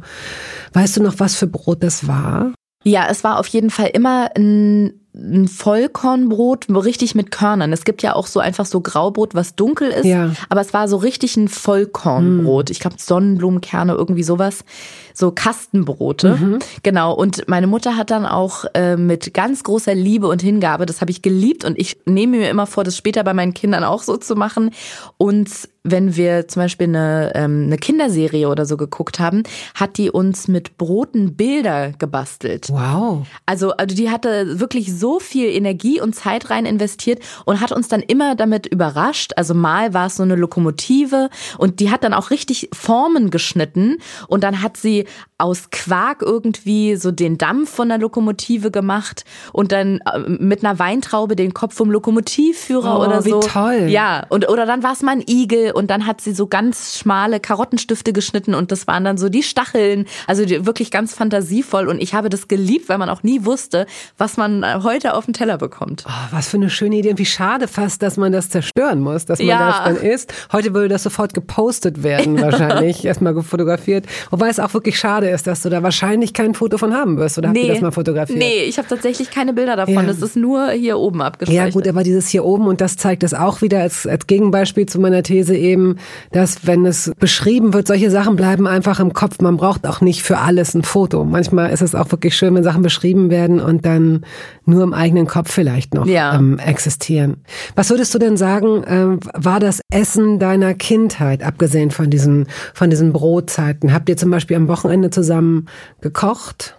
weißt 0.73 0.97
du 0.97 1.03
noch, 1.03 1.15
was 1.19 1.35
für 1.35 1.47
Brot 1.47 1.83
das 1.83 2.07
war? 2.07 2.53
Ja, 2.83 3.07
es 3.09 3.23
war 3.23 3.39
auf 3.39 3.47
jeden 3.47 3.69
Fall 3.69 3.89
immer 3.93 4.29
ein 4.35 4.93
ein 5.15 5.47
Vollkornbrot, 5.47 6.65
richtig 6.69 7.13
mit 7.13 7.29
Körnern. 7.29 7.71
Es 7.71 7.85
gibt 7.85 8.01
ja 8.01 8.15
auch 8.15 8.25
so 8.25 8.39
einfach 8.39 8.65
so 8.65 8.81
Graubrot, 8.81 9.35
was 9.35 9.55
dunkel 9.55 9.89
ist, 9.89 10.05
ja. 10.05 10.31
aber 10.49 10.61
es 10.61 10.73
war 10.73 10.87
so 10.87 10.97
richtig 10.97 11.37
ein 11.37 11.47
Vollkornbrot. 11.47 12.69
Mm. 12.69 12.71
Ich 12.71 12.79
glaube 12.79 12.95
Sonnenblumenkerne, 12.99 13.93
irgendwie 13.93 14.23
sowas. 14.23 14.65
So 15.13 15.31
Kastenbrote. 15.31 16.37
Mhm. 16.37 16.59
Genau. 16.81 17.13
Und 17.13 17.47
meine 17.47 17.67
Mutter 17.67 17.95
hat 17.95 18.09
dann 18.09 18.25
auch 18.25 18.65
äh, 18.73 18.97
mit 18.97 19.35
ganz 19.35 19.63
großer 19.63 19.93
Liebe 19.93 20.27
und 20.27 20.41
Hingabe, 20.41 20.87
das 20.87 21.01
habe 21.01 21.11
ich 21.11 21.21
geliebt 21.21 21.65
und 21.65 21.77
ich 21.77 21.97
nehme 22.05 22.37
mir 22.37 22.49
immer 22.49 22.65
vor, 22.65 22.83
das 22.83 22.97
später 22.97 23.23
bei 23.23 23.35
meinen 23.35 23.53
Kindern 23.53 23.83
auch 23.83 24.01
so 24.01 24.17
zu 24.17 24.35
machen, 24.35 24.71
uns 25.17 25.69
wenn 25.83 26.15
wir 26.15 26.47
zum 26.47 26.61
Beispiel 26.61 26.87
eine, 26.87 27.33
ähm, 27.35 27.63
eine 27.65 27.77
Kinderserie 27.77 28.47
oder 28.47 28.65
so 28.65 28.77
geguckt 28.77 29.19
haben, 29.19 29.43
hat 29.75 29.97
die 29.97 30.09
uns 30.09 30.47
mit 30.47 30.77
Broten 30.77 31.35
Bilder 31.35 31.91
gebastelt. 31.91 32.69
Wow. 32.69 33.27
Also, 33.45 33.71
also 33.71 33.93
die 33.93 34.09
hatte 34.09 34.59
wirklich 34.59 34.97
so 34.97 35.02
viel 35.19 35.47
Energie 35.47 36.01
und 36.01 36.13
Zeit 36.13 36.49
rein 36.49 36.65
investiert 36.65 37.21
und 37.45 37.61
hat 37.61 37.71
uns 37.71 37.87
dann 37.87 38.01
immer 38.01 38.35
damit 38.35 38.65
überrascht. 38.65 39.33
Also 39.35 39.53
mal 39.53 39.93
war 39.93 40.07
es 40.07 40.15
so 40.15 40.23
eine 40.23 40.35
Lokomotive 40.35 41.29
und 41.57 41.79
die 41.79 41.91
hat 41.91 42.03
dann 42.03 42.13
auch 42.13 42.31
richtig 42.31 42.69
Formen 42.73 43.29
geschnitten 43.29 43.97
und 44.27 44.43
dann 44.43 44.61
hat 44.61 44.77
sie 44.77 45.05
aus 45.43 45.69
Quark 45.71 46.21
irgendwie 46.21 46.95
so 46.95 47.11
den 47.11 47.37
Dampf 47.37 47.69
von 47.69 47.89
der 47.89 47.97
Lokomotive 47.97 48.71
gemacht 48.71 49.25
und 49.51 49.73
dann 49.73 49.99
äh, 49.99 50.19
mit 50.19 50.63
einer 50.63 50.79
Weintraube 50.79 51.35
den 51.35 51.53
Kopf 51.53 51.75
vom 51.75 51.91
Lokomotivführer 51.91 52.97
oh, 52.97 53.03
oder 53.03 53.21
so. 53.21 53.41
Wie 53.41 53.47
toll. 53.47 53.87
Ja, 53.89 54.25
und 54.29 54.47
oder 54.47 54.65
dann 54.65 54.83
war 54.83 54.93
es 54.93 55.01
mal 55.01 55.11
ein 55.11 55.23
Igel 55.27 55.71
und 55.71 55.89
dann 55.89 56.07
hat 56.07 56.21
sie 56.21 56.33
so 56.33 56.47
ganz 56.47 56.97
schmale 56.97 57.41
Karottenstifte 57.41 58.13
geschnitten 58.13 58.53
und 58.53 58.71
das 58.71 58.87
waren 58.87 59.03
dann 59.03 59.17
so 59.17 59.27
die 59.27 59.43
Stacheln, 59.43 60.05
also 60.27 60.45
die, 60.45 60.65
wirklich 60.65 60.91
ganz 60.91 61.13
fantasievoll 61.13 61.89
und 61.89 62.01
ich 62.01 62.13
habe 62.13 62.29
das 62.29 62.47
geliebt, 62.47 62.87
weil 62.87 62.97
man 62.97 63.09
auch 63.09 63.23
nie 63.23 63.43
wusste, 63.43 63.85
was 64.17 64.37
man 64.37 64.63
äh, 64.63 64.79
heute 64.81 64.92
heute 64.93 65.13
auf 65.15 65.25
den 65.25 65.33
Teller 65.33 65.57
bekommt. 65.57 66.03
Oh, 66.07 66.11
was 66.31 66.47
für 66.49 66.57
eine 66.57 66.69
schöne 66.69 66.97
Idee 66.97 67.09
und 67.11 67.19
wie 67.19 67.25
schade 67.25 67.67
fast, 67.67 68.01
dass 68.01 68.17
man 68.17 68.31
das 68.31 68.49
zerstören 68.49 68.99
muss, 68.99 69.25
dass 69.25 69.39
man 69.39 69.47
Ja. 69.47 69.67
das 69.67 69.83
dann 69.85 69.95
isst. 70.09 70.33
Heute 70.51 70.73
würde 70.73 70.87
das 70.89 71.03
sofort 71.03 71.33
gepostet 71.33 72.03
werden 72.03 72.39
wahrscheinlich, 72.41 73.03
erstmal 73.05 73.33
gefotografiert. 73.33 74.05
Wobei 74.29 74.49
es 74.49 74.59
auch 74.59 74.73
wirklich 74.73 74.97
schade 74.99 75.29
ist, 75.29 75.47
dass 75.47 75.61
du 75.63 75.69
da 75.69 75.83
wahrscheinlich 75.83 76.33
kein 76.33 76.53
Foto 76.53 76.77
von 76.77 76.93
haben 76.93 77.17
wirst. 77.17 77.37
Oder 77.37 77.49
habt 77.49 77.57
ihr 77.57 77.67
das 77.67 77.81
mal 77.81 77.91
fotografiert? 77.91 78.37
Nee, 78.39 78.63
ich 78.67 78.77
habe 78.77 78.87
tatsächlich 78.87 79.31
keine 79.31 79.53
Bilder 79.53 79.75
davon. 79.75 79.95
Ja. 79.95 80.03
Das 80.03 80.21
ist 80.21 80.35
nur 80.35 80.69
hier 80.71 80.97
oben 80.97 81.21
abgespeichert. 81.21 81.65
Ja 81.67 81.71
gut, 81.71 81.87
aber 81.87 82.03
dieses 82.03 82.27
hier 82.29 82.45
oben 82.45 82.67
und 82.67 82.81
das 82.81 82.97
zeigt 82.97 83.23
es 83.23 83.33
auch 83.33 83.61
wieder 83.61 83.79
als, 83.81 84.05
als 84.05 84.27
Gegenbeispiel 84.27 84.85
zu 84.85 84.99
meiner 84.99 85.23
These 85.23 85.55
eben, 85.55 85.97
dass 86.31 86.67
wenn 86.67 86.85
es 86.85 87.11
beschrieben 87.19 87.73
wird, 87.73 87.87
solche 87.87 88.11
Sachen 88.11 88.35
bleiben 88.35 88.67
einfach 88.67 88.99
im 88.99 89.13
Kopf. 89.13 89.39
Man 89.41 89.57
braucht 89.57 89.87
auch 89.87 90.01
nicht 90.01 90.21
für 90.23 90.37
alles 90.37 90.73
ein 90.75 90.83
Foto. 90.83 91.23
Manchmal 91.25 91.71
ist 91.71 91.81
es 91.81 91.95
auch 91.95 92.11
wirklich 92.11 92.35
schön, 92.37 92.53
wenn 92.55 92.63
Sachen 92.63 92.81
beschrieben 92.83 93.29
werden 93.29 93.59
und 93.59 93.85
dann 93.85 94.25
nur 94.65 94.82
im 94.83 94.93
eigenen 94.93 95.27
Kopf 95.27 95.51
vielleicht 95.51 95.93
noch 95.93 96.05
Ja. 96.05 96.35
ähm, 96.35 96.59
existieren. 96.59 97.37
Was 97.75 97.89
würdest 97.89 98.13
du 98.13 98.19
denn 98.19 98.37
sagen, 98.37 98.83
ähm, 98.87 99.19
war 99.33 99.59
das 99.59 99.81
Essen 99.91 100.39
deiner 100.39 100.73
Kindheit, 100.73 101.43
abgesehen 101.43 101.91
von 101.91 102.09
diesen, 102.09 102.47
von 102.73 102.89
diesen 102.89 103.13
Brotzeiten? 103.13 103.93
Habt 103.93 104.09
ihr 104.09 104.17
zum 104.17 104.29
Beispiel 104.31 104.57
am 104.57 104.67
Wochenende 104.67 105.09
zusammen 105.09 105.67
gekocht? 106.01 106.75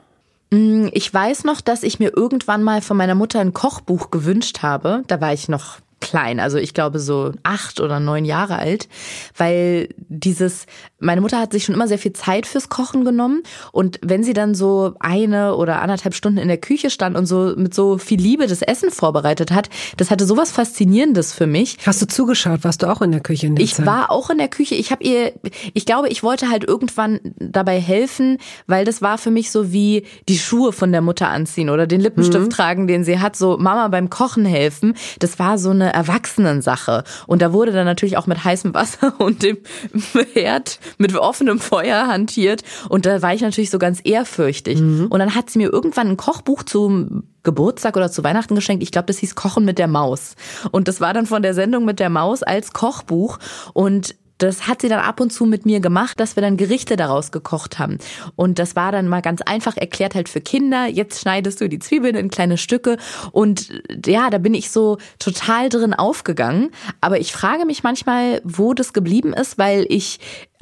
Ich 0.92 1.12
weiß 1.12 1.42
noch, 1.44 1.60
dass 1.60 1.82
ich 1.82 1.98
mir 1.98 2.12
irgendwann 2.16 2.62
mal 2.62 2.80
von 2.80 2.96
meiner 2.96 3.16
Mutter 3.16 3.40
ein 3.40 3.52
Kochbuch 3.54 4.10
gewünscht 4.12 4.62
habe. 4.62 5.02
Da 5.08 5.20
war 5.20 5.32
ich 5.32 5.48
noch 5.48 5.78
klein, 6.04 6.40
also 6.40 6.58
ich 6.58 6.74
glaube 6.74 6.98
so 6.98 7.32
acht 7.42 7.80
oder 7.80 8.00
neun 8.00 8.24
Jahre 8.24 8.58
alt, 8.58 8.88
weil 9.36 9.88
dieses, 9.96 10.66
meine 11.00 11.20
Mutter 11.20 11.38
hat 11.40 11.52
sich 11.52 11.64
schon 11.64 11.74
immer 11.74 11.88
sehr 11.88 11.98
viel 11.98 12.12
Zeit 12.12 12.46
fürs 12.46 12.68
Kochen 12.68 13.04
genommen 13.04 13.42
und 13.72 13.98
wenn 14.02 14.22
sie 14.22 14.32
dann 14.32 14.54
so 14.54 14.94
eine 15.00 15.56
oder 15.56 15.82
anderthalb 15.82 16.14
Stunden 16.14 16.38
in 16.38 16.48
der 16.48 16.58
Küche 16.58 16.90
stand 16.90 17.16
und 17.16 17.26
so 17.26 17.54
mit 17.56 17.74
so 17.74 17.98
viel 17.98 18.20
Liebe 18.20 18.46
das 18.46 18.62
Essen 18.62 18.90
vorbereitet 18.90 19.50
hat, 19.50 19.68
das 19.96 20.10
hatte 20.10 20.26
sowas 20.26 20.50
Faszinierendes 20.52 21.32
für 21.32 21.46
mich. 21.46 21.78
Hast 21.86 22.02
du 22.02 22.06
zugeschaut? 22.06 22.64
Warst 22.64 22.82
du 22.82 22.86
auch 22.90 23.02
in 23.02 23.10
der 23.12 23.20
Küche 23.20 23.46
in 23.46 23.56
der 23.56 23.64
Ich 23.64 23.74
Zeit? 23.74 23.86
war 23.86 24.10
auch 24.10 24.30
in 24.30 24.38
der 24.38 24.48
Küche. 24.48 24.74
Ich 24.74 24.90
habe 24.90 25.02
ihr, 25.04 25.32
ich 25.72 25.86
glaube, 25.86 26.08
ich 26.08 26.22
wollte 26.22 26.50
halt 26.50 26.64
irgendwann 26.64 27.20
dabei 27.38 27.80
helfen, 27.80 28.38
weil 28.66 28.84
das 28.84 29.02
war 29.02 29.18
für 29.18 29.30
mich 29.30 29.50
so 29.50 29.72
wie 29.72 30.04
die 30.28 30.38
Schuhe 30.38 30.72
von 30.72 30.92
der 30.92 31.00
Mutter 31.00 31.28
anziehen 31.28 31.70
oder 31.70 31.86
den 31.86 32.00
Lippenstift 32.00 32.52
tragen, 32.52 32.86
den 32.86 33.04
sie 33.04 33.18
hat, 33.20 33.36
so 33.36 33.56
Mama 33.58 33.88
beim 33.88 34.10
Kochen 34.10 34.44
helfen. 34.44 34.94
Das 35.18 35.38
war 35.38 35.58
so 35.58 35.70
eine 35.70 35.93
Erwachsenensache. 35.94 37.04
Und 37.26 37.42
da 37.42 37.52
wurde 37.52 37.72
dann 37.72 37.86
natürlich 37.86 38.16
auch 38.16 38.26
mit 38.26 38.44
heißem 38.44 38.74
Wasser 38.74 39.14
und 39.18 39.42
dem 39.42 39.58
Herd 40.32 40.78
mit 40.98 41.14
offenem 41.16 41.58
Feuer 41.58 42.06
hantiert. 42.06 42.62
Und 42.88 43.06
da 43.06 43.22
war 43.22 43.34
ich 43.34 43.40
natürlich 43.40 43.70
so 43.70 43.78
ganz 43.78 44.00
ehrfürchtig. 44.04 44.80
Und 44.80 45.18
dann 45.18 45.34
hat 45.34 45.50
sie 45.50 45.58
mir 45.58 45.72
irgendwann 45.72 46.08
ein 46.08 46.16
Kochbuch 46.16 46.62
zum 46.64 47.24
Geburtstag 47.42 47.96
oder 47.96 48.10
zu 48.10 48.24
Weihnachten 48.24 48.54
geschenkt. 48.54 48.82
Ich 48.82 48.90
glaube, 48.90 49.06
das 49.06 49.18
hieß 49.18 49.34
Kochen 49.34 49.64
mit 49.64 49.78
der 49.78 49.88
Maus. 49.88 50.34
Und 50.72 50.88
das 50.88 51.00
war 51.00 51.12
dann 51.12 51.26
von 51.26 51.42
der 51.42 51.54
Sendung 51.54 51.84
mit 51.84 52.00
der 52.00 52.10
Maus 52.10 52.42
als 52.42 52.72
Kochbuch. 52.72 53.38
Und 53.72 54.14
das 54.38 54.66
hat 54.66 54.82
sie 54.82 54.88
dann 54.88 55.00
ab 55.00 55.20
und 55.20 55.32
zu 55.32 55.44
mit 55.44 55.64
mir 55.64 55.80
gemacht, 55.80 56.18
dass 56.18 56.36
wir 56.36 56.42
dann 56.42 56.56
Gerichte 56.56 56.96
daraus 56.96 57.30
gekocht 57.32 57.78
haben. 57.78 57.98
Und 58.36 58.58
das 58.58 58.76
war 58.76 58.92
dann 58.92 59.08
mal 59.08 59.22
ganz 59.22 59.42
einfach 59.42 59.76
erklärt 59.76 60.14
halt 60.14 60.28
für 60.28 60.40
Kinder. 60.40 60.86
Jetzt 60.86 61.20
schneidest 61.20 61.60
du 61.60 61.68
die 61.68 61.78
Zwiebeln 61.78 62.16
in 62.16 62.30
kleine 62.30 62.58
Stücke. 62.58 62.96
Und 63.32 63.68
ja, 64.04 64.30
da 64.30 64.38
bin 64.38 64.54
ich 64.54 64.70
so 64.70 64.98
total 65.18 65.68
drin 65.68 65.94
aufgegangen. 65.94 66.70
Aber 67.00 67.18
ich 67.18 67.32
frage 67.32 67.64
mich 67.64 67.82
manchmal, 67.82 68.40
wo 68.44 68.74
das 68.74 68.92
geblieben 68.92 69.32
ist, 69.32 69.58
weil 69.58 69.86
ich 69.88 70.18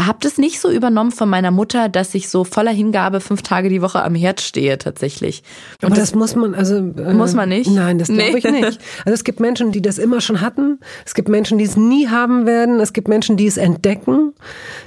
habe 0.07 0.19
das 0.21 0.39
nicht 0.39 0.61
so 0.61 0.71
übernommen 0.71 1.11
von 1.13 1.29
meiner 1.29 1.51
Mutter, 1.51 1.89
dass 1.89 2.15
ich 2.15 2.29
so 2.29 2.45
voller 2.45 2.71
Hingabe 2.73 3.21
fünf 3.21 3.43
Tage 3.43 3.69
die 3.69 3.83
Woche 3.83 4.03
am 4.03 4.15
Herd 4.15 4.41
stehe 4.41 4.79
tatsächlich. 4.79 5.43
Und 5.83 5.87
Aber 5.93 5.97
das, 5.97 6.15
muss 6.15 6.35
man, 6.35 6.55
also. 6.55 6.77
Äh, 6.77 7.15
Muss 7.15 7.35
man 7.35 7.49
nicht? 7.49 7.71
Nein, 7.71 7.99
das 7.99 8.09
glaube 8.09 8.33
Nee. 8.33 8.39
ich 8.39 8.45
nicht. 8.45 8.79
Also 9.05 9.15
es 9.15 9.25
gibt 9.25 9.41
Menschen, 9.41 9.73
die 9.73 9.83
das 9.83 9.99
immer 9.99 10.21
schon 10.21 10.41
hatten. 10.41 10.81
Es 11.05 11.15
gibt 11.15 11.29
Menschen, 11.29 11.59
die 11.59 11.65
es 11.65 11.77
nie 11.77 12.09
haben 12.09 12.47
werden. 12.47 12.81
Es 12.81 12.93
gibt 12.93 13.09
Menschen, 13.09 13.37
die 13.37 13.47
es 13.47 13.57
entdecken. 13.57 14.33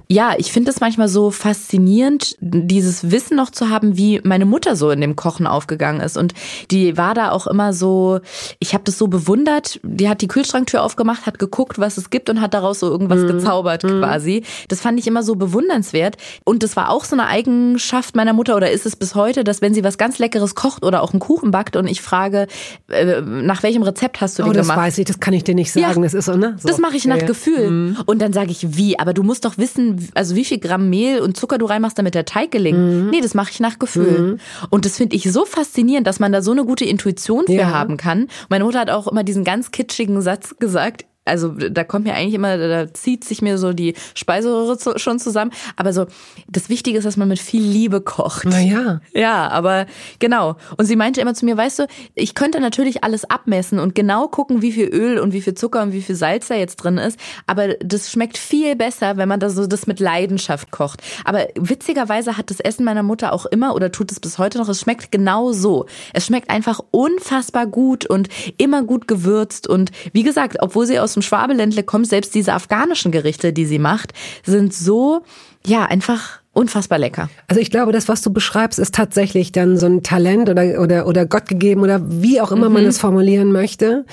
Ja, 0.08 0.34
ich 0.38 0.52
finde 0.52 0.72
es 0.72 0.80
manchmal 0.80 1.08
so 1.08 1.32
faszinierend, 1.32 2.36
dieses 2.40 3.12
Wissen 3.12 3.36
noch 3.38 3.50
zu 3.50 3.70
haben, 3.70 3.98
wie 3.98 4.22
meine 4.24 4.46
Mutter 4.46 4.76
so 4.76 4.90
in 4.92 5.02
dem 5.02 5.16
Kochen 5.16 5.48
aufgegangen 5.48 6.02
ist. 6.02 6.18
Und 6.18 6.34
die 6.72 6.98
war 6.98 7.14
da 7.14 7.32
auch 7.32 7.48
immer 7.48 7.74
so, 7.74 8.20
ich 8.60 8.74
habe 8.74 8.84
das 8.84 8.98
so 8.98 9.08
bewundert. 9.08 9.80
Die 9.84 10.08
hat 10.10 10.22
die 10.22 10.28
Kühlschranktür 10.28 10.84
aufgemacht, 10.84 11.26
hat 11.26 11.40
geguckt, 11.40 11.80
was 11.80 11.98
es 11.98 12.10
gibt 12.10 12.30
und 12.30 12.42
hat 12.42 12.54
daraus 12.54 12.80
so 12.80 12.90
irgendwas 12.90 13.26
gezaubert 13.26 13.84
quasi. 13.84 14.44
Das 14.68 14.82
fand 14.82 15.00
ich 15.00 15.05
immer 15.08 15.24
so 15.24 15.36
bewundernswert. 15.36 16.18
Und 16.44 16.64
das 16.64 16.76
war 16.76 16.90
auch 16.90 17.04
so 17.06 17.16
eine 17.16 17.28
Eigenschaft 17.28 18.16
meiner 18.16 18.34
Mutter 18.34 18.56
oder 18.56 18.72
ist 18.72 18.86
es 18.86 18.96
bis 18.96 19.16
heute, 19.16 19.44
dass 19.44 19.62
wenn 19.62 19.74
sie 19.74 19.84
was 19.84 19.98
ganz 19.98 20.20
Leckeres 20.20 20.56
kocht 20.56 20.84
oder 20.84 21.02
auch 21.04 21.14
einen 21.14 21.20
Kuchen 21.20 21.52
backt 21.52 21.76
und 21.76 21.88
ich 21.88 22.02
frage, 22.02 22.48
äh, 22.90 23.22
nach 23.22 23.64
welchem 23.64 23.84
Rezept 23.84 24.22
hast 24.22 24.40
du 24.40 24.44
Oh, 24.44 24.48
den 24.48 24.54
das 24.56 24.68
gemacht? 24.68 24.80
weiß 24.80 24.98
ich, 24.98 25.06
das 25.06 25.20
kann 25.20 25.34
ich 25.34 25.44
dir 25.44 25.56
nicht 25.56 25.72
sagen. 25.72 25.86
Ja, 25.98 26.02
das 26.04 26.14
ist 26.14 26.26
so, 26.26 26.36
ne? 26.36 26.56
So. 26.60 26.68
Das 26.68 26.78
mache 26.80 26.96
ich 26.98 27.06
nach 27.06 27.18
Ja. 27.18 27.26
Gefühl. 27.26 27.96
Und 28.06 28.22
dann 28.22 28.34
sage 28.34 28.52
ich, 28.52 28.78
wie? 28.78 29.00
Aber 29.00 29.14
du 29.14 29.24
musst 29.24 29.46
doch 29.46 29.58
wissen, 29.58 30.10
also 30.16 30.36
wie 30.36 30.46
viel 30.46 30.60
Gramm 30.60 30.90
Mehl 30.90 31.20
und 31.22 31.38
Zucker 31.38 31.58
du 31.58 31.66
reinmachst, 31.66 31.98
damit 31.98 32.16
der 32.16 32.26
Teig 32.26 32.52
gelingt. 32.52 32.78
Mhm. 32.78 33.10
Nee, 33.12 33.22
das 33.22 33.34
mache 33.34 33.52
ich 33.52 33.60
nach 33.60 33.80
Gefühl. 33.80 34.38
Und 34.70 34.86
das 34.86 34.98
finde 34.98 35.16
ich 35.16 35.32
so 35.32 35.46
faszinierend, 35.46 36.06
dass 36.08 36.20
man 36.20 36.32
da 36.32 36.42
so 36.42 36.52
eine 36.52 36.66
gute 36.66 36.86
Intuition 36.86 37.46
für 37.46 37.54
Ja. 37.54 37.70
haben 37.72 37.98
kann. 37.98 38.28
Meine 38.50 38.64
Mutter 38.64 38.80
hat 38.80 38.90
auch 38.90 39.08
immer 39.08 39.24
diesen 39.24 39.44
ganz 39.44 39.72
kitschigen 39.72 40.22
Satz 40.22 40.56
gesagt. 40.60 41.06
Also 41.26 41.50
da 41.50 41.84
kommt 41.84 42.06
mir 42.06 42.14
eigentlich 42.14 42.36
immer, 42.36 42.58
da 42.58 42.94
zieht 42.94 43.24
sich 43.24 43.42
mir 43.42 43.58
so 43.58 43.74
die 43.74 43.96
Speiseröhre 44.14 44.78
zu- 44.78 44.98
schon 45.00 45.20
zusammen. 45.20 45.52
Aber 45.76 45.92
so, 45.92 46.06
das 46.48 46.70
Wichtige 46.70 46.98
ist, 47.00 47.04
dass 47.04 47.18
man 47.18 47.28
mit 47.28 47.40
viel 47.40 47.64
Liebe 47.64 48.00
kocht. 48.02 48.46
Na 48.46 48.60
ja. 48.62 49.02
Ja, 49.14 49.48
aber 49.50 49.88
genau. 50.20 50.56
Und 50.78 50.86
sie 50.86 50.96
meinte 50.96 51.22
immer 51.22 51.34
zu 51.34 51.46
mir, 51.46 51.58
weißt 51.58 51.80
du, 51.80 51.88
ich 52.14 52.36
könnte 52.36 52.60
natürlich 52.60 53.04
alles 53.04 53.26
abmessen 53.30 53.80
und 53.80 53.96
genau 53.96 54.28
gucken, 54.28 54.62
wie 54.62 54.72
viel 54.72 54.88
Öl 54.88 55.18
und 55.20 55.34
wie 55.34 55.42
viel 55.42 55.56
Zucker 55.56 55.82
und 55.82 55.94
wie 55.94 56.02
viel 56.04 56.16
Salz 56.16 56.48
da 56.48 56.56
jetzt 56.56 56.76
drin 56.78 56.98
ist. 57.00 57.20
Aber 57.48 57.70
das 57.80 58.12
schmeckt 58.12 58.38
viel 58.38 58.76
besser, 58.76 59.18
wenn 59.18 59.28
man 59.28 59.40
da 59.40 59.50
so 59.50 59.66
das 59.66 59.88
mit 59.88 60.00
Leidenschaft 60.00 60.70
kocht. 60.72 61.02
Aber 61.24 61.48
witzigerweise 61.56 62.38
hat 62.38 62.50
das 62.52 62.60
Essen 62.60 62.86
meiner 62.86 63.04
Mutter 63.04 63.34
auch 63.34 63.48
immer 63.48 63.74
oder 63.74 63.92
tut 63.92 64.12
es 64.12 64.20
bis 64.20 64.38
heute 64.38 64.60
noch, 64.60 64.70
es 64.70 64.82
schmeckt 64.82 65.12
genau 65.12 65.52
so. 65.54 65.88
Es 66.14 66.28
schmeckt 66.28 66.50
einfach 66.52 66.80
unfassbar 66.92 67.66
gut 67.66 68.06
und 68.06 68.30
immer 68.58 68.84
gut 68.84 69.08
gewürzt. 69.08 69.68
Und 69.68 69.92
wie 70.14 70.24
gesagt, 70.24 70.58
obwohl 70.60 70.86
sie 70.86 71.00
aus 71.00 71.15
dem 71.16 71.22
Schwabeländle 71.22 71.84
kommt, 71.84 72.08
selbst 72.08 72.36
diese 72.36 72.54
afghanischen 72.54 73.12
Gerichte, 73.12 73.54
die 73.54 73.66
sie 73.66 73.80
macht, 73.80 74.14
sind 74.44 74.74
so, 74.74 75.24
ja, 75.66 75.86
einfach 75.86 76.42
unfassbar 76.56 76.98
lecker. 76.98 77.30
Also 77.48 77.62
ich 77.62 77.70
glaube, 77.70 77.92
das, 77.92 78.08
was 78.08 78.22
du 78.22 78.32
beschreibst, 78.32 78.80
ist 78.80 78.96
tatsächlich 78.96 79.52
dann 79.52 79.78
so 79.78 79.88
ein 79.88 80.04
Talent 80.04 80.50
oder, 80.50 80.80
oder, 80.80 81.06
oder 81.06 81.26
Gott 81.26 81.48
gegeben 81.48 81.82
oder 81.82 82.02
wie 82.06 82.40
auch 82.40 82.52
immer 82.52 82.70
man 82.70 82.86
es 82.86 82.98
formulieren 82.98 83.52
möchte. 83.52 84.06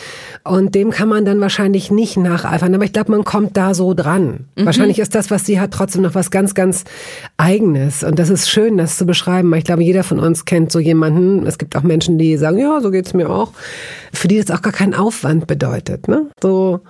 Und 0.43 0.75
dem 0.75 0.91
kann 0.91 1.09
man 1.09 1.25
dann 1.25 1.41
wahrscheinlich 1.41 1.93
nicht 1.93 2.17
nacheifern. 2.17 2.75
Aber 2.75 2.85
ich 2.85 2.93
glaube, 2.93 3.13
man 3.13 3.23
kommt 3.25 3.57
da 3.57 3.75
so 3.75 3.95
dran. 3.95 4.49
Wahrscheinlich 4.57 4.99
ist 4.99 5.15
das, 5.15 5.31
was 5.31 5.47
sie 5.47 5.61
hat, 5.61 5.71
trotzdem 5.71 6.03
noch 6.03 6.17
was 6.17 6.33
ganz, 6.33 6.55
ganz 6.55 6.85
Eigenes. 7.37 8.03
Und 8.03 8.19
das 8.19 8.29
ist 8.29 8.51
schön, 8.51 8.77
das 8.77 8.99
zu 8.99 9.07
beschreiben. 9.07 9.55
Ich 9.55 9.65
glaube, 9.65 9.85
jeder 9.85 10.03
von 10.03 10.19
uns 10.19 10.45
kennt 10.45 10.73
so 10.73 10.81
jemanden. 10.81 11.47
Es 11.47 11.59
gibt 11.59 11.77
auch 11.77 11.85
Menschen, 11.85 12.19
die 12.19 12.37
sagen, 12.37 12.59
ja, 12.59 12.81
so 12.81 12.91
geht's 12.91 13.15
mir 13.15 13.31
auch. 13.31 13.53
Für 14.13 14.27
die 14.27 14.41
das 14.41 14.51
auch 14.51 14.63
gar 14.63 14.73
keinen 14.73 14.95
Aufwand 14.95 15.47
bedeutet. 15.47 16.09
Ne? 16.09 16.27
So, 16.43 16.81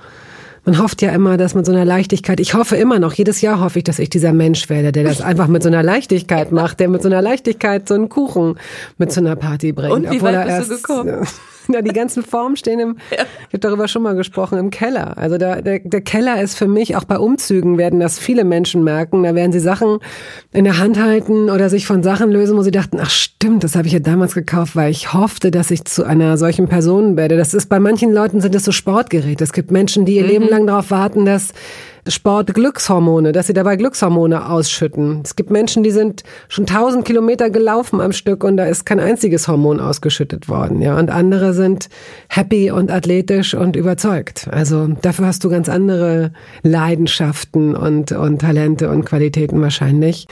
man 0.65 0.79
hofft 0.79 1.03
ja 1.03 1.11
immer, 1.11 1.37
dass 1.37 1.55
mit 1.55 1.67
so 1.67 1.73
einer 1.73 1.85
Leichtigkeit, 1.85 2.39
ich 2.39 2.55
hoffe 2.55 2.77
immer 2.77 2.99
noch, 2.99 3.13
jedes 3.15 3.41
Jahr 3.41 3.61
hoffe 3.61 3.79
ich, 3.79 3.85
dass 3.85 3.99
ich 3.99 4.11
dieser 4.11 4.33
Mensch 4.33 4.69
werde, 4.69 4.93
der 4.93 5.05
das 5.05 5.21
einfach 5.21 5.49
mit 5.49 5.63
so 5.63 5.69
einer 5.69 5.83
Leichtigkeit 5.83 6.53
macht, 6.53 6.81
der 6.81 6.89
mit 6.89 7.03
so 7.03 7.09
einer 7.09 7.23
Leichtigkeit 7.23 7.89
so 7.89 7.95
einen 7.95 8.09
Kuchen 8.09 8.59
mit 8.99 9.13
zu 9.13 9.21
einer 9.21 9.37
Party 9.37 9.73
bringt. 9.73 9.93
Und 9.93 10.11
wie 10.11 10.23
weit 10.23 10.35
er 10.35 10.59
bist 10.59 10.71
du 10.71 10.77
gekommen? 10.77 11.27
Ja, 11.73 11.81
die 11.81 11.93
ganzen 11.93 12.23
Formen 12.23 12.57
stehen 12.57 12.81
im, 12.81 12.97
ich 13.11 13.19
habe 13.19 13.59
darüber 13.61 13.89
schon 13.89 14.03
mal 14.03 14.15
gesprochen, 14.15 14.59
im 14.59 14.71
Keller. 14.71 15.17
Also 15.17 15.39
der, 15.39 15.63
der, 15.63 15.79
der 15.79 16.01
Keller 16.01 16.43
ist 16.43 16.57
für 16.57 16.67
mich, 16.67 16.97
auch 16.97 17.05
bei 17.05 17.19
Umzügen 17.19 17.79
werden 17.79 18.01
das 18.01 18.19
viele 18.19 18.45
Menschen 18.45 18.85
merken, 18.85 19.23
da 19.23 19.35
werden 19.35 19.53
sie 19.53 19.61
Sachen 19.61 19.99
in 20.53 20.65
der 20.65 20.79
Hand 20.79 21.01
halten 21.01 21.51
oder 21.51 21.71
sich 21.71 21.87
von 21.87 22.03
Sachen 22.03 22.31
lösen, 22.31 22.57
wo 22.57 22.63
sie 22.63 22.71
dachten, 22.71 22.99
ach 23.01 23.11
stimmt, 23.11 23.65
das 23.65 23.77
habe 23.77 23.87
ich 23.87 23.93
ja 23.93 24.01
damals 24.01 24.35
gekauft, 24.35 24.77
weil 24.77 24.91
ich 24.91 25.13
hoffte, 25.13 25.51
dass 25.51 25.71
ich 25.71 25.85
zu 25.85 26.05
einer 26.05 26.37
solchen 26.37 26.69
Person 26.69 27.17
werde. 27.17 27.37
Das 27.37 27.55
ist 27.55 27.69
bei 27.69 27.81
manchen 27.81 28.13
Leuten 28.13 28.41
sind 28.41 28.55
das 28.55 28.65
so 28.65 28.73
Sportgeräte. 28.73 29.45
Es 29.45 29.53
gibt 29.53 29.71
Menschen, 29.71 30.05
die 30.05 30.17
ihr 30.17 30.27
Leben 30.27 30.49
lang 30.49 30.67
darauf 30.67 30.91
warten, 30.91 31.25
dass 31.25 31.53
Sport 32.09 32.53
Glückshormone, 32.55 33.31
dass 33.31 33.47
sie 33.47 33.53
dabei 33.53 33.77
Glückshormone 33.77 34.49
ausschütten. 34.51 35.21
Es 35.23 35.37
gibt 35.37 35.51
Menschen, 35.51 35.85
die 35.85 35.93
sind 35.93 36.25
schon 36.49 36.67
tausend 36.67 37.05
Kilometer 37.05 37.49
gelaufen 37.49 38.01
am 38.01 38.13
Stück 38.13 38.43
und 38.43 38.57
da 38.57 38.65
ist 38.65 38.85
kein 38.85 38.99
einziges 38.99 39.47
Hormon 39.47 39.79
ausgeschüttet 39.79 40.49
worden, 40.49 40.83
ja. 40.83 40.99
Und 40.99 41.11
andere 41.11 41.55
sind 41.55 41.89
happy 42.29 42.73
und 42.73 42.91
athletisch 42.91 43.55
und 43.55 43.77
überzeugt. 43.77 44.49
Also 44.51 44.89
dafür 44.89 45.27
hast 45.27 45.45
du 45.45 45.49
ganz 45.49 45.69
andere 45.69 46.33
Leidenschaften 46.63 47.77
und, 47.77 48.11
und 48.11 48.41
Talente 48.41 48.91
und 48.91 49.05
Qualitäten 49.05 49.61
wahrscheinlich, 49.61 50.27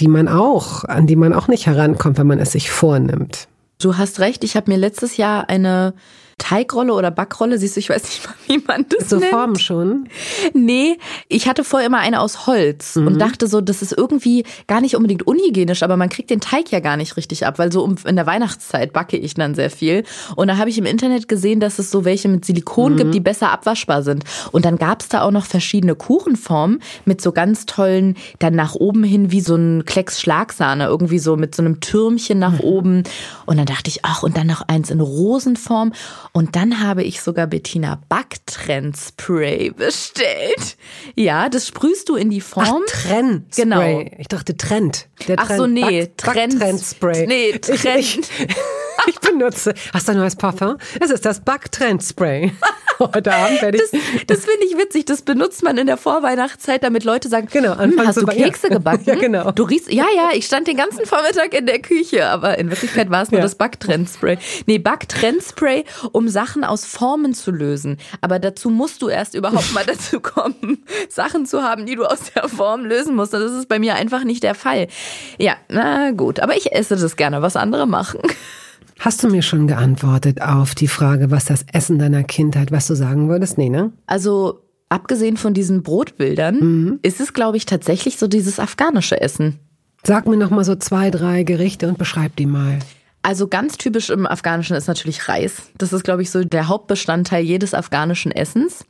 die 0.00 0.08
man 0.08 0.26
auch, 0.26 0.84
an 0.84 1.06
die 1.06 1.16
man 1.16 1.34
auch 1.34 1.46
nicht 1.46 1.66
herankommt, 1.66 2.18
wenn 2.18 2.26
man 2.26 2.40
es 2.40 2.52
sich 2.52 2.70
vornimmt. 2.70 3.46
Du 3.80 3.96
hast 3.96 4.18
recht, 4.18 4.42
ich 4.42 4.56
habe 4.56 4.70
mir 4.70 4.76
letztes 4.76 5.16
Jahr 5.16 5.48
eine 5.48 5.94
Teigrolle 6.38 6.92
oder 6.94 7.10
Backrolle, 7.10 7.58
siehst 7.58 7.76
du, 7.76 7.80
ich 7.80 7.88
weiß 7.88 8.02
nicht 8.04 8.26
mal, 8.26 8.34
wie 8.46 8.62
man 8.66 8.86
das 8.88 9.10
so 9.10 9.16
nennt. 9.16 9.30
So 9.30 9.36
Formen 9.36 9.58
schon? 9.58 10.08
Nee, 10.54 10.98
ich 11.28 11.48
hatte 11.48 11.64
vorher 11.64 11.86
immer 11.86 11.98
eine 11.98 12.20
aus 12.20 12.46
Holz 12.46 12.96
mhm. 12.96 13.06
und 13.06 13.18
dachte 13.18 13.46
so, 13.46 13.60
das 13.60 13.82
ist 13.82 13.92
irgendwie 13.92 14.44
gar 14.66 14.80
nicht 14.80 14.96
unbedingt 14.96 15.26
unhygienisch, 15.26 15.82
aber 15.82 15.96
man 15.96 16.08
kriegt 16.08 16.30
den 16.30 16.40
Teig 16.40 16.70
ja 16.70 16.80
gar 16.80 16.96
nicht 16.96 17.16
richtig 17.16 17.46
ab, 17.46 17.58
weil 17.58 17.72
so 17.72 17.88
in 18.04 18.16
der 18.16 18.26
Weihnachtszeit 18.26 18.92
backe 18.92 19.16
ich 19.16 19.34
dann 19.34 19.54
sehr 19.54 19.70
viel. 19.70 20.04
Und 20.36 20.48
da 20.48 20.56
habe 20.56 20.70
ich 20.70 20.78
im 20.78 20.86
Internet 20.86 21.28
gesehen, 21.28 21.60
dass 21.60 21.78
es 21.78 21.90
so 21.90 22.04
welche 22.04 22.28
mit 22.28 22.44
Silikon 22.44 22.94
mhm. 22.94 22.96
gibt, 22.96 23.14
die 23.14 23.20
besser 23.20 23.50
abwaschbar 23.50 24.02
sind. 24.02 24.24
Und 24.50 24.64
dann 24.64 24.76
gab 24.76 25.02
es 25.02 25.08
da 25.08 25.22
auch 25.22 25.30
noch 25.30 25.46
verschiedene 25.46 25.94
Kuchenformen 25.94 26.80
mit 27.04 27.20
so 27.20 27.32
ganz 27.32 27.66
tollen, 27.66 28.16
dann 28.38 28.54
nach 28.54 28.74
oben 28.74 29.04
hin 29.04 29.30
wie 29.30 29.40
so 29.40 29.54
ein 29.54 29.84
Klecks 29.84 30.20
Schlagsahne, 30.20 30.86
irgendwie 30.86 31.18
so 31.18 31.36
mit 31.36 31.54
so 31.54 31.62
einem 31.62 31.80
Türmchen 31.80 32.38
nach 32.38 32.54
mhm. 32.54 32.60
oben. 32.60 33.02
Und 33.46 33.56
dann 33.58 33.66
dachte 33.66 33.88
ich, 33.88 34.04
ach, 34.04 34.22
und 34.22 34.36
dann 34.36 34.46
noch 34.46 34.62
eins 34.68 34.90
in 34.90 35.00
Rosenform. 35.00 35.92
Und 36.34 36.56
dann 36.56 36.80
habe 36.80 37.02
ich 37.02 37.20
sogar 37.20 37.46
Bettina 37.46 38.00
Backtrendspray 38.08 39.70
bestellt. 39.70 40.78
Ja, 41.14 41.50
das 41.50 41.66
sprühst 41.68 42.08
du 42.08 42.16
in 42.16 42.30
die 42.30 42.40
Form. 42.40 42.84
Ach, 42.86 42.90
Trend. 42.90 43.54
Genau. 43.54 44.00
Ich 44.16 44.28
dachte 44.28 44.56
Trend. 44.56 45.08
Der 45.28 45.38
Ach 45.38 45.46
Trend. 45.46 45.58
so, 45.58 45.66
nee, 45.66 46.00
Back 46.00 46.16
Trend. 46.16 46.58
Backtrendspray. 46.58 47.26
Nee, 47.26 47.58
Trend. 47.58 47.84
Ich, 47.84 48.18
ich, 48.40 48.48
ich 49.06 49.18
benutze. 49.20 49.74
Hast 49.92 50.08
du 50.08 50.12
ein 50.12 50.18
neues 50.18 50.36
Parfum? 50.36 50.78
Es 51.00 51.10
ist 51.10 51.24
das 51.24 51.40
Backtrendspray. 51.40 52.52
Heute 52.98 53.34
Abend 53.34 53.62
werde 53.62 53.78
ich. 53.78 53.90
Das, 53.90 54.00
das 54.26 54.44
finde 54.44 54.66
ich 54.66 54.76
witzig. 54.76 55.04
Das 55.06 55.22
benutzt 55.22 55.62
man 55.62 55.76
in 55.76 55.86
der 55.86 55.96
Vorweihnachtszeit, 55.96 56.82
damit 56.82 57.04
Leute 57.04 57.28
sagen, 57.28 57.48
genau, 57.50 57.78
hm, 57.78 57.98
hast 58.06 58.20
du 58.20 58.26
Kekse 58.26 58.68
ja. 58.68 58.74
gebacken? 58.74 59.04
Ja, 59.06 59.14
genau. 59.14 59.50
Du 59.50 59.64
riechst, 59.64 59.92
ja, 59.92 60.04
ja, 60.14 60.30
ich 60.34 60.46
stand 60.46 60.68
den 60.68 60.76
ganzen 60.76 61.06
Vormittag 61.06 61.54
in 61.54 61.66
der 61.66 61.80
Küche, 61.80 62.26
aber 62.26 62.58
in 62.58 62.70
Wirklichkeit 62.70 63.10
war 63.10 63.22
es 63.22 63.30
nur 63.30 63.40
ja. 63.40 63.42
das 63.42 63.56
Backtrendspray. 63.56 64.38
Nee, 64.66 64.78
Backtrendspray, 64.78 65.84
um 66.12 66.28
Sachen 66.28 66.64
aus 66.64 66.84
Formen 66.84 67.34
zu 67.34 67.50
lösen. 67.50 67.98
Aber 68.20 68.38
dazu 68.38 68.70
musst 68.70 69.02
du 69.02 69.08
erst 69.08 69.34
überhaupt 69.34 69.72
mal 69.72 69.84
dazu 69.84 70.20
kommen, 70.20 70.84
Sachen 71.08 71.46
zu 71.46 71.62
haben, 71.62 71.86
die 71.86 71.96
du 71.96 72.04
aus 72.04 72.32
der 72.34 72.48
Form 72.48 72.84
lösen 72.84 73.16
musst. 73.16 73.32
Das 73.32 73.52
ist 73.52 73.68
bei 73.68 73.78
mir 73.78 73.94
einfach 73.94 74.24
nicht 74.24 74.42
der 74.42 74.54
Fall. 74.54 74.88
Ja, 75.38 75.56
na 75.68 76.10
gut. 76.12 76.40
Aber 76.40 76.56
ich 76.56 76.72
esse 76.72 76.96
das 76.96 77.16
gerne, 77.16 77.42
was 77.42 77.56
andere 77.56 77.86
machen. 77.86 78.20
Hast 78.98 79.22
du 79.22 79.28
mir 79.28 79.42
schon 79.42 79.66
geantwortet 79.66 80.40
auf 80.42 80.74
die 80.74 80.88
Frage, 80.88 81.30
was 81.30 81.44
das 81.46 81.64
Essen 81.72 81.98
deiner 81.98 82.22
Kindheit, 82.22 82.70
was 82.70 82.86
du 82.86 82.94
sagen 82.94 83.28
würdest? 83.28 83.58
Nee, 83.58 83.68
ne? 83.68 83.92
Also, 84.06 84.60
abgesehen 84.88 85.36
von 85.36 85.54
diesen 85.54 85.82
Brotbildern, 85.82 86.58
mhm. 86.60 86.98
ist 87.02 87.20
es, 87.20 87.32
glaube 87.32 87.56
ich, 87.56 87.66
tatsächlich 87.66 88.18
so 88.18 88.28
dieses 88.28 88.60
afghanische 88.60 89.20
Essen. 89.20 89.58
Sag 90.04 90.26
mir 90.26 90.36
noch 90.36 90.50
mal 90.50 90.64
so 90.64 90.74
zwei, 90.74 91.10
drei 91.10 91.42
Gerichte 91.44 91.88
und 91.88 91.98
beschreib 91.98 92.36
die 92.36 92.46
mal. 92.46 92.78
Also 93.22 93.46
ganz 93.46 93.78
typisch 93.78 94.10
im 94.10 94.26
Afghanischen 94.26 94.76
ist 94.76 94.88
natürlich 94.88 95.28
Reis. 95.28 95.70
Das 95.78 95.92
ist, 95.92 96.02
glaube 96.02 96.22
ich, 96.22 96.30
so 96.30 96.44
der 96.44 96.68
Hauptbestandteil 96.68 97.44
jedes 97.44 97.72
afghanischen 97.72 98.32
Essens. 98.32 98.84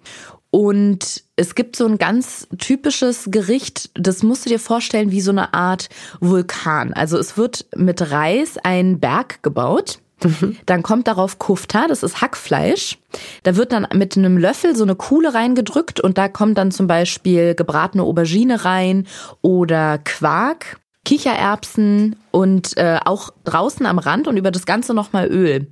Und 0.50 1.24
es 1.36 1.54
gibt 1.54 1.76
so 1.76 1.86
ein 1.86 1.96
ganz 1.96 2.46
typisches 2.58 3.28
Gericht, 3.30 3.90
das 3.94 4.22
musst 4.22 4.44
du 4.44 4.50
dir 4.50 4.58
vorstellen 4.58 5.10
wie 5.10 5.22
so 5.22 5.30
eine 5.30 5.54
Art 5.54 5.88
Vulkan. 6.20 6.92
Also 6.92 7.16
es 7.16 7.38
wird 7.38 7.66
mit 7.74 8.10
Reis 8.10 8.58
ein 8.62 9.00
Berg 9.00 9.42
gebaut. 9.42 10.00
Mhm. 10.22 10.56
Dann 10.66 10.82
kommt 10.82 11.08
darauf 11.08 11.38
Kufta, 11.38 11.88
das 11.88 12.02
ist 12.02 12.20
Hackfleisch. 12.20 12.98
Da 13.44 13.56
wird 13.56 13.72
dann 13.72 13.88
mit 13.94 14.16
einem 14.16 14.36
Löffel 14.36 14.76
so 14.76 14.84
eine 14.84 14.94
Kuhle 14.94 15.32
reingedrückt 15.32 16.00
und 16.00 16.18
da 16.18 16.28
kommt 16.28 16.58
dann 16.58 16.70
zum 16.70 16.86
Beispiel 16.86 17.54
gebratene 17.54 18.02
Aubergine 18.02 18.64
rein 18.64 19.06
oder 19.40 19.98
Quark. 19.98 20.78
Kichererbsen 21.04 22.16
und 22.32 22.76
äh, 22.76 22.98
auch 23.04 23.30
draußen 23.44 23.84
am 23.86 23.98
Rand 23.98 24.26
und 24.26 24.36
über 24.36 24.50
das 24.50 24.66
Ganze 24.66 24.94
nochmal 24.94 25.28
Öl. 25.28 25.66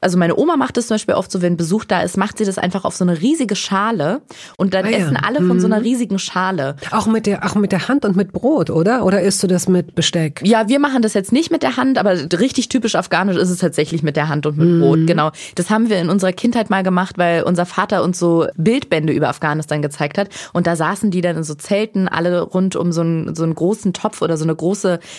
Also 0.00 0.18
meine 0.18 0.36
Oma 0.36 0.56
macht 0.56 0.76
das 0.76 0.88
zum 0.88 0.96
Beispiel 0.96 1.14
oft 1.14 1.30
so, 1.30 1.40
wenn 1.40 1.56
Besuch 1.56 1.84
da 1.84 2.00
ist, 2.00 2.16
macht 2.16 2.38
sie 2.38 2.44
das 2.44 2.58
einfach 2.58 2.84
auf 2.84 2.96
so 2.96 3.04
eine 3.04 3.20
riesige 3.20 3.56
Schale 3.56 4.22
und 4.56 4.74
dann 4.74 4.86
ah, 4.86 4.90
essen 4.90 5.14
ja. 5.14 5.20
alle 5.26 5.38
von 5.38 5.56
mhm. 5.56 5.60
so 5.60 5.66
einer 5.66 5.78
mhm. 5.78 5.84
riesigen 5.84 6.18
Schale. 6.18 6.76
Auch 6.90 7.06
mit 7.06 7.26
der, 7.26 7.44
auch 7.44 7.54
mit 7.54 7.72
der 7.72 7.88
Hand 7.88 8.04
und 8.04 8.16
mit 8.16 8.32
Brot, 8.32 8.70
oder? 8.70 9.04
Oder 9.04 9.22
isst 9.22 9.42
du 9.42 9.46
das 9.46 9.68
mit 9.68 9.94
Besteck? 9.94 10.40
Ja, 10.44 10.68
wir 10.68 10.80
machen 10.80 11.02
das 11.02 11.14
jetzt 11.14 11.30
nicht 11.30 11.50
mit 11.50 11.62
der 11.62 11.76
Hand, 11.76 11.96
aber 11.96 12.16
richtig 12.38 12.68
typisch 12.68 12.96
afghanisch 12.96 13.36
ist 13.36 13.50
es 13.50 13.58
tatsächlich 13.58 14.02
mit 14.02 14.16
der 14.16 14.28
Hand 14.28 14.46
und 14.46 14.58
mit 14.58 14.68
mhm. 14.68 14.80
Brot, 14.80 15.06
genau. 15.06 15.30
Das 15.54 15.70
haben 15.70 15.90
wir 15.90 15.98
in 15.98 16.10
unserer 16.10 16.32
Kindheit 16.32 16.70
mal 16.70 16.82
gemacht, 16.82 17.18
weil 17.18 17.44
unser 17.44 17.66
Vater 17.66 18.02
uns 18.02 18.18
so 18.18 18.46
Bildbände 18.56 19.12
über 19.12 19.28
Afghanistan 19.28 19.80
gezeigt 19.80 20.18
hat 20.18 20.28
und 20.52 20.66
da 20.66 20.74
saßen 20.74 21.10
die 21.10 21.20
dann 21.20 21.36
in 21.36 21.44
so 21.44 21.54
Zelten, 21.54 22.08
alle 22.08 22.40
rund 22.40 22.74
um 22.74 22.90
so 22.90 23.02
einen, 23.02 23.34
so 23.36 23.44
einen 23.44 23.54
großen 23.54 23.92
Topf 23.92 24.22
oder 24.22 24.36
so 24.36 24.44
eine 24.44 24.56
große 24.56 24.69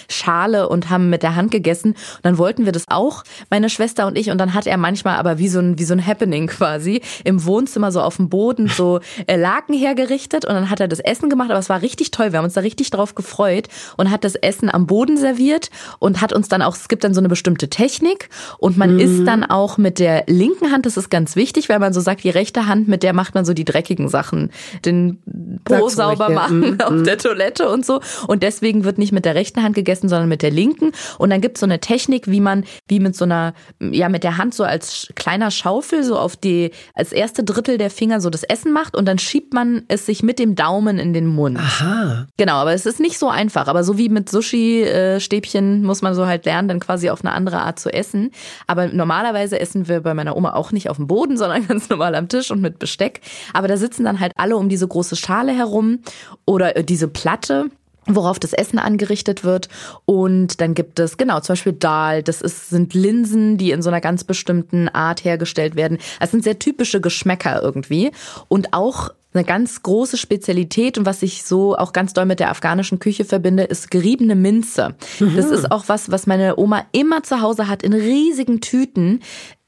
Schale 0.09 0.69
und 0.69 0.89
haben 0.89 1.09
mit 1.09 1.23
der 1.23 1.35
Hand 1.35 1.51
gegessen. 1.51 1.91
Und 1.91 2.23
dann 2.23 2.37
wollten 2.37 2.65
wir 2.65 2.71
das 2.71 2.85
auch, 2.89 3.23
meine 3.49 3.69
Schwester 3.69 4.07
und 4.07 4.17
ich. 4.17 4.29
Und 4.29 4.37
dann 4.37 4.53
hat 4.53 4.67
er 4.67 4.77
manchmal 4.77 5.17
aber 5.17 5.37
wie 5.37 5.47
so 5.47 5.59
ein, 5.59 5.77
wie 5.79 5.83
so 5.83 5.93
ein 5.93 6.05
Happening 6.05 6.47
quasi 6.47 7.01
im 7.23 7.45
Wohnzimmer 7.45 7.91
so 7.91 8.01
auf 8.01 8.17
dem 8.17 8.29
Boden 8.29 8.67
so 8.67 8.99
äh, 9.27 9.35
Laken 9.35 9.75
hergerichtet. 9.75 10.45
Und 10.45 10.53
dann 10.53 10.69
hat 10.69 10.79
er 10.79 10.87
das 10.87 10.99
Essen 10.99 11.29
gemacht. 11.29 11.49
Aber 11.49 11.59
es 11.59 11.69
war 11.69 11.81
richtig 11.81 12.11
toll. 12.11 12.31
Wir 12.31 12.37
haben 12.37 12.45
uns 12.45 12.53
da 12.53 12.61
richtig 12.61 12.89
drauf 12.89 13.15
gefreut 13.15 13.67
und 13.97 14.11
hat 14.11 14.23
das 14.23 14.35
Essen 14.35 14.73
am 14.73 14.87
Boden 14.87 15.17
serviert 15.17 15.69
und 15.99 16.21
hat 16.21 16.33
uns 16.33 16.47
dann 16.47 16.61
auch, 16.61 16.75
es 16.75 16.87
gibt 16.87 17.03
dann 17.03 17.13
so 17.13 17.21
eine 17.21 17.29
bestimmte 17.29 17.69
Technik. 17.69 18.29
Und 18.57 18.77
man 18.77 18.93
mhm. 18.93 18.99
isst 18.99 19.27
dann 19.27 19.43
auch 19.43 19.77
mit 19.77 19.99
der 19.99 20.23
linken 20.27 20.71
Hand, 20.71 20.85
das 20.85 20.97
ist 20.97 21.09
ganz 21.09 21.35
wichtig, 21.35 21.69
weil 21.69 21.79
man 21.79 21.93
so 21.93 22.01
sagt, 22.01 22.23
die 22.23 22.29
rechte 22.29 22.67
Hand, 22.67 22.87
mit 22.87 23.03
der 23.03 23.13
macht 23.13 23.35
man 23.35 23.45
so 23.45 23.53
die 23.53 23.65
dreckigen 23.65 24.09
Sachen. 24.09 24.51
Den 24.85 25.19
Po 25.63 25.89
sauber 25.89 26.29
machen 26.29 26.77
ja. 26.79 26.85
auf 26.87 26.93
mhm. 26.93 27.03
der 27.03 27.17
Toilette 27.17 27.69
und 27.69 27.85
so. 27.85 28.01
Und 28.27 28.43
deswegen 28.43 28.83
wird 28.83 28.97
nicht 28.97 29.11
mit 29.11 29.25
der 29.25 29.35
rechten 29.41 29.63
Hand 29.63 29.75
gegessen, 29.75 30.07
sondern 30.07 30.29
mit 30.29 30.41
der 30.41 30.51
linken. 30.51 30.91
Und 31.17 31.31
dann 31.31 31.41
gibt 31.41 31.57
es 31.57 31.61
so 31.61 31.65
eine 31.65 31.79
Technik, 31.79 32.29
wie 32.29 32.39
man, 32.39 32.63
wie 32.87 32.99
mit 32.99 33.15
so 33.15 33.25
einer, 33.25 33.53
ja, 33.79 34.07
mit 34.07 34.23
der 34.23 34.37
Hand 34.37 34.53
so 34.53 34.63
als 34.63 35.07
kleiner 35.15 35.51
Schaufel 35.51 36.03
so 36.03 36.17
auf 36.17 36.35
die, 36.35 36.71
als 36.93 37.11
erste 37.11 37.43
Drittel 37.43 37.77
der 37.77 37.89
Finger 37.89 38.21
so 38.21 38.29
das 38.29 38.43
Essen 38.43 38.71
macht 38.71 38.95
und 38.95 39.05
dann 39.05 39.17
schiebt 39.17 39.53
man 39.53 39.83
es 39.87 40.05
sich 40.05 40.23
mit 40.23 40.39
dem 40.39 40.55
Daumen 40.55 40.99
in 40.99 41.13
den 41.13 41.25
Mund. 41.25 41.57
Aha. 41.57 42.27
Genau, 42.37 42.55
aber 42.55 42.73
es 42.73 42.85
ist 42.85 42.99
nicht 42.99 43.17
so 43.17 43.29
einfach. 43.29 43.67
Aber 43.67 43.83
so 43.83 43.97
wie 43.97 44.09
mit 44.09 44.29
Sushi-Stäbchen 44.29 45.83
muss 45.83 46.01
man 46.01 46.13
so 46.13 46.27
halt 46.27 46.45
lernen, 46.45 46.67
dann 46.67 46.79
quasi 46.79 47.09
auf 47.09 47.23
eine 47.23 47.33
andere 47.33 47.59
Art 47.61 47.79
zu 47.79 47.91
essen. 47.91 48.31
Aber 48.67 48.87
normalerweise 48.87 49.59
essen 49.59 49.87
wir 49.87 50.01
bei 50.01 50.13
meiner 50.13 50.37
Oma 50.37 50.53
auch 50.53 50.71
nicht 50.71 50.89
auf 50.89 50.97
dem 50.97 51.07
Boden, 51.07 51.37
sondern 51.41 51.67
ganz 51.67 51.89
normal 51.89 52.15
am 52.15 52.27
Tisch 52.27 52.51
und 52.51 52.61
mit 52.61 52.79
Besteck. 52.79 53.21
Aber 53.53 53.67
da 53.67 53.77
sitzen 53.77 54.03
dann 54.03 54.19
halt 54.19 54.33
alle 54.35 54.57
um 54.57 54.69
diese 54.69 54.87
große 54.87 55.15
Schale 55.15 55.51
herum 55.51 55.99
oder 56.45 56.75
äh, 56.77 56.83
diese 56.83 57.07
Platte 57.07 57.69
worauf 58.07 58.39
das 58.39 58.53
Essen 58.53 58.79
angerichtet 58.79 59.43
wird. 59.43 59.69
Und 60.05 60.61
dann 60.61 60.73
gibt 60.73 60.99
es, 60.99 61.17
genau, 61.17 61.39
zum 61.39 61.53
Beispiel 61.53 61.73
Dal. 61.73 62.23
Das 62.23 62.41
ist, 62.41 62.69
sind 62.69 62.93
Linsen, 62.93 63.57
die 63.57 63.71
in 63.71 63.81
so 63.81 63.89
einer 63.89 64.01
ganz 64.01 64.23
bestimmten 64.23 64.89
Art 64.89 65.23
hergestellt 65.23 65.75
werden. 65.75 65.97
Das 66.19 66.31
sind 66.31 66.43
sehr 66.43 66.59
typische 66.59 67.01
Geschmäcker 67.01 67.61
irgendwie. 67.61 68.11
Und 68.47 68.73
auch 68.73 69.09
eine 69.33 69.43
ganz 69.45 69.81
große 69.81 70.17
Spezialität 70.17 70.97
und 70.97 71.05
was 71.05 71.23
ich 71.23 71.43
so 71.43 71.77
auch 71.77 71.93
ganz 71.93 72.13
doll 72.13 72.25
mit 72.25 72.39
der 72.41 72.49
afghanischen 72.49 72.99
Küche 72.99 73.23
verbinde, 73.23 73.63
ist 73.63 73.89
geriebene 73.89 74.35
Minze. 74.35 74.95
Mhm. 75.19 75.37
Das 75.37 75.45
ist 75.45 75.71
auch 75.71 75.85
was, 75.87 76.11
was 76.11 76.27
meine 76.27 76.57
Oma 76.57 76.85
immer 76.91 77.23
zu 77.23 77.41
Hause 77.41 77.67
hat 77.67 77.81
in 77.81 77.93
riesigen 77.93 78.59
Tüten 78.59 79.21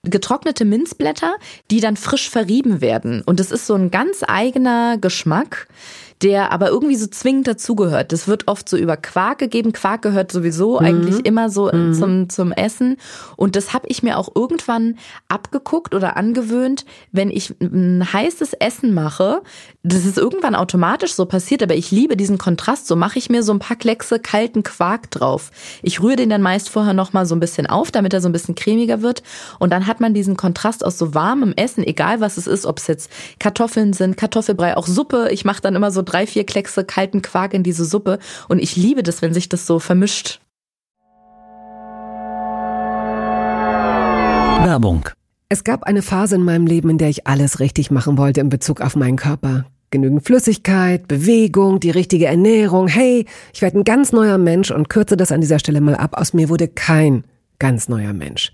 getrocknete 0.06 0.66
Minzblätter, 0.66 1.36
die 1.72 1.80
dann 1.80 1.96
frisch 1.96 2.30
verrieben 2.30 2.82
werden. 2.82 3.22
Und 3.26 3.40
das 3.40 3.52
ist 3.52 3.68
so 3.68 3.76
ein 3.76 3.90
ganz 3.90 4.22
eigener 4.28 4.98
Geschmack 4.98 5.68
der 6.24 6.54
aber 6.54 6.70
irgendwie 6.70 6.96
so 6.96 7.08
zwingend 7.08 7.48
dazugehört. 7.48 8.14
Das 8.14 8.28
wird 8.30 8.48
oft 8.48 8.70
so 8.70 8.78
über 8.78 8.96
Quark 8.96 9.40
gegeben. 9.40 9.74
Quark 9.74 10.04
gehört 10.04 10.32
sowieso 10.32 10.80
mhm. 10.80 10.86
eigentlich 10.86 11.26
immer 11.26 11.50
so 11.50 11.70
mhm. 11.72 11.94
zum, 11.94 12.30
zum 12.30 12.52
Essen. 12.54 12.98
Und 13.36 13.58
das 13.58 13.74
habe 13.74 13.88
ich 13.90 14.04
mir 14.04 14.18
auch 14.18 14.30
irgendwann 14.34 14.98
abgeguckt 15.28 15.94
oder 15.94 16.16
angewöhnt, 16.16 16.86
wenn 17.12 17.30
ich 17.30 17.54
ein 17.60 18.08
heißes 18.14 18.54
Essen 18.54 18.94
mache. 18.94 19.42
Das 19.84 20.06
ist 20.06 20.18
irgendwann 20.18 20.56
automatisch 20.56 21.14
so 21.14 21.26
passiert, 21.26 21.62
aber 21.62 21.76
ich 21.76 21.92
liebe 21.92 22.16
diesen 22.16 22.38
Kontrast. 22.38 22.88
So 22.88 22.96
mache 22.96 23.20
ich 23.20 23.30
mir 23.30 23.44
so 23.44 23.54
ein 23.54 23.60
paar 23.60 23.76
Kleckse 23.76 24.20
kalten 24.20 24.64
Quark 24.64 25.12
drauf. 25.12 25.52
Ich 25.82 26.02
rühre 26.02 26.16
den 26.16 26.30
dann 26.30 26.42
meist 26.42 26.70
vorher 26.70 26.94
noch 26.94 27.12
mal 27.12 27.26
so 27.26 27.36
ein 27.36 27.42
bisschen 27.42 27.68
auf, 27.68 27.92
damit 27.92 28.14
er 28.14 28.22
so 28.22 28.30
ein 28.30 28.34
bisschen 28.34 28.56
cremiger 28.56 29.02
wird. 29.02 29.24
Und 29.60 29.72
dann 29.72 29.88
hat 29.88 30.00
man 30.00 30.14
diesen 30.14 30.38
Kontrast 30.38 30.86
aus 30.86 30.98
so 30.98 31.14
warmem 31.14 31.54
Essen, 31.58 31.84
egal 31.84 32.22
was 32.22 32.38
es 32.38 32.48
ist, 32.48 32.66
ob 32.66 32.80
es 32.80 32.88
jetzt 32.88 33.12
Kartoffeln 33.40 33.92
sind, 33.92 34.16
Kartoffelbrei, 34.16 34.78
auch 34.78 34.88
Suppe. 34.88 35.28
Ich 35.32 35.44
mache 35.44 35.62
dann 35.62 35.76
immer 35.76 35.92
so 35.92 36.02
drei, 36.14 36.28
vier 36.28 36.46
Kleckse 36.46 36.86
kalten 36.86 37.22
Quark 37.22 37.54
in 37.54 37.64
diese 37.64 37.86
Suppe. 37.86 38.20
Und 38.48 38.60
ich 38.60 38.76
liebe 38.76 39.04
das, 39.04 39.22
wenn 39.22 39.34
sich 39.34 39.50
das 39.50 39.66
so 39.66 39.80
vermischt. 39.80 40.40
Werbung. 44.64 45.10
Es 45.50 45.64
gab 45.64 45.84
eine 45.84 46.02
Phase 46.02 46.36
in 46.36 46.44
meinem 46.44 46.66
Leben, 46.66 46.90
in 46.90 46.98
der 46.98 47.10
ich 47.10 47.28
alles 47.28 47.60
richtig 47.60 47.92
machen 47.92 48.18
wollte 48.18 48.40
in 48.40 48.50
Bezug 48.50 48.82
auf 48.82 48.96
meinen 48.96 49.18
Körper. 49.18 49.66
Genügend 49.92 50.26
Flüssigkeit, 50.26 51.08
Bewegung, 51.08 51.80
die 51.80 51.92
richtige 51.92 52.26
Ernährung. 52.26 52.88
Hey, 52.88 53.26
ich 53.54 53.62
werde 53.62 53.80
ein 53.80 53.84
ganz 53.84 54.12
neuer 54.12 54.38
Mensch 54.38 54.72
und 54.72 54.90
kürze 54.90 55.18
das 55.18 55.32
an 55.32 55.42
dieser 55.42 55.60
Stelle 55.60 55.82
mal 55.82 55.96
ab. 55.96 56.18
Aus 56.18 56.34
mir 56.34 56.50
wurde 56.50 56.68
kein 56.68 57.26
ganz 57.60 57.90
neuer 57.90 58.14
Mensch. 58.14 58.54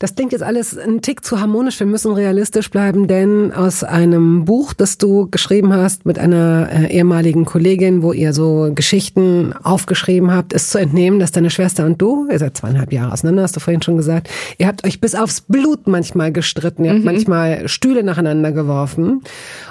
Das 0.00 0.14
klingt 0.14 0.30
jetzt 0.30 0.44
alles 0.44 0.78
ein 0.78 1.02
Tick 1.02 1.24
zu 1.24 1.40
harmonisch. 1.40 1.80
Wir 1.80 1.86
müssen 1.86 2.12
realistisch 2.12 2.70
bleiben, 2.70 3.08
denn 3.08 3.52
aus 3.52 3.82
einem 3.82 4.44
Buch, 4.44 4.72
das 4.72 4.96
du 4.96 5.28
geschrieben 5.28 5.72
hast 5.72 6.06
mit 6.06 6.20
einer 6.20 6.68
äh, 6.70 6.92
ehemaligen 6.92 7.44
Kollegin, 7.44 8.00
wo 8.04 8.12
ihr 8.12 8.32
so 8.32 8.70
Geschichten 8.72 9.52
aufgeschrieben 9.64 10.30
habt, 10.30 10.52
ist 10.52 10.70
zu 10.70 10.78
entnehmen, 10.78 11.18
dass 11.18 11.32
deine 11.32 11.50
Schwester 11.50 11.84
und 11.84 12.00
du, 12.00 12.28
ihr 12.30 12.38
seid 12.38 12.56
zweieinhalb 12.56 12.92
Jahre 12.92 13.12
auseinander, 13.12 13.42
hast 13.42 13.56
du 13.56 13.60
vorhin 13.60 13.82
schon 13.82 13.96
gesagt, 13.96 14.30
ihr 14.58 14.68
habt 14.68 14.86
euch 14.86 15.00
bis 15.00 15.16
aufs 15.16 15.40
Blut 15.40 15.88
manchmal 15.88 16.30
gestritten, 16.30 16.84
ihr 16.84 16.92
habt 16.92 17.00
mhm. 17.00 17.06
manchmal 17.06 17.68
Stühle 17.68 18.04
nacheinander 18.04 18.52
geworfen. 18.52 19.22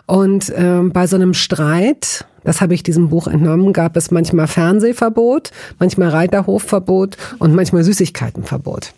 Und 0.07 0.51
ähm, 0.57 0.91
bei 0.91 1.07
so 1.07 1.15
einem 1.15 1.33
Streit, 1.33 2.25
das 2.43 2.59
habe 2.59 2.73
ich 2.73 2.83
diesem 2.83 3.07
Buch 3.07 3.27
entnommen, 3.27 3.71
gab 3.71 3.95
es 3.95 4.11
manchmal 4.11 4.47
Fernsehverbot, 4.47 5.51
manchmal 5.79 6.09
Reiterhofverbot 6.09 7.15
und 7.39 7.55
manchmal 7.55 7.85
Süßigkeitenverbot. 7.85 8.93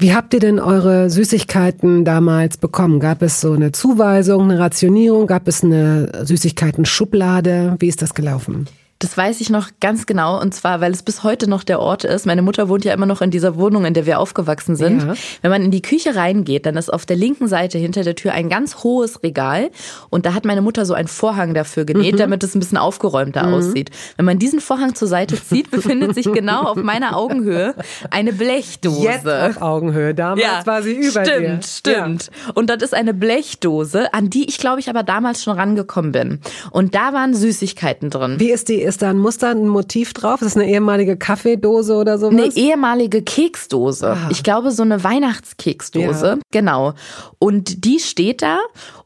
Wie 0.00 0.14
habt 0.14 0.32
ihr 0.32 0.38
denn 0.38 0.60
eure 0.60 1.10
Süßigkeiten 1.10 2.04
damals 2.04 2.56
bekommen? 2.56 3.00
Gab 3.00 3.20
es 3.20 3.40
so 3.40 3.52
eine 3.52 3.72
Zuweisung, 3.72 4.44
eine 4.44 4.60
Rationierung? 4.60 5.26
Gab 5.26 5.48
es 5.48 5.64
eine 5.64 6.24
Süßigkeiten-Schublade? 6.24 7.74
Wie 7.80 7.88
ist 7.88 8.00
das 8.00 8.14
gelaufen? 8.14 8.68
Das 9.00 9.16
weiß 9.16 9.40
ich 9.40 9.48
noch 9.48 9.68
ganz 9.80 10.06
genau 10.06 10.40
und 10.40 10.52
zwar, 10.54 10.80
weil 10.80 10.90
es 10.90 11.04
bis 11.04 11.22
heute 11.22 11.48
noch 11.48 11.62
der 11.62 11.78
Ort 11.78 12.02
ist. 12.02 12.26
Meine 12.26 12.42
Mutter 12.42 12.68
wohnt 12.68 12.84
ja 12.84 12.92
immer 12.92 13.06
noch 13.06 13.22
in 13.22 13.30
dieser 13.30 13.56
Wohnung, 13.56 13.84
in 13.84 13.94
der 13.94 14.06
wir 14.06 14.18
aufgewachsen 14.18 14.74
sind. 14.74 15.02
Ja. 15.02 15.14
Wenn 15.40 15.50
man 15.52 15.62
in 15.62 15.70
die 15.70 15.82
Küche 15.82 16.16
reingeht, 16.16 16.66
dann 16.66 16.76
ist 16.76 16.92
auf 16.92 17.06
der 17.06 17.16
linken 17.16 17.46
Seite 17.46 17.78
hinter 17.78 18.02
der 18.02 18.16
Tür 18.16 18.32
ein 18.32 18.48
ganz 18.48 18.82
hohes 18.82 19.22
Regal 19.22 19.70
und 20.10 20.26
da 20.26 20.34
hat 20.34 20.44
meine 20.44 20.62
Mutter 20.62 20.84
so 20.84 20.94
einen 20.94 21.06
Vorhang 21.06 21.54
dafür 21.54 21.84
genäht, 21.84 22.14
mhm. 22.14 22.18
damit 22.18 22.42
es 22.42 22.56
ein 22.56 22.58
bisschen 22.58 22.78
aufgeräumter 22.78 23.46
mhm. 23.46 23.54
aussieht. 23.54 23.90
Wenn 24.16 24.24
man 24.24 24.40
diesen 24.40 24.60
Vorhang 24.60 24.96
zur 24.96 25.06
Seite 25.06 25.40
zieht, 25.40 25.70
befindet 25.78 26.16
sich 26.16 26.32
genau 26.32 26.62
auf 26.62 26.76
meiner 26.76 27.16
Augenhöhe 27.16 27.76
eine 28.10 28.32
Blechdose. 28.32 29.02
Jetzt 29.02 29.28
auf 29.28 29.62
Augenhöhe, 29.62 30.12
damals 30.12 30.42
ja, 30.42 30.66
war 30.66 30.82
sie 30.82 30.94
über 30.94 31.24
stimmt, 31.24 31.28
dir. 31.28 31.60
Stimmt, 31.62 31.64
stimmt. 31.64 32.30
Ja. 32.46 32.52
Und 32.54 32.68
das 32.68 32.82
ist 32.82 32.94
eine 32.94 33.14
Blechdose, 33.14 34.12
an 34.12 34.28
die 34.28 34.48
ich 34.48 34.58
glaube 34.58 34.80
ich 34.80 34.90
aber 34.90 35.04
damals 35.04 35.44
schon 35.44 35.54
rangekommen 35.54 36.10
bin. 36.10 36.40
Und 36.72 36.96
da 36.96 37.12
waren 37.12 37.32
Süßigkeiten 37.34 38.10
drin. 38.10 38.40
Wie 38.40 38.50
ist 38.50 38.68
die 38.68 38.87
ist 38.88 39.02
da 39.02 39.10
ein 39.10 39.18
Muster, 39.18 39.50
ein 39.50 39.68
Motiv 39.68 40.12
drauf? 40.14 40.42
Ist 40.42 40.54
das 40.54 40.56
eine 40.56 40.70
ehemalige 40.70 41.16
Kaffeedose 41.16 41.94
oder 41.94 42.18
sowas? 42.18 42.34
Eine 42.34 42.56
ehemalige 42.56 43.22
Keksdose. 43.22 44.10
Aha. 44.12 44.28
Ich 44.30 44.42
glaube, 44.42 44.70
so 44.70 44.82
eine 44.82 45.04
Weihnachtskeksdose. 45.04 46.26
Ja. 46.26 46.38
Genau. 46.50 46.94
Und 47.38 47.84
die 47.84 48.00
steht 48.00 48.42
da 48.42 48.58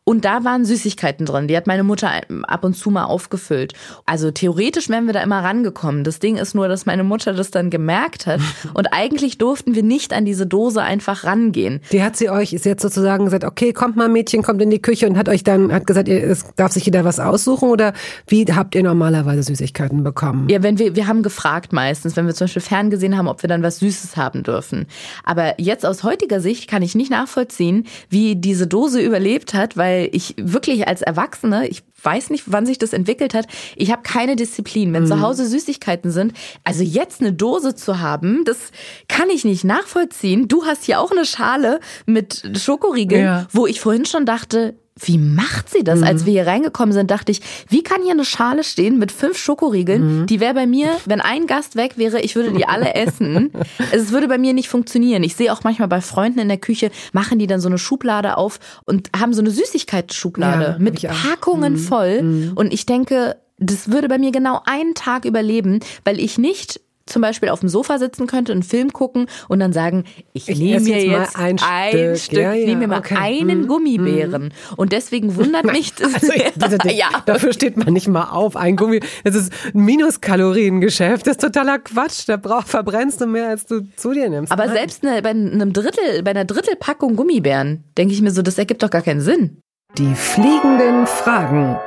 und 0.05 0.25
da 0.25 0.43
waren 0.43 0.65
Süßigkeiten 0.65 1.27
drin. 1.27 1.47
Die 1.47 1.57
hat 1.57 1.69
meine 1.69 1.85
Mutter 1.85 2.11
ab 2.49 2.65
und 2.65 2.75
zu 2.75 2.91
mal 2.91 3.05
aufgefüllt. 3.05 3.75
Also 4.05 4.33
theoretisch 4.33 4.89
wären 4.89 5.07
wir 5.07 5.13
da 5.13 5.23
immer 5.23 5.45
rangekommen. 5.45 6.03
Das 6.03 6.19
Ding 6.19 6.37
ist 6.39 6.55
nur, 6.55 6.67
dass 6.67 6.87
meine 6.87 7.05
Mutter 7.05 7.35
das 7.35 7.53
dann 7.53 7.71
gemerkt 7.71 8.27
hat. 8.27 8.41
Und 8.75 8.89
eigentlich 8.93 9.39
durften 9.39 9.75
wir 9.75 9.83
nicht 9.83 10.13
an 10.13 10.25
diese 10.25 10.47
Dose 10.47 10.83
einfach 10.83 11.25
rangehen. 11.25 11.81
Die 11.93 12.03
hat 12.03 12.17
sie 12.17 12.31
euch, 12.31 12.53
ist 12.53 12.65
jetzt 12.65 12.83
sozusagen 12.83 13.27
gesagt, 13.27 13.45
okay, 13.45 13.73
kommt 13.73 13.97
mal 13.97 14.09
Mädchen, 14.09 14.43
kommt 14.43 14.61
in 14.61 14.71
die 14.71 14.83
Küche 14.83 15.07
und 15.07 15.17
hat 15.17 15.29
euch 15.29 15.45
dann, 15.45 15.73
hat 15.73 15.87
gesagt, 15.87 16.09
es 16.09 16.47
darf 16.57 16.73
sich 16.73 16.85
jeder 16.85 17.05
was 17.05 17.21
aussuchen 17.21 17.69
oder 17.69 17.93
wie 18.27 18.45
habt 18.47 18.75
ihr 18.75 18.83
normalerweise 18.83 19.43
Süßigkeiten 19.43 19.72
bekommen? 19.73 20.49
Ja, 20.49 20.63
wenn 20.63 20.79
wir, 20.79 20.97
wir 20.97 21.07
haben 21.07 21.23
gefragt 21.23 21.73
meistens, 21.73 22.17
wenn 22.17 22.27
wir 22.27 22.35
zum 22.35 22.47
Beispiel 22.47 22.63
ferngesehen 22.63 23.17
haben, 23.17 23.29
ob 23.29 23.43
wir 23.43 23.49
dann 23.49 23.63
was 23.63 23.79
Süßes 23.79 24.17
haben 24.17 24.43
dürfen. 24.43 24.87
Aber 25.25 25.61
jetzt 25.61 25.87
aus 25.87 26.03
heutiger 26.03 26.41
Sicht 26.41 26.69
kann 26.69 26.83
ich 26.83 26.95
nicht 26.95 27.11
nachvollziehen, 27.11 27.87
wie 28.09 28.37
diese 28.37 28.67
Dose 28.67 29.01
überlebt 29.01 29.55
hat, 29.55 29.77
weil 29.77 29.93
weil 29.93 30.09
ich 30.13 30.35
wirklich 30.39 30.89
als 30.89 31.03
Erwachsene, 31.03 31.69
ich 31.69 31.83
weiß 32.03 32.31
nicht, 32.31 32.45
wann 32.47 32.67
sich 32.67 32.79
das 32.79 32.93
entwickelt 32.93 33.35
hat. 33.35 33.47
Ich 33.77 33.93
habe 33.93 34.03
keine 34.03 34.37
Disziplin. 34.37 34.93
Wenn 34.93 35.05
mhm. 35.05 35.09
zu 35.09 35.21
Hause 35.21 35.47
Süßigkeiten 35.47 36.11
sind, 36.11 36.33
also 36.65 36.83
jetzt 36.83 37.21
eine 37.21 37.33
Dose 37.33 37.75
zu 37.75 38.01
haben, 38.01 38.45
das 38.45 38.73
kann 39.09 39.31
ich 39.31 39.45
nicht 39.45 39.65
nachvollziehen. 39.65 40.49
Du 40.49 40.65
hast 40.65 40.85
hier 40.85 41.01
auch 41.01 41.11
eine 41.11 41.25
Schale 41.25 41.81
mit 42.07 42.59
Schokoriegeln, 42.59 43.25
ja. 43.25 43.47
wo 43.53 43.67
ich 43.67 43.81
vorhin 43.81 44.05
schon 44.05 44.27
dachte, 44.27 44.75
wie 45.01 45.19
macht 45.19 45.71
sie 45.71 45.85
das? 45.85 46.01
Mhm. 46.01 46.07
Als 46.07 46.27
wir 46.27 46.33
hier 46.33 46.47
reingekommen 46.47 46.93
sind, 46.93 47.11
dachte 47.11 47.33
ich, 47.33 47.41
wie 47.69 47.83
kann 47.83 48.03
hier 48.03 48.13
eine 48.13 48.25
Schale 48.25 48.63
stehen 48.63 48.99
mit 48.99 49.11
fünf 49.11 49.39
Schokoriegeln? 49.39 50.23
Mhm. 50.23 50.27
Die 50.27 50.39
wäre 50.39 50.55
bei 50.55 50.67
mir, 50.67 50.91
wenn 51.07 51.21
ein 51.21 51.47
Gast 51.47 51.77
weg 51.77 51.97
wäre, 51.97 52.21
ich 52.21 52.37
würde 52.37 52.53
die 52.53 52.67
alle 52.67 52.95
essen. 52.95 53.51
es 53.93 54.13
würde 54.13 54.29
bei 54.29 54.39
mir 54.39 54.53
nicht 54.53 54.69
funktionieren. 54.69 55.23
Ich 55.23 55.35
sehe 55.35 55.53
auch 55.53 55.65
manchmal 55.65 55.89
bei 55.89 56.01
Freunden 56.01 56.39
in 56.41 56.49
der 56.49 56.59
Küche, 56.59 56.91
machen 57.13 57.39
die 57.39 57.47
dann 57.47 57.61
so 57.61 57.69
eine 57.69 57.79
Schublade 57.79 58.37
auf 58.37 58.61
und 58.85 59.11
haben 59.19 59.33
so 59.33 59.41
eine 59.41 59.51
Süßigkeitsschublade 59.51 60.65
ja, 60.65 60.77
mit 60.79 61.03
Packungen 61.03 61.75
mhm. 61.75 61.79
voll. 61.79 62.23
Mhm. 62.23 62.53
Und 62.55 62.73
ich 62.73 62.85
denke, 62.85 63.37
das 63.59 63.91
würde 63.91 64.09
bei 64.09 64.19
mir 64.19 64.33
genau 64.33 64.61
einen 64.65 64.95
Tag 64.95 65.25
überleben, 65.25 65.81
weil 66.05 66.21
ich 66.21 66.37
nicht 66.37 66.81
zum 67.13 67.23
Beispiel 67.23 67.51
auf 67.51 67.61
dem 67.61 67.69
Sofa 67.69 67.99
sitzen 67.99 68.27
könnte, 68.27 68.53
einen 68.53 68.63
Film 68.63 68.93
gucken 68.93 69.27
und 69.49 69.61
dann 69.61 69.73
sagen, 69.73 70.05
ich, 70.33 70.49
ich 70.49 70.59
nehme 70.59 70.81
mir 70.81 71.05
jetzt, 71.05 71.37
ein, 71.37 71.59
ein 71.61 72.17
Stück, 72.17 72.19
Stück 72.19 72.39
ja, 72.39 72.53
ja, 72.53 72.67
nehme 72.67 72.89
mir 72.89 72.97
okay. 72.97 73.15
mal 73.15 73.21
einen 73.21 73.63
hm. 73.63 73.69
Gummibären. 73.69 74.43
Hm. 74.45 74.51
Und 74.77 74.93
deswegen 74.93 75.37
wundert 75.37 75.65
mich 75.73 75.95
das. 75.95 76.15
Also, 76.15 76.33
ja. 76.89 77.09
Dafür 77.27 77.53
steht 77.53 77.77
man 77.77 77.93
nicht 77.93 78.09
mal 78.09 78.31
auf. 78.31 78.57
Ein 78.57 78.77
Gummi, 78.77 79.01
das 79.25 79.35
ist 79.35 79.53
ein 79.75 79.85
Minuskaloriengeschäft. 79.85 81.27
Das 81.27 81.33
ist 81.33 81.41
totaler 81.41 81.79
Quatsch. 81.79 82.25
Da 82.27 82.37
brauch, 82.37 82.67
verbrennst 82.67 83.21
du 83.21 83.27
mehr, 83.27 83.49
als 83.49 83.67
du 83.67 83.87
zu 83.97 84.13
dir 84.13 84.29
nimmst. 84.29 84.53
Aber 84.53 84.67
Nein. 84.67 84.77
selbst 84.77 85.07
eine, 85.07 85.23
bei 85.23 85.31
einem 85.31 85.73
Drittel, 85.73 86.23
bei 86.23 86.31
einer 86.31 86.45
Drittelpackung 86.45 87.17
Gummibären, 87.17 87.85
denke 87.97 88.15
ich 88.15 88.23
mir 88.23 88.31
so, 88.31 88.43
das 88.43 88.59
ergibt 88.59 88.83
doch 88.83 88.91
gar 88.91 89.03
keinen 89.03 89.21
Sinn. 89.21 89.59
Die 89.99 90.15
fliegenden 90.15 91.07
Fragen. 91.07 91.79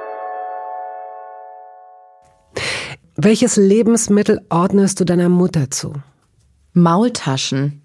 Welches 3.18 3.56
Lebensmittel 3.56 4.42
ordnest 4.50 5.00
du 5.00 5.06
deiner 5.06 5.30
Mutter 5.30 5.72
zu? 5.72 5.94
Maultaschen. 6.74 7.82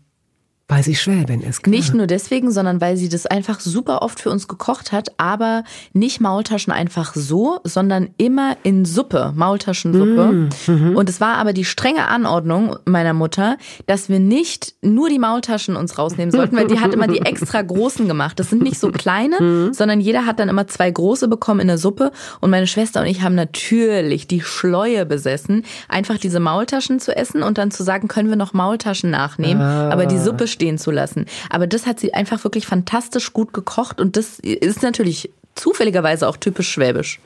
Weil 0.71 0.85
sie 0.85 0.95
Schwäbin 0.95 1.43
ist. 1.43 1.65
Klar. 1.65 1.75
Nicht 1.75 1.95
nur 1.95 2.07
deswegen, 2.07 2.53
sondern 2.53 2.81
weil 2.81 2.97
sie 2.97 3.09
das 3.09 3.27
einfach 3.27 3.59
super 3.59 4.03
oft 4.03 4.21
für 4.21 4.31
uns 4.31 4.47
gekocht 4.47 4.93
hat, 4.93 5.09
aber 5.17 5.65
nicht 5.93 6.21
Maultaschen 6.21 6.73
einfach 6.73 7.15
so, 7.17 7.59
sondern 7.65 8.11
immer 8.19 8.57
in 8.63 8.85
Suppe, 8.85 9.33
Maultaschensuppe. 9.35 10.33
Mm, 10.33 10.49
mhm. 10.69 10.97
Und 10.97 11.09
es 11.09 11.21
war 11.21 11.39
aber 11.39 11.53
die 11.53 11.65
strenge 11.65 12.07
Anordnung 12.07 12.77
meiner 12.85 13.15
Mutter, 13.15 13.57
dass 13.87 14.09
wir 14.09 14.21
nicht 14.21 14.75
nur 14.81 15.09
die 15.09 15.19
Maultaschen 15.19 15.75
uns 15.75 15.99
rausnehmen 15.99 16.31
sollten, 16.31 16.57
weil 16.57 16.69
die 16.69 16.79
hat 16.79 16.95
immer 16.95 17.09
die 17.09 17.23
extra 17.23 17.63
großen 17.63 18.07
gemacht. 18.07 18.39
Das 18.39 18.51
sind 18.51 18.63
nicht 18.63 18.79
so 18.79 18.93
kleine, 18.93 19.37
mhm. 19.41 19.75
sondern 19.75 20.01
jeder 20.01 20.25
hat 20.25 20.39
dann 20.39 20.49
immer 20.49 20.69
zwei 20.69 20.89
große 20.89 21.27
bekommen 21.27 21.59
in 21.59 21.67
der 21.67 21.79
Suppe. 21.79 22.13
Und 22.41 22.51
meine 22.51 22.69
Schwester 22.69 23.01
und 23.01 23.07
ich 23.07 23.23
haben 23.23 23.35
natürlich 23.35 24.29
die 24.29 24.41
Schleue 24.41 25.05
besessen, 25.05 25.65
einfach 25.89 26.19
diese 26.19 26.39
Maultaschen 26.39 27.01
zu 27.01 27.17
essen 27.17 27.43
und 27.43 27.59
dann 27.59 27.73
zu 27.73 27.83
sagen, 27.83 28.07
können 28.07 28.29
wir 28.29 28.37
noch 28.37 28.53
Maultaschen 28.53 29.11
nachnehmen. 29.11 29.63
Ah. 29.63 29.91
Aber 29.91 30.07
die 30.07 30.19
Suppe 30.19 30.47
stehen 30.61 30.77
zu 30.77 30.91
lassen. 30.91 31.25
Aber 31.49 31.67
das 31.67 31.87
hat 31.87 31.99
sie 31.99 32.13
einfach 32.13 32.45
wirklich 32.45 32.67
fantastisch 32.67 33.33
gut 33.33 33.55
gekocht 33.55 33.99
und 33.99 34.17
das 34.19 34.39
ist 34.41 34.83
natürlich 34.83 35.31
zufälligerweise 35.55 36.29
auch 36.29 36.37
typisch 36.37 36.71
schwäbisch. 36.71 37.19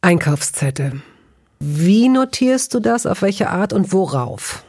Einkaufszettel. 0.00 1.00
Wie 1.60 2.08
notierst 2.08 2.74
du 2.74 2.80
das? 2.80 3.06
Auf 3.06 3.22
welche 3.22 3.50
Art 3.50 3.72
und 3.72 3.92
worauf? 3.92 4.64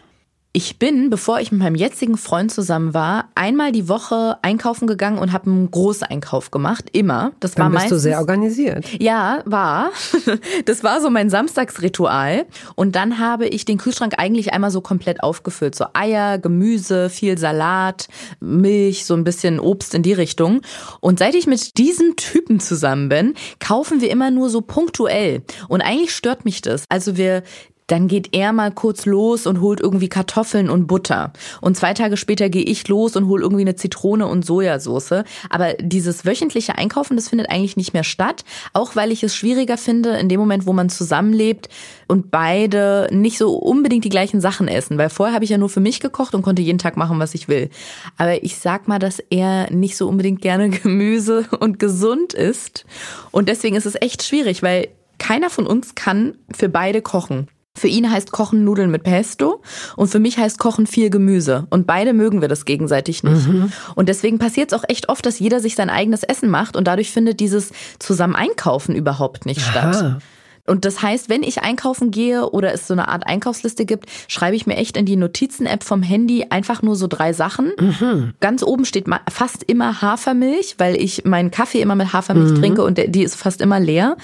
Ich 0.52 0.80
bin, 0.80 1.12
bevor 1.12 1.40
ich 1.40 1.52
mit 1.52 1.62
meinem 1.62 1.76
jetzigen 1.76 2.18
Freund 2.18 2.52
zusammen 2.52 2.96
war, 2.96 3.30
einmal 3.36 3.72
die 3.72 3.88
Woche 3.88 4.40
einkaufen 4.42 4.88
gegangen 4.88 5.20
und 5.20 5.32
habe 5.32 5.46
einen 5.46 5.70
Großeinkauf 5.70 6.50
gemacht. 6.50 6.86
Immer. 6.92 7.34
Das 7.40 7.54
Dann 7.54 7.66
war 7.66 7.70
bist 7.70 7.84
meistens, 7.84 7.98
du 7.98 8.10
sehr 8.10 8.18
organisiert. 8.18 8.86
Ja, 9.00 9.44
war. 9.46 9.92
Das 10.66 10.84
war 10.84 11.02
so 11.02 11.10
mein 11.10 11.30
Samstagsritual. 11.30 12.46
Und 12.76 12.96
dann 12.96 13.20
habe 13.20 13.48
ich 13.48 13.66
den 13.66 13.78
Kühlschrank 13.78 14.16
eigentlich 14.18 14.54
einmal 14.54 14.72
so 14.72 14.82
komplett 14.82 15.24
aufgefüllt. 15.24 15.76
So 15.76 15.86
Eier, 15.94 16.38
Gemüse, 16.38 17.10
viel 17.10 17.38
Salat, 17.38 18.08
Milch, 18.40 19.06
so 19.06 19.14
ein 19.14 19.24
bisschen 19.24 19.60
Obst 19.60 19.94
in 19.94 20.04
die 20.04 20.14
Richtung. 20.14 20.62
Und 21.00 21.20
seit 21.20 21.36
ich 21.36 21.48
mit 21.48 21.78
diesem 21.78 22.16
Typen 22.16 22.60
zusammen 22.60 23.10
bin, 23.10 23.34
kaufen 23.60 24.02
wir 24.02 24.10
immer 24.10 24.32
nur 24.32 24.50
so 24.50 24.62
punktuell. 24.62 25.44
Und 25.68 25.82
eigentlich 25.82 26.14
stört 26.14 26.46
mich 26.46 26.62
das. 26.62 26.86
Also 26.90 27.18
wir 27.18 27.44
dann 27.92 28.08
geht 28.08 28.36
er 28.36 28.54
mal 28.54 28.72
kurz 28.72 29.06
los 29.06 29.48
und 29.48 29.62
holt 29.62 29.80
irgendwie 29.80 30.10
Kartoffeln 30.10 30.70
und 30.70 30.88
Butter. 30.88 31.34
Und 31.60 31.76
zwei 31.76 31.94
Tage 31.94 32.18
später 32.18 32.50
gehe 32.50 32.64
ich 32.64 32.88
los 32.88 33.16
und 33.16 33.28
hole 33.28 33.42
irgendwie 33.42 33.64
eine 33.64 33.76
Zitrone 33.76 34.28
und 34.28 34.46
Sojasauce. 34.46 35.24
Aber 35.50 35.74
dieses 35.80 36.26
wöchentliche 36.26 36.78
Einkaufen, 36.78 37.18
das 37.18 37.30
findet 37.30 37.50
eigentlich 37.50 37.78
nicht 37.78 37.94
mehr 37.94 38.04
statt. 38.04 38.46
Auch 38.74 38.96
weil 38.96 39.12
ich 39.12 39.24
es 39.24 39.36
schwieriger 39.36 39.78
finde, 39.78 40.18
in 40.18 40.30
dem 40.30 40.40
Moment, 40.40 40.68
wo 40.68 40.74
man 40.74 40.90
zusammenlebt 40.90 41.70
und 42.08 42.30
beide 42.32 43.10
nicht 43.12 43.38
so 43.38 43.56
unbedingt 43.56 44.06
die 44.06 44.10
gleichen 44.10 44.40
Sachen 44.40 44.68
essen. 44.68 44.98
Weil 44.98 45.10
vorher 45.10 45.34
habe 45.34 45.44
ich 45.44 45.52
ja 45.52 45.58
nur 45.58 45.70
für 45.70 45.80
mich 45.80 46.00
gekocht 46.00 46.36
und 46.36 46.44
konnte 46.44 46.62
jeden 46.62 46.80
Tag 46.80 46.96
machen, 46.96 47.20
was 47.20 47.34
ich 47.34 47.48
will. 47.48 47.70
Aber 48.18 48.44
ich 48.44 48.58
sag 48.58 48.88
mal, 48.88 49.00
dass 49.00 49.20
er 49.32 49.72
nicht 49.72 49.98
so 49.98 50.08
unbedingt 50.08 50.42
gerne 50.42 50.70
Gemüse 50.70 51.46
und 51.60 51.80
gesund 51.80 52.34
isst. 52.34 52.86
Und 53.32 53.50
deswegen 53.50 53.76
ist 53.76 53.88
es 53.88 54.00
echt 54.00 54.24
schwierig, 54.24 54.62
weil 54.62 54.90
keiner 55.18 55.50
von 55.50 55.66
uns 55.66 55.96
kann 55.96 56.36
für 56.56 56.70
beide 56.70 57.02
kochen. 57.02 57.48
Für 57.80 57.88
ihn 57.88 58.12
heißt 58.12 58.32
Kochen 58.32 58.66
Nudeln 58.66 58.92
mit 58.92 59.04
Pesto 59.04 59.62
und 59.96 60.10
für 60.10 60.20
mich 60.20 60.38
heißt 60.38 60.60
Kochen 60.60 60.86
viel 60.86 61.10
Gemüse. 61.10 61.66
Und 61.70 61.88
beide 61.88 62.14
mögen 62.14 62.42
wir 62.42 62.50
das 62.50 62.66
gegenseitig 62.66 63.24
nicht. 63.24 63.48
Mhm. 63.48 63.72
Und 63.96 64.10
deswegen 64.10 64.38
passiert 64.38 64.74
es 64.74 64.78
auch 64.78 64.84
echt 64.88 65.08
oft, 65.08 65.26
dass 65.26 65.40
jeder 65.40 65.62
sich 65.62 65.76
sein 65.76 65.90
eigenes 65.90 66.24
Essen 66.24 66.50
macht 66.50 66.76
und 66.76 66.88
dadurch 66.88 67.12
findet 67.12 67.40
dieses 67.40 67.72
zusammen 68.00 68.36
Einkaufen 68.36 68.96
überhaupt 68.96 69.46
nicht 69.46 69.62
Aha. 69.62 69.94
statt. 69.94 70.22
Und 70.70 70.86
das 70.86 71.02
heißt, 71.02 71.30
wenn 71.30 71.42
ich 71.42 71.64
einkaufen 71.64 72.12
gehe 72.12 72.48
oder 72.48 72.74
es 72.74 72.88
so 72.88 72.94
eine 72.94 73.08
Art 73.08 73.26
Einkaufsliste 73.26 73.86
gibt, 73.86 74.06
schreibe 74.28 74.56
ich 74.56 74.68
mir 74.68 74.78
echt 74.78 74.98
in 74.98 75.06
die 75.06 75.16
Notizen-App 75.16 75.84
vom 75.84 76.04
Handy 76.04 76.46
einfach 76.50 76.84
nur 76.84 76.96
so 76.96 77.08
drei 77.08 77.34
Sachen. 77.34 77.72
Mhm. 77.80 78.34
Ganz 78.40 78.62
oben 78.62 78.86
steht 78.86 79.06
fast 79.32 79.64
immer 79.64 80.02
Hafermilch, 80.02 80.76
weil 80.78 80.96
ich 80.96 81.26
meinen 81.26 81.50
Kaffee 81.50 81.82
immer 81.82 81.96
mit 81.96 82.14
Hafermilch 82.14 82.52
mhm. 82.52 82.62
trinke 82.62 82.84
und 82.84 83.00
die 83.16 83.24
ist 83.24 83.36
fast 83.36 83.62
immer 83.62 83.80
leer. 83.80 84.16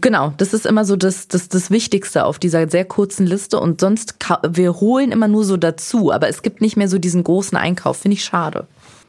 Genau, 0.00 0.32
das 0.36 0.52
ist 0.52 0.66
immer 0.66 0.84
so 0.84 0.96
das, 0.96 1.28
das, 1.28 1.48
das 1.48 1.70
Wichtigste 1.70 2.24
auf 2.24 2.38
dieser 2.38 2.68
sehr 2.68 2.84
kurzen 2.84 3.26
Liste 3.26 3.60
und 3.60 3.80
sonst, 3.80 4.16
wir 4.48 4.80
holen 4.80 5.12
immer 5.12 5.28
nur 5.28 5.44
so 5.44 5.56
dazu, 5.56 6.12
aber 6.12 6.28
es 6.28 6.42
gibt 6.42 6.60
nicht 6.60 6.76
mehr 6.76 6.88
so 6.88 6.98
diesen 6.98 7.24
großen 7.24 7.56
Einkauf, 7.56 7.98
finde 7.98 8.16
ich 8.16 8.24
schade. 8.24 8.66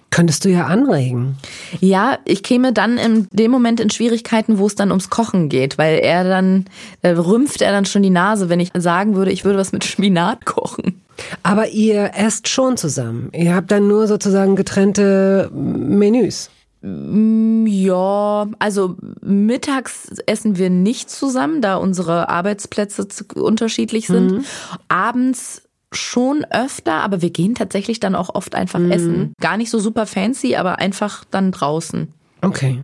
Könntest 0.09 0.45
du 0.45 0.49
ja 0.49 0.67
anregen. 0.67 1.35
Ja, 1.81 2.19
ich 2.23 2.41
käme 2.41 2.71
dann 2.71 2.97
in 2.97 3.27
dem 3.31 3.51
Moment 3.51 3.81
in 3.81 3.89
Schwierigkeiten, 3.89 4.57
wo 4.57 4.67
es 4.67 4.75
dann 4.75 4.91
ums 4.91 5.09
Kochen 5.09 5.49
geht, 5.49 5.77
weil 5.77 5.99
er 5.99 6.23
dann, 6.23 6.65
da 7.01 7.11
rümpft 7.11 7.61
er 7.61 7.71
dann 7.71 7.85
schon 7.85 8.03
die 8.03 8.09
Nase, 8.09 8.47
wenn 8.47 8.61
ich 8.61 8.71
sagen 8.77 9.15
würde, 9.15 9.31
ich 9.31 9.43
würde 9.43 9.59
was 9.59 9.73
mit 9.73 9.83
Spinat 9.83 10.45
kochen. 10.45 11.01
Aber 11.43 11.69
ihr 11.69 12.11
esst 12.15 12.47
schon 12.47 12.77
zusammen. 12.77 13.29
Ihr 13.33 13.53
habt 13.53 13.71
dann 13.71 13.87
nur 13.87 14.07
sozusagen 14.07 14.55
getrennte 14.55 15.49
Menüs. 15.53 16.49
Mm, 16.81 17.65
ja, 17.67 18.47
also 18.59 18.95
mittags 19.21 20.09
essen 20.25 20.57
wir 20.57 20.69
nicht 20.69 21.09
zusammen, 21.09 21.61
da 21.61 21.75
unsere 21.77 22.29
Arbeitsplätze 22.29 23.07
unterschiedlich 23.35 24.07
sind. 24.07 24.31
Mhm. 24.31 24.45
Abends 24.87 25.63
schon 25.91 26.45
öfter, 26.49 26.95
aber 26.95 27.21
wir 27.21 27.29
gehen 27.29 27.55
tatsächlich 27.55 27.99
dann 27.99 28.15
auch 28.15 28.35
oft 28.35 28.55
einfach 28.55 28.79
mhm. 28.79 28.91
essen. 28.91 29.33
Gar 29.39 29.57
nicht 29.57 29.69
so 29.69 29.79
super 29.79 30.05
fancy, 30.05 30.55
aber 30.55 30.79
einfach 30.79 31.23
dann 31.25 31.51
draußen. 31.51 32.13
Okay. 32.41 32.81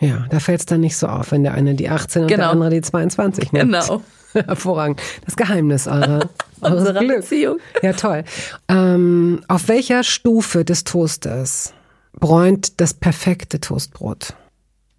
Ja, 0.00 0.26
da 0.28 0.40
fällt 0.40 0.60
es 0.60 0.66
dann 0.66 0.80
nicht 0.80 0.96
so 0.96 1.06
auf, 1.06 1.32
wenn 1.32 1.44
der 1.44 1.54
eine 1.54 1.74
die 1.74 1.88
18 1.88 2.22
und 2.22 2.28
genau. 2.28 2.42
der 2.42 2.50
andere 2.50 2.70
die 2.70 2.80
22 2.80 3.52
nimmt. 3.52 3.72
Genau. 3.72 4.02
Hervorragend. 4.32 5.00
Das 5.24 5.36
Geheimnis 5.36 5.86
eurer, 5.86 6.28
unserer 6.60 7.00
Beziehung. 7.00 7.58
Ja, 7.82 7.92
toll. 7.92 8.24
Ähm, 8.68 9.42
auf 9.46 9.68
welcher 9.68 10.02
Stufe 10.02 10.64
des 10.64 10.84
Toasters 10.84 11.72
bräunt 12.20 12.80
das 12.80 12.94
perfekte 12.94 13.60
Toastbrot? 13.60 14.34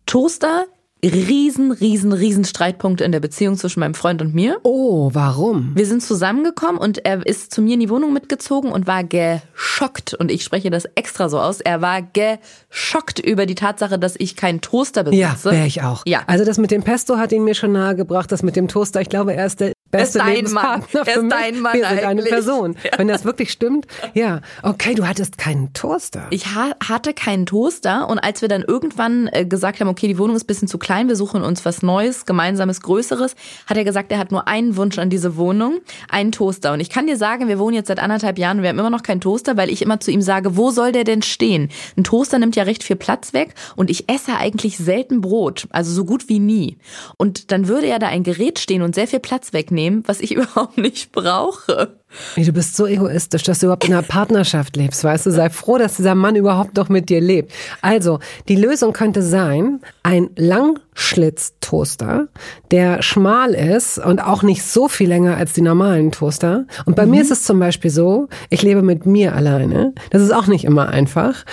Toaster 0.05 0.65
riesen, 1.03 1.71
riesen, 1.71 2.13
riesen 2.13 2.45
Streitpunkt 2.45 3.01
in 3.01 3.11
der 3.11 3.19
Beziehung 3.19 3.57
zwischen 3.57 3.79
meinem 3.79 3.93
Freund 3.93 4.21
und 4.21 4.33
mir. 4.33 4.59
Oh, 4.63 5.09
warum? 5.13 5.71
Wir 5.75 5.85
sind 5.85 6.01
zusammengekommen 6.01 6.77
und 6.77 7.05
er 7.05 7.25
ist 7.25 7.53
zu 7.53 7.61
mir 7.61 7.75
in 7.75 7.79
die 7.79 7.89
Wohnung 7.89 8.13
mitgezogen 8.13 8.71
und 8.71 8.87
war 8.87 9.03
geschockt. 9.03 10.13
Und 10.13 10.31
ich 10.31 10.43
spreche 10.43 10.69
das 10.69 10.85
extra 10.95 11.29
so 11.29 11.39
aus. 11.39 11.61
Er 11.61 11.81
war 11.81 12.01
geschockt 12.01 13.19
über 13.19 13.45
die 13.45 13.55
Tatsache, 13.55 13.99
dass 13.99 14.15
ich 14.17 14.35
keinen 14.35 14.61
Toaster 14.61 15.03
besitze. 15.03 15.21
Ja, 15.21 15.51
wäre 15.51 15.67
ich 15.67 15.83
auch. 15.83 16.03
Ja. 16.05 16.23
Also 16.27 16.45
das 16.45 16.57
mit 16.57 16.71
dem 16.71 16.83
Pesto 16.83 17.17
hat 17.17 17.31
ihn 17.31 17.43
mir 17.43 17.55
schon 17.55 17.71
nahegebracht. 17.71 18.31
Das 18.31 18.41
mit 18.41 18.55
dem 18.55 18.67
Toaster, 18.67 19.01
ich 19.01 19.09
glaube, 19.09 19.33
er 19.33 19.45
ist 19.45 19.59
der 19.59 19.74
beste 19.91 20.19
ist 20.19 20.25
dein 20.25 20.51
Mann. 20.51 20.83
Er 20.93 21.07
ist 21.07 21.31
dein 21.31 21.59
Mann 21.59 21.73
Wir 21.73 21.87
sind 21.87 22.03
eine 22.03 22.23
Person. 22.23 22.75
Ja. 22.83 22.97
Wenn 22.97 23.07
das 23.07 23.25
wirklich 23.25 23.51
stimmt, 23.51 23.85
ja. 24.13 24.41
Okay, 24.63 24.95
du 24.95 25.07
hattest 25.07 25.37
keinen 25.37 25.73
Toaster. 25.73 26.27
Ich 26.31 26.47
ha 26.47 26.71
hatte 26.87 27.13
keinen 27.13 27.45
Toaster 27.45 28.09
und 28.09 28.19
als 28.19 28.41
wir 28.41 28.49
dann 28.49 28.63
irgendwann 28.63 29.29
äh, 29.31 29.45
gesagt 29.45 29.79
haben, 29.79 29.87
okay, 29.87 30.07
die 30.07 30.17
Wohnung 30.17 30.35
ist 30.35 30.43
ein 30.43 30.47
bisschen 30.47 30.67
zu 30.67 30.77
klein, 30.77 31.07
wir 31.07 31.15
suchen 31.15 31.43
uns 31.43 31.65
was 31.65 31.81
Neues, 31.83 32.25
gemeinsames, 32.25 32.81
Größeres, 32.81 33.35
hat 33.67 33.77
er 33.77 33.83
gesagt, 33.83 34.11
er 34.11 34.17
hat 34.17 34.31
nur 34.31 34.47
einen 34.47 34.77
Wunsch 34.77 34.97
an 34.97 35.09
diese 35.09 35.37
Wohnung, 35.37 35.79
einen 36.09 36.31
Toaster. 36.31 36.73
Und 36.73 36.79
ich 36.79 36.89
kann 36.89 37.07
dir 37.07 37.17
sagen, 37.17 37.47
wir 37.47 37.59
wohnen 37.59 37.75
jetzt 37.75 37.87
seit 37.87 37.99
anderthalb 37.99 38.37
Jahren 38.37 38.57
und 38.57 38.63
wir 38.63 38.69
haben 38.69 38.79
immer 38.79 38.89
noch 38.89 39.03
keinen 39.03 39.21
Toaster, 39.21 39.57
weil 39.57 39.69
ich 39.69 39.81
immer 39.81 39.99
zu 39.99 40.11
ihm 40.11 40.21
sage, 40.21 40.57
wo 40.57 40.71
soll 40.71 40.91
der 40.91 41.03
denn 41.03 41.21
stehen? 41.21 41.69
Ein 41.97 42.03
Toaster 42.03 42.39
nimmt 42.39 42.55
ja 42.55 42.63
recht 42.63 42.83
viel 42.83 42.95
Platz 42.95 43.33
weg 43.33 43.53
und 43.75 43.89
ich 43.89 44.09
esse 44.09 44.35
eigentlich 44.37 44.77
selten 44.77 45.21
Brot, 45.21 45.67
also 45.69 45.91
so 45.91 46.05
gut 46.05 46.29
wie 46.29 46.39
nie. 46.39 46.77
Und 47.17 47.51
dann 47.51 47.67
würde 47.67 47.87
ja 47.87 47.99
da 47.99 48.07
ein 48.07 48.23
Gerät 48.23 48.59
stehen 48.59 48.81
und 48.81 48.95
sehr 48.95 49.07
viel 49.07 49.19
Platz 49.19 49.53
wegnehmen 49.53 49.74
nehmen, 49.75 50.03
was 50.07 50.19
ich 50.19 50.31
überhaupt 50.35 50.77
nicht 50.77 51.11
brauche. 51.11 51.99
Du 52.35 52.53
bist 52.53 52.75
so 52.75 52.87
egoistisch, 52.87 53.43
dass 53.43 53.59
du 53.59 53.67
überhaupt 53.67 53.85
in 53.85 53.93
einer 53.93 54.01
Partnerschaft 54.01 54.75
lebst, 54.75 55.03
weißt 55.03 55.25
du? 55.25 55.31
Sei 55.31 55.49
froh, 55.49 55.77
dass 55.77 55.97
dieser 55.97 56.15
Mann 56.15 56.35
überhaupt 56.35 56.77
noch 56.77 56.89
mit 56.89 57.09
dir 57.09 57.21
lebt. 57.21 57.51
Also, 57.81 58.19
die 58.47 58.55
Lösung 58.55 58.93
könnte 58.93 59.21
sein, 59.21 59.81
ein 60.03 60.29
Langschlitztoaster, 60.35 62.27
der 62.71 63.01
schmal 63.01 63.53
ist 63.53 63.97
und 63.97 64.19
auch 64.19 64.43
nicht 64.43 64.63
so 64.63 64.87
viel 64.87 65.09
länger 65.09 65.37
als 65.37 65.53
die 65.53 65.61
normalen 65.61 66.11
Toaster. 66.11 66.65
Und 66.85 66.95
bei 66.95 67.05
mhm. 67.05 67.11
mir 67.11 67.21
ist 67.21 67.31
es 67.31 67.43
zum 67.43 67.59
Beispiel 67.59 67.91
so, 67.91 68.29
ich 68.49 68.61
lebe 68.61 68.81
mit 68.81 69.05
mir 69.05 69.35
alleine. 69.35 69.93
Das 70.11 70.21
ist 70.21 70.33
auch 70.33 70.47
nicht 70.47 70.63
immer 70.63 70.89
einfach. 70.89 71.45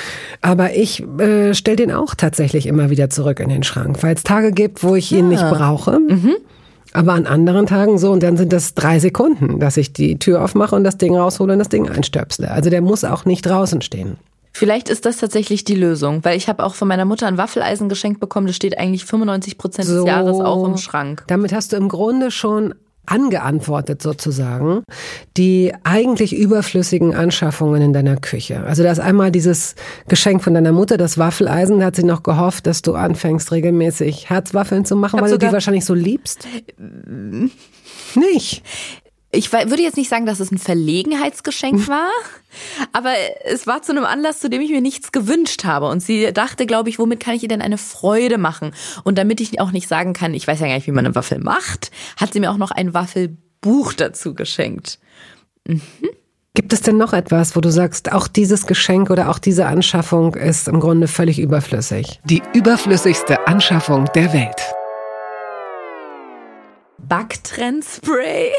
Aber 0.42 0.74
ich 0.74 1.02
äh, 1.18 1.54
stelle 1.54 1.76
den 1.76 1.92
auch 1.92 2.14
tatsächlich 2.14 2.66
immer 2.66 2.90
wieder 2.90 3.10
zurück 3.10 3.40
in 3.40 3.48
den 3.48 3.62
Schrank, 3.62 4.02
weil 4.02 4.14
es 4.14 4.22
Tage 4.22 4.52
gibt, 4.52 4.84
wo 4.84 4.94
ich 4.94 5.10
ihn 5.12 5.28
nicht 5.28 5.42
ah. 5.42 5.52
brauche. 5.52 5.98
Mhm. 5.98 6.36
Aber 6.92 7.12
an 7.12 7.26
anderen 7.26 7.66
Tagen 7.66 7.98
so, 7.98 8.10
und 8.12 8.22
dann 8.22 8.36
sind 8.36 8.52
das 8.52 8.74
drei 8.74 8.98
Sekunden, 8.98 9.58
dass 9.60 9.76
ich 9.76 9.92
die 9.92 10.18
Tür 10.18 10.44
aufmache 10.44 10.76
und 10.76 10.84
das 10.84 10.98
Ding 10.98 11.16
raushole 11.16 11.54
und 11.54 11.58
das 11.58 11.68
Ding 11.68 11.88
einstöpsle. 11.88 12.50
Also 12.50 12.70
der 12.70 12.82
muss 12.82 13.04
auch 13.04 13.24
nicht 13.24 13.46
draußen 13.46 13.80
stehen. 13.80 14.18
Vielleicht 14.52 14.90
ist 14.90 15.06
das 15.06 15.16
tatsächlich 15.16 15.64
die 15.64 15.74
Lösung, 15.74 16.24
weil 16.24 16.36
ich 16.36 16.48
habe 16.48 16.62
auch 16.62 16.74
von 16.74 16.86
meiner 16.86 17.06
Mutter 17.06 17.26
ein 17.26 17.38
Waffeleisen 17.38 17.88
geschenkt 17.88 18.20
bekommen, 18.20 18.46
das 18.46 18.56
steht 18.56 18.78
eigentlich 18.78 19.06
95 19.06 19.56
Prozent 19.56 19.88
des 19.88 19.96
so, 19.96 20.06
Jahres 20.06 20.40
auch 20.40 20.66
im 20.66 20.76
Schrank. 20.76 21.24
Damit 21.26 21.54
hast 21.54 21.72
du 21.72 21.76
im 21.76 21.88
Grunde 21.88 22.30
schon 22.30 22.74
angeantwortet 23.06 24.00
sozusagen, 24.02 24.84
die 25.36 25.72
eigentlich 25.84 26.36
überflüssigen 26.36 27.14
Anschaffungen 27.14 27.82
in 27.82 27.92
deiner 27.92 28.16
Küche. 28.16 28.64
Also 28.64 28.82
da 28.82 28.92
ist 28.92 29.00
einmal 29.00 29.30
dieses 29.30 29.74
Geschenk 30.08 30.42
von 30.42 30.54
deiner 30.54 30.72
Mutter, 30.72 30.96
das 30.96 31.18
Waffeleisen, 31.18 31.80
da 31.80 31.86
hat 31.86 31.96
sie 31.96 32.04
noch 32.04 32.22
gehofft, 32.22 32.66
dass 32.66 32.82
du 32.82 32.94
anfängst 32.94 33.50
regelmäßig 33.52 34.30
Herzwaffeln 34.30 34.84
zu 34.84 34.96
machen, 34.96 35.20
weil 35.20 35.30
du 35.30 35.38
die 35.38 35.52
wahrscheinlich 35.52 35.84
so 35.84 35.94
liebst. 35.94 36.46
Nicht 38.14 38.62
ich 39.34 39.50
würde 39.50 39.82
jetzt 39.82 39.96
nicht 39.96 40.10
sagen, 40.10 40.26
dass 40.26 40.40
es 40.40 40.52
ein 40.52 40.58
Verlegenheitsgeschenk 40.58 41.88
war, 41.88 42.10
aber 42.92 43.14
es 43.44 43.66
war 43.66 43.80
zu 43.80 43.92
einem 43.92 44.04
Anlass, 44.04 44.40
zu 44.40 44.50
dem 44.50 44.60
ich 44.60 44.70
mir 44.70 44.82
nichts 44.82 45.10
gewünscht 45.10 45.64
habe. 45.64 45.88
Und 45.88 46.00
sie 46.00 46.32
dachte, 46.34 46.66
glaube 46.66 46.90
ich, 46.90 46.98
womit 46.98 47.20
kann 47.20 47.34
ich 47.34 47.42
ihr 47.42 47.48
denn 47.48 47.62
eine 47.62 47.78
Freude 47.78 48.36
machen? 48.36 48.72
Und 49.04 49.16
damit 49.16 49.40
ich 49.40 49.58
auch 49.58 49.72
nicht 49.72 49.88
sagen 49.88 50.12
kann, 50.12 50.34
ich 50.34 50.46
weiß 50.46 50.60
ja 50.60 50.66
gar 50.66 50.74
nicht, 50.74 50.86
wie 50.86 50.92
man 50.92 51.06
eine 51.06 51.14
Waffel 51.14 51.38
macht, 51.38 51.90
hat 52.18 52.34
sie 52.34 52.40
mir 52.40 52.50
auch 52.50 52.58
noch 52.58 52.72
ein 52.72 52.92
Waffelbuch 52.92 53.94
dazu 53.94 54.34
geschenkt. 54.34 54.98
Mhm. 55.66 55.80
Gibt 56.54 56.74
es 56.74 56.82
denn 56.82 56.98
noch 56.98 57.14
etwas, 57.14 57.56
wo 57.56 57.62
du 57.62 57.70
sagst, 57.70 58.12
auch 58.12 58.28
dieses 58.28 58.66
Geschenk 58.66 59.08
oder 59.08 59.30
auch 59.30 59.38
diese 59.38 59.64
Anschaffung 59.64 60.34
ist 60.34 60.68
im 60.68 60.80
Grunde 60.80 61.08
völlig 61.08 61.38
überflüssig? 61.38 62.20
Die 62.24 62.42
überflüssigste 62.52 63.46
Anschaffung 63.46 64.04
der 64.14 64.34
Welt. 64.34 64.60
Backtrendspray. 66.98 68.50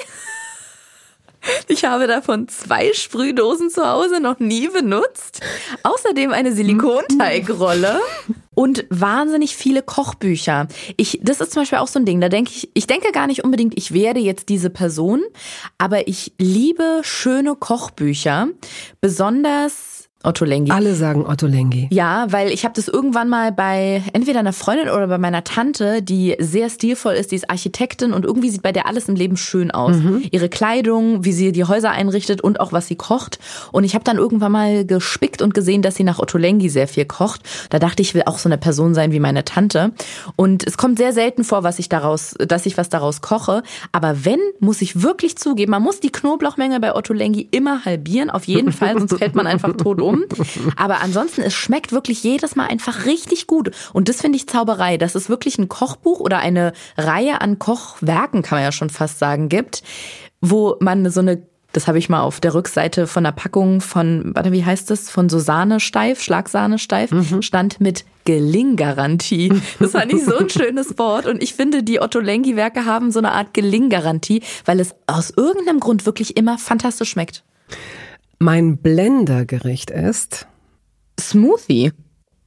Ich 1.67 1.85
habe 1.85 2.07
davon 2.07 2.47
zwei 2.47 2.93
Sprühdosen 2.93 3.69
zu 3.69 3.87
Hause 3.87 4.19
noch 4.19 4.39
nie 4.39 4.67
benutzt. 4.67 5.41
Außerdem 5.83 6.31
eine 6.31 6.53
Silikonteigrolle 6.53 7.99
und 8.55 8.85
wahnsinnig 8.89 9.55
viele 9.55 9.81
Kochbücher. 9.81 10.67
Ich, 10.97 11.19
das 11.21 11.41
ist 11.41 11.53
zum 11.53 11.63
Beispiel 11.63 11.79
auch 11.79 11.87
so 11.87 11.99
ein 11.99 12.05
Ding. 12.05 12.21
Da 12.21 12.29
denke 12.29 12.51
ich, 12.55 12.69
ich 12.73 12.87
denke 12.87 13.11
gar 13.11 13.27
nicht 13.27 13.43
unbedingt, 13.43 13.77
ich 13.77 13.93
werde 13.93 14.19
jetzt 14.19 14.49
diese 14.49 14.69
Person, 14.69 15.23
aber 15.77 16.07
ich 16.07 16.33
liebe 16.37 17.01
schöne 17.03 17.55
Kochbücher, 17.55 18.47
besonders 19.01 20.02
Otto 20.23 20.45
Lengi. 20.45 20.71
Alle 20.71 20.95
sagen 20.95 21.25
Otto 21.25 21.47
Lengi. 21.47 21.87
Ja, 21.91 22.27
weil 22.29 22.49
ich 22.51 22.63
habe 22.63 22.73
das 22.73 22.87
irgendwann 22.87 23.27
mal 23.27 23.51
bei 23.51 24.01
entweder 24.13 24.39
einer 24.39 24.53
Freundin 24.53 24.87
oder 24.87 25.07
bei 25.07 25.17
meiner 25.17 25.43
Tante, 25.43 26.01
die 26.01 26.35
sehr 26.39 26.69
stilvoll 26.69 27.13
ist, 27.15 27.31
die 27.31 27.35
ist 27.35 27.49
Architektin 27.49 28.13
und 28.13 28.23
irgendwie 28.23 28.49
sieht 28.49 28.61
bei 28.61 28.71
der 28.71 28.87
alles 28.87 29.09
im 29.09 29.15
Leben 29.15 29.35
schön 29.35 29.71
aus. 29.71 29.97
Mhm. 29.97 30.23
Ihre 30.31 30.47
Kleidung, 30.47 31.25
wie 31.25 31.33
sie 31.33 31.51
die 31.51 31.65
Häuser 31.65 31.91
einrichtet 31.91 32.39
und 32.39 32.61
auch 32.61 32.71
was 32.71 32.87
sie 32.87 32.95
kocht. 32.95 33.37
Und 33.73 33.83
ich 33.83 33.95
habe 33.95 34.05
dann 34.05 34.17
irgendwann 34.17 34.53
mal 34.53 34.85
gespickt 34.85 35.41
und 35.41 35.53
gesehen, 35.53 35.81
dass 35.81 35.95
sie 35.95 36.05
nach 36.05 36.19
Otto 36.19 36.37
Lengi 36.37 36.69
sehr 36.69 36.87
viel 36.87 37.05
kocht. 37.05 37.41
Da 37.69 37.79
dachte 37.79 38.01
ich, 38.01 38.13
ich 38.13 38.15
will 38.15 38.23
auch 38.25 38.37
so 38.37 38.47
eine 38.47 38.57
Person 38.57 38.93
sein 38.93 39.11
wie 39.11 39.19
meine 39.19 39.43
Tante. 39.43 39.91
Und 40.35 40.65
es 40.65 40.77
kommt 40.77 40.99
sehr 40.99 41.13
selten 41.13 41.43
vor, 41.43 41.63
was 41.63 41.79
ich 41.79 41.89
daraus, 41.89 42.35
dass 42.47 42.65
ich 42.65 42.77
was 42.77 42.89
daraus 42.89 43.21
koche. 43.21 43.63
Aber 43.91 44.23
wenn, 44.23 44.39
muss 44.59 44.81
ich 44.81 45.01
wirklich 45.01 45.37
zugeben, 45.37 45.71
man 45.71 45.81
muss 45.81 45.99
die 45.99 46.11
Knoblauchmenge 46.11 46.79
bei 46.79 46.95
Otto 46.95 47.13
Lengi 47.13 47.47
immer 47.51 47.83
halbieren, 47.83 48.29
auf 48.29 48.45
jeden 48.45 48.71
Fall, 48.71 48.97
sonst 48.97 49.17
fällt 49.17 49.35
man 49.35 49.47
einfach 49.47 49.75
tot 49.75 49.99
um 49.99 50.12
um. 50.13 50.25
Aber 50.75 51.01
ansonsten, 51.01 51.41
es 51.41 51.53
schmeckt 51.53 51.91
wirklich 51.91 52.23
jedes 52.23 52.55
Mal 52.55 52.67
einfach 52.67 53.05
richtig 53.05 53.47
gut. 53.47 53.71
Und 53.93 54.09
das 54.09 54.21
finde 54.21 54.37
ich 54.37 54.47
Zauberei, 54.47 54.97
dass 54.97 55.15
es 55.15 55.29
wirklich 55.29 55.57
ein 55.57 55.69
Kochbuch 55.69 56.19
oder 56.19 56.39
eine 56.39 56.73
Reihe 56.97 57.41
an 57.41 57.59
Kochwerken, 57.59 58.41
kann 58.41 58.57
man 58.57 58.63
ja 58.63 58.71
schon 58.71 58.89
fast 58.89 59.19
sagen, 59.19 59.49
gibt, 59.49 59.83
wo 60.41 60.75
man 60.79 61.09
so 61.09 61.21
eine 61.21 61.43
das 61.73 61.87
habe 61.87 61.97
ich 61.97 62.07
mal 62.07 62.21
auf 62.21 62.39
der 62.39 62.53
Rückseite 62.53 63.07
von 63.07 63.23
der 63.23 63.31
Packung 63.31 63.81
von, 63.81 64.31
warte, 64.35 64.51
wie 64.51 64.63
heißt 64.63 64.89
das? 64.91 65.09
Von 65.09 65.27
so 65.27 65.39
Steif, 65.79 66.21
Schlagsahne 66.21 66.77
steif, 66.77 67.11
mhm. 67.11 67.41
stand 67.41 67.81
mit 67.81 68.05
Gelinggarantie. 68.25 69.51
Das 69.79 69.91
fand 69.91 70.13
ich 70.13 70.23
so 70.23 70.37
ein 70.37 70.49
schönes 70.49 70.97
Wort. 70.99 71.25
Und 71.25 71.41
ich 71.41 71.55
finde, 71.55 71.83
die 71.83 71.99
Otto 71.99 72.19
Lengi-Werke 72.19 72.85
haben 72.85 73.11
so 73.11 73.19
eine 73.19 73.31
Art 73.31 73.53
Gelinggarantie, 73.53 74.43
weil 74.65 74.79
es 74.79 74.93
aus 75.07 75.31
irgendeinem 75.31 75.79
Grund 75.79 76.05
wirklich 76.05 76.37
immer 76.37 76.59
fantastisch 76.59 77.09
schmeckt. 77.09 77.43
Mein 78.45 78.75
Blendergericht 78.75 79.89
ist 79.89 80.47
Smoothie. 81.17 81.93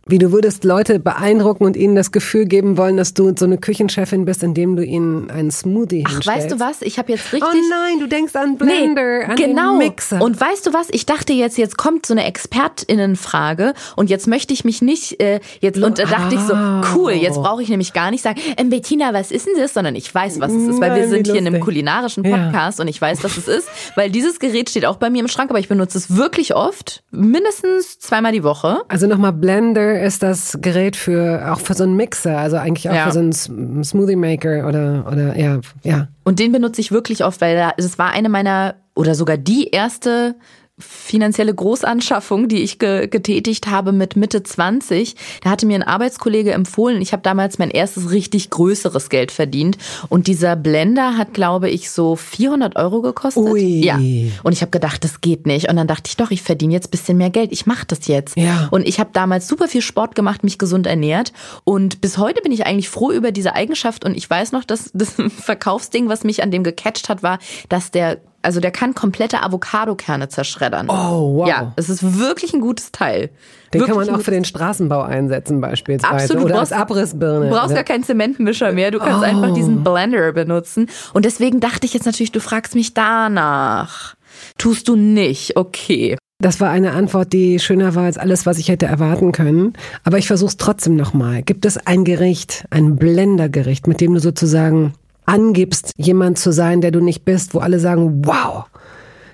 Wie 0.08 0.18
du 0.18 0.30
würdest 0.30 0.62
Leute 0.62 1.00
beeindrucken 1.00 1.64
und 1.64 1.76
ihnen 1.76 1.96
das 1.96 2.12
Gefühl 2.12 2.44
geben 2.44 2.76
wollen, 2.76 2.96
dass 2.96 3.12
du 3.12 3.34
so 3.36 3.44
eine 3.44 3.58
Küchenchefin 3.58 4.24
bist, 4.24 4.44
indem 4.44 4.76
du 4.76 4.84
ihnen 4.84 5.32
einen 5.32 5.50
Smoothie 5.50 6.04
Ach, 6.06 6.12
hinstellst. 6.12 6.44
weißt 6.44 6.52
du 6.52 6.60
was? 6.60 6.82
Ich 6.82 7.00
habe 7.00 7.10
jetzt 7.10 7.32
richtig. 7.32 7.42
Oh 7.52 7.56
nein, 7.68 7.98
du 7.98 8.06
denkst 8.06 8.36
an 8.36 8.56
Blender, 8.56 9.02
nee, 9.02 9.24
an 9.24 9.34
genau. 9.34 9.70
den 9.72 9.78
Mixer. 9.78 10.22
Und 10.22 10.40
weißt 10.40 10.64
du 10.64 10.72
was? 10.72 10.90
Ich 10.90 11.06
dachte 11.06 11.32
jetzt, 11.32 11.58
jetzt 11.58 11.76
kommt 11.76 12.06
so 12.06 12.14
eine 12.14 12.24
Expertinnenfrage 12.24 13.74
und 13.96 14.08
jetzt 14.08 14.28
möchte 14.28 14.54
ich 14.54 14.64
mich 14.64 14.80
nicht 14.80 15.20
äh, 15.20 15.40
jetzt 15.60 15.82
und 15.82 15.98
da 15.98 16.04
dachte 16.04 16.36
ich 16.36 16.40
so, 16.42 16.54
cool, 16.94 17.10
jetzt 17.10 17.38
brauche 17.42 17.60
ich 17.60 17.68
nämlich 17.68 17.92
gar 17.92 18.12
nicht 18.12 18.22
sagen, 18.22 18.40
ähm, 18.58 18.70
Bettina, 18.70 19.12
was 19.12 19.32
ist 19.32 19.48
denn 19.48 19.54
das, 19.56 19.74
sondern 19.74 19.96
ich 19.96 20.14
weiß, 20.14 20.38
was 20.38 20.52
es 20.52 20.68
ist, 20.68 20.80
weil 20.80 20.90
nein, 20.90 21.00
wir 21.00 21.08
sind 21.08 21.26
hier 21.26 21.40
in 21.40 21.48
einem 21.48 21.60
kulinarischen 21.60 22.22
Podcast 22.22 22.78
ja. 22.78 22.82
und 22.84 22.88
ich 22.88 23.00
weiß, 23.00 23.24
was 23.24 23.36
es 23.36 23.48
ist, 23.48 23.68
weil 23.96 24.08
dieses 24.08 24.38
Gerät 24.38 24.70
steht 24.70 24.86
auch 24.86 24.98
bei 24.98 25.10
mir 25.10 25.18
im 25.18 25.28
Schrank, 25.28 25.50
aber 25.50 25.58
ich 25.58 25.66
benutze 25.66 25.98
es 25.98 26.16
wirklich 26.16 26.54
oft, 26.54 27.02
mindestens 27.10 27.98
zweimal 27.98 28.30
die 28.30 28.44
Woche. 28.44 28.82
Also 28.86 29.08
nochmal 29.08 29.32
Blender 29.32 29.95
ist 30.02 30.22
das 30.22 30.58
Gerät 30.60 30.96
für 30.96 31.52
auch 31.52 31.60
für 31.60 31.74
so 31.74 31.84
einen 31.84 31.96
Mixer, 31.96 32.38
also 32.38 32.56
eigentlich 32.56 32.88
auch 32.88 32.94
ja. 32.94 33.06
für 33.06 33.12
so 33.12 33.20
einen 33.20 33.84
Smoothie 33.84 34.16
Maker 34.16 34.66
oder 34.68 35.06
oder 35.10 35.38
ja, 35.38 35.60
ja. 35.82 36.08
Und 36.24 36.38
den 36.38 36.52
benutze 36.52 36.80
ich 36.80 36.92
wirklich 36.92 37.24
oft, 37.24 37.40
weil 37.40 37.72
es 37.76 37.98
war 37.98 38.10
eine 38.10 38.28
meiner 38.28 38.76
oder 38.94 39.14
sogar 39.14 39.36
die 39.36 39.68
erste 39.68 40.34
finanzielle 40.78 41.54
Großanschaffung, 41.54 42.48
die 42.48 42.62
ich 42.62 42.78
ge 42.78 43.06
getätigt 43.06 43.68
habe 43.68 43.92
mit 43.92 44.14
Mitte 44.14 44.42
20. 44.42 45.16
Da 45.42 45.50
hatte 45.50 45.64
mir 45.64 45.76
ein 45.76 45.82
Arbeitskollege 45.82 46.52
empfohlen. 46.52 47.00
Ich 47.00 47.12
habe 47.12 47.22
damals 47.22 47.58
mein 47.58 47.70
erstes 47.70 48.10
richtig 48.10 48.50
größeres 48.50 49.08
Geld 49.08 49.32
verdient. 49.32 49.78
Und 50.10 50.26
dieser 50.26 50.54
Blender 50.54 51.16
hat, 51.16 51.32
glaube 51.32 51.70
ich, 51.70 51.90
so 51.90 52.14
400 52.14 52.76
Euro 52.76 53.00
gekostet. 53.00 53.42
Ui. 53.42 53.84
Ja. 53.84 53.98
Und 54.42 54.52
ich 54.52 54.60
habe 54.60 54.70
gedacht, 54.70 55.02
das 55.02 55.22
geht 55.22 55.46
nicht. 55.46 55.70
Und 55.70 55.76
dann 55.76 55.86
dachte 55.86 56.08
ich, 56.08 56.16
doch, 56.18 56.30
ich 56.30 56.42
verdiene 56.42 56.74
jetzt 56.74 56.90
bisschen 56.90 57.16
mehr 57.16 57.30
Geld. 57.30 57.52
Ich 57.52 57.64
mache 57.64 57.86
das 57.86 58.06
jetzt. 58.06 58.36
Ja. 58.36 58.68
Und 58.70 58.86
ich 58.86 59.00
habe 59.00 59.10
damals 59.14 59.48
super 59.48 59.68
viel 59.68 59.82
Sport 59.82 60.14
gemacht, 60.14 60.44
mich 60.44 60.58
gesund 60.58 60.86
ernährt. 60.86 61.32
Und 61.64 62.02
bis 62.02 62.18
heute 62.18 62.42
bin 62.42 62.52
ich 62.52 62.66
eigentlich 62.66 62.90
froh 62.90 63.12
über 63.12 63.32
diese 63.32 63.54
Eigenschaft. 63.54 64.04
Und 64.04 64.14
ich 64.14 64.28
weiß 64.28 64.52
noch, 64.52 64.64
dass 64.64 64.90
das 64.92 65.14
Verkaufsding, 65.40 66.10
was 66.10 66.22
mich 66.22 66.42
an 66.42 66.50
dem 66.50 66.64
gecatcht 66.64 67.08
hat, 67.08 67.22
war, 67.22 67.38
dass 67.70 67.90
der 67.90 68.20
also 68.46 68.60
der 68.60 68.70
kann 68.70 68.94
komplette 68.94 69.42
Avocadokerne 69.42 70.28
zerschreddern. 70.28 70.88
Oh, 70.88 71.38
wow. 71.38 71.48
Ja, 71.48 71.72
es 71.74 71.88
ist 71.88 72.18
wirklich 72.18 72.54
ein 72.54 72.60
gutes 72.60 72.92
Teil. 72.92 73.30
Den 73.74 73.80
wirklich 73.80 73.96
kann 73.96 74.06
man 74.06 74.14
auch 74.14 74.22
für 74.22 74.30
den 74.30 74.44
Straßenbau 74.44 75.02
einsetzen 75.02 75.60
beispielsweise. 75.60 76.14
Absolut. 76.14 76.44
Oder 76.44 76.60
als 76.60 76.70
Abrissbirne. 76.70 77.48
Du 77.48 77.50
brauchst 77.50 77.74
gar 77.74 77.82
keinen 77.82 78.04
Zementmischer 78.04 78.70
mehr. 78.70 78.92
Du 78.92 79.00
kannst 79.00 79.20
oh. 79.20 79.24
einfach 79.24 79.52
diesen 79.52 79.82
Blender 79.82 80.32
benutzen. 80.32 80.88
Und 81.12 81.24
deswegen 81.24 81.58
dachte 81.58 81.86
ich 81.86 81.94
jetzt 81.94 82.06
natürlich, 82.06 82.30
du 82.30 82.40
fragst 82.40 82.76
mich 82.76 82.94
danach. 82.94 84.14
Tust 84.58 84.86
du 84.86 84.94
nicht. 84.94 85.56
Okay. 85.56 86.16
Das 86.38 86.60
war 86.60 86.70
eine 86.70 86.92
Antwort, 86.92 87.32
die 87.32 87.58
schöner 87.58 87.96
war 87.96 88.04
als 88.04 88.18
alles, 88.18 88.46
was 88.46 88.58
ich 88.58 88.68
hätte 88.68 88.86
erwarten 88.86 89.32
können. 89.32 89.72
Aber 90.04 90.18
ich 90.18 90.28
versuche 90.28 90.50
es 90.50 90.56
trotzdem 90.56 90.94
nochmal. 90.94 91.42
Gibt 91.42 91.64
es 91.64 91.78
ein 91.78 92.04
Gericht, 92.04 92.64
ein 92.70 92.94
Blendergericht, 92.94 93.88
mit 93.88 94.00
dem 94.00 94.14
du 94.14 94.20
sozusagen 94.20 94.92
angibst, 95.26 95.92
jemand 95.96 96.38
zu 96.38 96.52
sein, 96.52 96.80
der 96.80 96.90
du 96.90 97.00
nicht 97.00 97.24
bist, 97.24 97.54
wo 97.54 97.58
alle 97.58 97.80
sagen, 97.80 98.24
wow, 98.24 98.64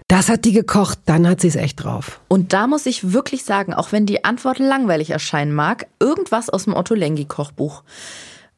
das 0.08 0.28
hat 0.28 0.44
die 0.44 0.52
gekocht, 0.52 0.98
dann 1.06 1.26
hat 1.26 1.40
sie 1.40 1.48
es 1.48 1.56
echt 1.56 1.82
drauf. 1.82 2.20
Und 2.28 2.52
da 2.52 2.66
muss 2.66 2.86
ich 2.86 3.12
wirklich 3.12 3.44
sagen, 3.44 3.72
auch 3.72 3.92
wenn 3.92 4.04
die 4.04 4.24
Antwort 4.24 4.58
langweilig 4.58 5.10
erscheinen 5.10 5.54
mag, 5.54 5.86
irgendwas 6.00 6.50
aus 6.50 6.64
dem 6.64 6.74
Otto 6.74 6.94
Lengi 6.94 7.24
Kochbuch. 7.24 7.82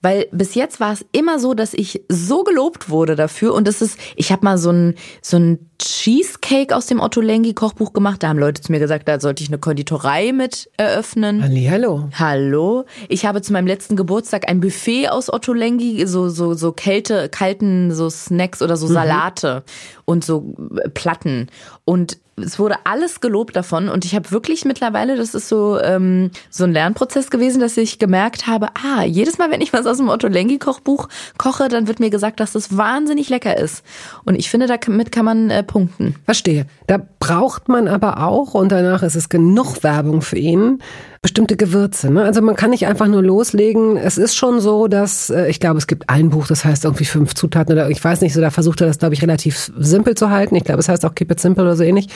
Weil 0.04 0.28
bis 0.32 0.54
jetzt 0.54 0.80
war 0.80 0.92
es 0.92 1.04
immer 1.12 1.38
so, 1.38 1.54
dass 1.54 1.72
ich 1.72 2.02
so 2.10 2.44
gelobt 2.44 2.90
wurde 2.90 3.16
dafür 3.16 3.54
und 3.54 3.66
das 3.66 3.80
ist, 3.80 3.98
ich 4.16 4.30
habe 4.30 4.44
mal 4.44 4.58
so 4.58 4.70
ein 4.70 4.94
so 5.22 5.38
ein 5.38 5.70
Cheesecake 5.78 6.76
aus 6.76 6.86
dem 6.86 7.00
Otto 7.00 7.20
Lengi 7.20 7.54
Kochbuch 7.54 7.94
gemacht. 7.94 8.22
Da 8.22 8.28
haben 8.28 8.38
Leute 8.38 8.60
zu 8.60 8.70
mir 8.70 8.78
gesagt, 8.78 9.08
da 9.08 9.18
sollte 9.18 9.42
ich 9.42 9.48
eine 9.48 9.58
Konditorei 9.58 10.32
mit 10.32 10.70
eröffnen. 10.76 11.42
Hallo. 11.42 12.08
Hallo. 12.12 12.84
Ich 13.08 13.24
habe 13.24 13.40
zu 13.40 13.52
meinem 13.52 13.66
letzten 13.66 13.96
Geburtstag 13.96 14.48
ein 14.48 14.60
Buffet 14.60 15.08
aus 15.08 15.32
Otto 15.32 15.54
Lengi, 15.54 16.06
so 16.06 16.28
so 16.28 16.52
so 16.52 16.72
Kälte, 16.72 17.30
kalten 17.30 17.92
so 17.92 18.10
Snacks 18.10 18.60
oder 18.60 18.76
so 18.76 18.86
Salate 18.86 19.64
mhm. 19.66 20.02
und 20.04 20.24
so 20.24 20.54
Platten 20.92 21.48
und 21.86 22.18
es 22.36 22.58
wurde 22.58 22.76
alles 22.84 23.20
gelobt 23.20 23.54
davon 23.56 23.88
und 23.88 24.04
ich 24.04 24.14
habe 24.14 24.30
wirklich 24.30 24.64
mittlerweile, 24.64 25.16
das 25.16 25.34
ist 25.34 25.48
so 25.48 25.80
ähm, 25.80 26.30
so 26.50 26.64
ein 26.64 26.72
Lernprozess 26.72 27.30
gewesen, 27.30 27.60
dass 27.60 27.76
ich 27.76 27.98
gemerkt 27.98 28.46
habe, 28.46 28.68
ah, 28.74 29.04
jedes 29.04 29.38
Mal, 29.38 29.50
wenn 29.50 29.60
ich 29.60 29.72
was 29.72 29.86
aus 29.86 29.98
dem 29.98 30.08
Otto 30.08 30.26
Lengi 30.26 30.58
Kochbuch 30.58 31.08
koche, 31.38 31.68
dann 31.68 31.86
wird 31.86 32.00
mir 32.00 32.10
gesagt, 32.10 32.40
dass 32.40 32.52
das 32.52 32.76
wahnsinnig 32.76 33.28
lecker 33.28 33.56
ist. 33.56 33.84
Und 34.24 34.34
ich 34.34 34.50
finde, 34.50 34.66
damit 34.66 35.12
kann 35.12 35.24
man 35.24 35.50
äh, 35.50 35.62
punkten. 35.62 36.16
Verstehe. 36.24 36.66
Da 36.86 37.00
braucht 37.18 37.68
man 37.68 37.88
aber 37.88 38.22
auch 38.24 38.54
und 38.54 38.72
danach 38.72 39.02
ist 39.02 39.14
es 39.14 39.28
genug 39.28 39.82
Werbung 39.82 40.22
für 40.22 40.38
ihn 40.38 40.80
bestimmte 41.24 41.56
Gewürze. 41.56 42.10
Ne? 42.10 42.22
Also 42.22 42.42
man 42.42 42.54
kann 42.54 42.68
nicht 42.68 42.86
einfach 42.86 43.06
nur 43.06 43.22
loslegen. 43.22 43.96
Es 43.96 44.18
ist 44.18 44.36
schon 44.36 44.60
so, 44.60 44.88
dass 44.88 45.30
äh, 45.30 45.48
ich 45.48 45.58
glaube, 45.58 45.78
es 45.78 45.86
gibt 45.86 46.10
ein 46.10 46.28
Buch, 46.28 46.46
das 46.46 46.66
heißt 46.66 46.84
irgendwie 46.84 47.06
fünf 47.06 47.34
Zutaten 47.34 47.72
oder 47.72 47.88
ich 47.88 48.04
weiß 48.04 48.20
nicht, 48.20 48.34
so 48.34 48.42
da 48.42 48.50
versucht 48.50 48.82
er 48.82 48.88
das, 48.88 48.98
glaube 48.98 49.14
ich, 49.14 49.22
relativ 49.22 49.72
simpel 49.78 50.14
zu 50.16 50.28
halten. 50.28 50.54
Ich 50.54 50.64
glaube, 50.64 50.80
es 50.80 50.88
heißt 50.90 51.02
auch 51.06 51.14
Keep 51.14 51.30
it 51.30 51.40
simple 51.40 51.64
oder 51.64 51.76
so 51.76 51.82
ähnlich. 51.82 52.08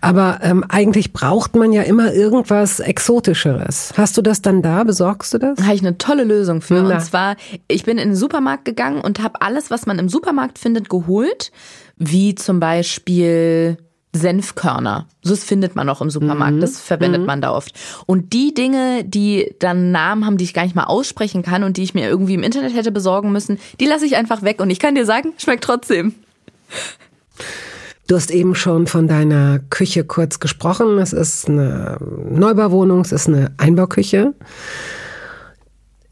Aber 0.00 0.38
ähm, 0.40 0.64
eigentlich 0.66 1.12
braucht 1.12 1.56
man 1.56 1.72
ja 1.72 1.82
immer 1.82 2.14
irgendwas 2.14 2.80
Exotischeres. 2.80 3.92
Hast 3.98 4.16
du 4.16 4.22
das 4.22 4.40
dann 4.40 4.62
da? 4.62 4.82
Besorgst 4.84 5.34
du 5.34 5.38
das? 5.38 5.58
Da 5.58 5.64
habe 5.64 5.74
ich 5.74 5.82
eine 5.82 5.98
tolle 5.98 6.24
Lösung 6.24 6.62
für. 6.62 6.82
Na. 6.82 6.94
Und 6.94 7.02
zwar, 7.02 7.36
ich 7.68 7.84
bin 7.84 7.98
in 7.98 8.08
den 8.08 8.16
Supermarkt 8.16 8.64
gegangen 8.64 9.02
und 9.02 9.22
habe 9.22 9.42
alles, 9.42 9.70
was 9.70 9.84
man 9.84 9.98
im 9.98 10.08
Supermarkt 10.08 10.58
findet, 10.58 10.88
geholt. 10.88 11.52
Wie 11.98 12.34
zum 12.34 12.60
Beispiel 12.60 13.76
Senfkörner. 14.14 15.06
Das 15.22 15.44
findet 15.44 15.76
man 15.76 15.88
auch 15.88 16.00
im 16.00 16.10
Supermarkt. 16.10 16.56
Mhm. 16.56 16.60
Das 16.60 16.80
verwendet 16.80 17.22
mhm. 17.22 17.26
man 17.26 17.40
da 17.40 17.52
oft. 17.52 17.72
Und 18.06 18.32
die 18.32 18.54
Dinge, 18.54 19.04
die 19.04 19.54
dann 19.58 19.90
Namen 19.90 20.24
haben, 20.24 20.36
die 20.36 20.44
ich 20.44 20.54
gar 20.54 20.62
nicht 20.62 20.76
mal 20.76 20.84
aussprechen 20.84 21.42
kann 21.42 21.64
und 21.64 21.76
die 21.76 21.82
ich 21.82 21.94
mir 21.94 22.08
irgendwie 22.08 22.34
im 22.34 22.42
Internet 22.42 22.74
hätte 22.74 22.92
besorgen 22.92 23.32
müssen, 23.32 23.58
die 23.80 23.86
lasse 23.86 24.06
ich 24.06 24.16
einfach 24.16 24.42
weg. 24.42 24.60
Und 24.60 24.70
ich 24.70 24.78
kann 24.78 24.94
dir 24.94 25.04
sagen, 25.04 25.32
schmeckt 25.36 25.64
trotzdem. 25.64 26.14
Du 28.06 28.16
hast 28.16 28.30
eben 28.30 28.54
schon 28.54 28.86
von 28.86 29.08
deiner 29.08 29.60
Küche 29.70 30.04
kurz 30.04 30.38
gesprochen. 30.38 30.98
Es 30.98 31.12
ist 31.12 31.48
eine 31.48 31.98
Neubauwohnung, 32.30 33.00
es 33.00 33.12
ist 33.12 33.28
eine 33.28 33.52
Einbauküche. 33.56 34.34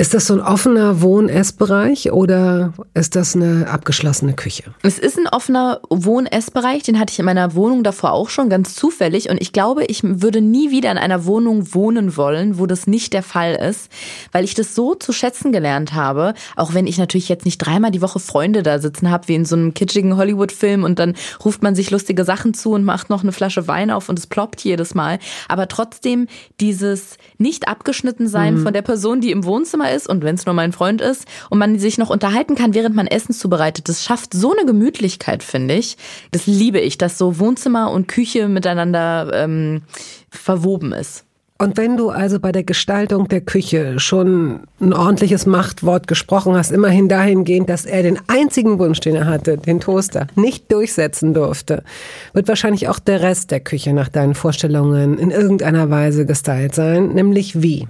Ist 0.02 0.14
das 0.14 0.26
so 0.26 0.34
ein 0.34 0.40
offener 0.40 1.00
Wohn-Essbereich 1.00 2.10
oder 2.10 2.72
ist 2.92 3.14
das 3.14 3.36
eine 3.36 3.68
abgeschlossene 3.70 4.32
Küche? 4.32 4.64
Es 4.82 4.98
ist 4.98 5.16
ein 5.16 5.28
offener 5.28 5.78
Wohn-Essbereich, 5.90 6.82
den 6.82 6.98
hatte 6.98 7.12
ich 7.12 7.20
in 7.20 7.24
meiner 7.24 7.54
Wohnung 7.54 7.84
davor 7.84 8.10
auch 8.10 8.28
schon 8.28 8.48
ganz 8.48 8.74
zufällig 8.74 9.30
und 9.30 9.40
ich 9.40 9.52
glaube, 9.52 9.84
ich 9.84 10.00
würde 10.02 10.40
nie 10.40 10.72
wieder 10.72 10.90
in 10.90 10.98
einer 10.98 11.24
Wohnung 11.24 11.72
wohnen 11.72 12.16
wollen, 12.16 12.58
wo 12.58 12.66
das 12.66 12.88
nicht 12.88 13.12
der 13.12 13.22
Fall 13.22 13.54
ist, 13.54 13.92
weil 14.32 14.42
ich 14.42 14.54
das 14.54 14.74
so 14.74 14.96
zu 14.96 15.12
schätzen 15.12 15.52
gelernt 15.52 15.94
habe, 15.94 16.34
auch 16.56 16.74
wenn 16.74 16.88
ich 16.88 16.98
natürlich 16.98 17.28
jetzt 17.28 17.44
nicht 17.44 17.58
dreimal 17.58 17.92
die 17.92 18.02
Woche 18.02 18.18
Freunde 18.18 18.64
da 18.64 18.80
sitzen 18.80 19.08
habe, 19.08 19.28
wie 19.28 19.36
in 19.36 19.44
so 19.44 19.54
einem 19.54 19.72
kitschigen 19.72 20.16
Hollywood-Film 20.16 20.82
und 20.82 20.98
dann 20.98 21.14
ruft 21.44 21.62
man 21.62 21.76
sich 21.76 21.92
lustige 21.92 22.24
Sachen 22.24 22.54
zu 22.54 22.72
und 22.72 22.82
macht 22.82 23.08
noch 23.08 23.22
eine 23.22 23.30
Flasche 23.30 23.68
Wein 23.68 23.92
auf 23.92 24.08
und 24.08 24.18
es 24.18 24.26
ploppt 24.26 24.62
jedes 24.62 24.96
Mal, 24.96 25.20
aber 25.46 25.68
trotzdem 25.68 26.26
dieses 26.58 27.18
nicht 27.38 27.68
abgeschnitten 27.68 28.26
sein 28.26 28.56
mhm. 28.56 28.62
von 28.64 28.72
der 28.72 28.82
Person, 28.82 29.20
die 29.20 29.30
im 29.30 29.44
Wohnzimmer 29.44 29.91
ist 29.94 30.08
und 30.08 30.24
wenn 30.24 30.34
es 30.34 30.46
nur 30.46 30.54
mein 30.54 30.72
Freund 30.72 31.00
ist 31.00 31.26
und 31.50 31.58
man 31.58 31.78
sich 31.78 31.98
noch 31.98 32.10
unterhalten 32.10 32.54
kann, 32.54 32.74
während 32.74 32.94
man 32.94 33.06
Essen 33.06 33.32
zubereitet. 33.32 33.88
Das 33.88 34.04
schafft 34.04 34.34
so 34.34 34.52
eine 34.52 34.66
Gemütlichkeit, 34.66 35.42
finde 35.42 35.74
ich. 35.74 35.96
Das 36.30 36.46
liebe 36.46 36.80
ich, 36.80 36.98
dass 36.98 37.18
so 37.18 37.38
Wohnzimmer 37.38 37.90
und 37.90 38.08
Küche 38.08 38.48
miteinander 38.48 39.30
ähm, 39.34 39.82
verwoben 40.30 40.92
ist. 40.92 41.24
Und 41.62 41.76
wenn 41.76 41.96
du 41.96 42.10
also 42.10 42.40
bei 42.40 42.50
der 42.50 42.64
Gestaltung 42.64 43.28
der 43.28 43.40
Küche 43.40 44.00
schon 44.00 44.62
ein 44.80 44.92
ordentliches 44.92 45.46
Machtwort 45.46 46.08
gesprochen 46.08 46.56
hast, 46.56 46.72
immerhin 46.72 47.08
dahingehend, 47.08 47.68
dass 47.68 47.84
er 47.84 48.02
den 48.02 48.18
einzigen 48.26 48.80
Wunsch, 48.80 48.98
den 48.98 49.14
er 49.14 49.26
hatte, 49.26 49.58
den 49.58 49.78
Toaster, 49.78 50.26
nicht 50.34 50.72
durchsetzen 50.72 51.34
durfte, 51.34 51.84
wird 52.32 52.48
wahrscheinlich 52.48 52.88
auch 52.88 52.98
der 52.98 53.22
Rest 53.22 53.52
der 53.52 53.60
Küche 53.60 53.92
nach 53.92 54.08
deinen 54.08 54.34
Vorstellungen 54.34 55.20
in 55.20 55.30
irgendeiner 55.30 55.88
Weise 55.88 56.26
gestylt 56.26 56.74
sein, 56.74 57.10
nämlich 57.10 57.62
wie? 57.62 57.86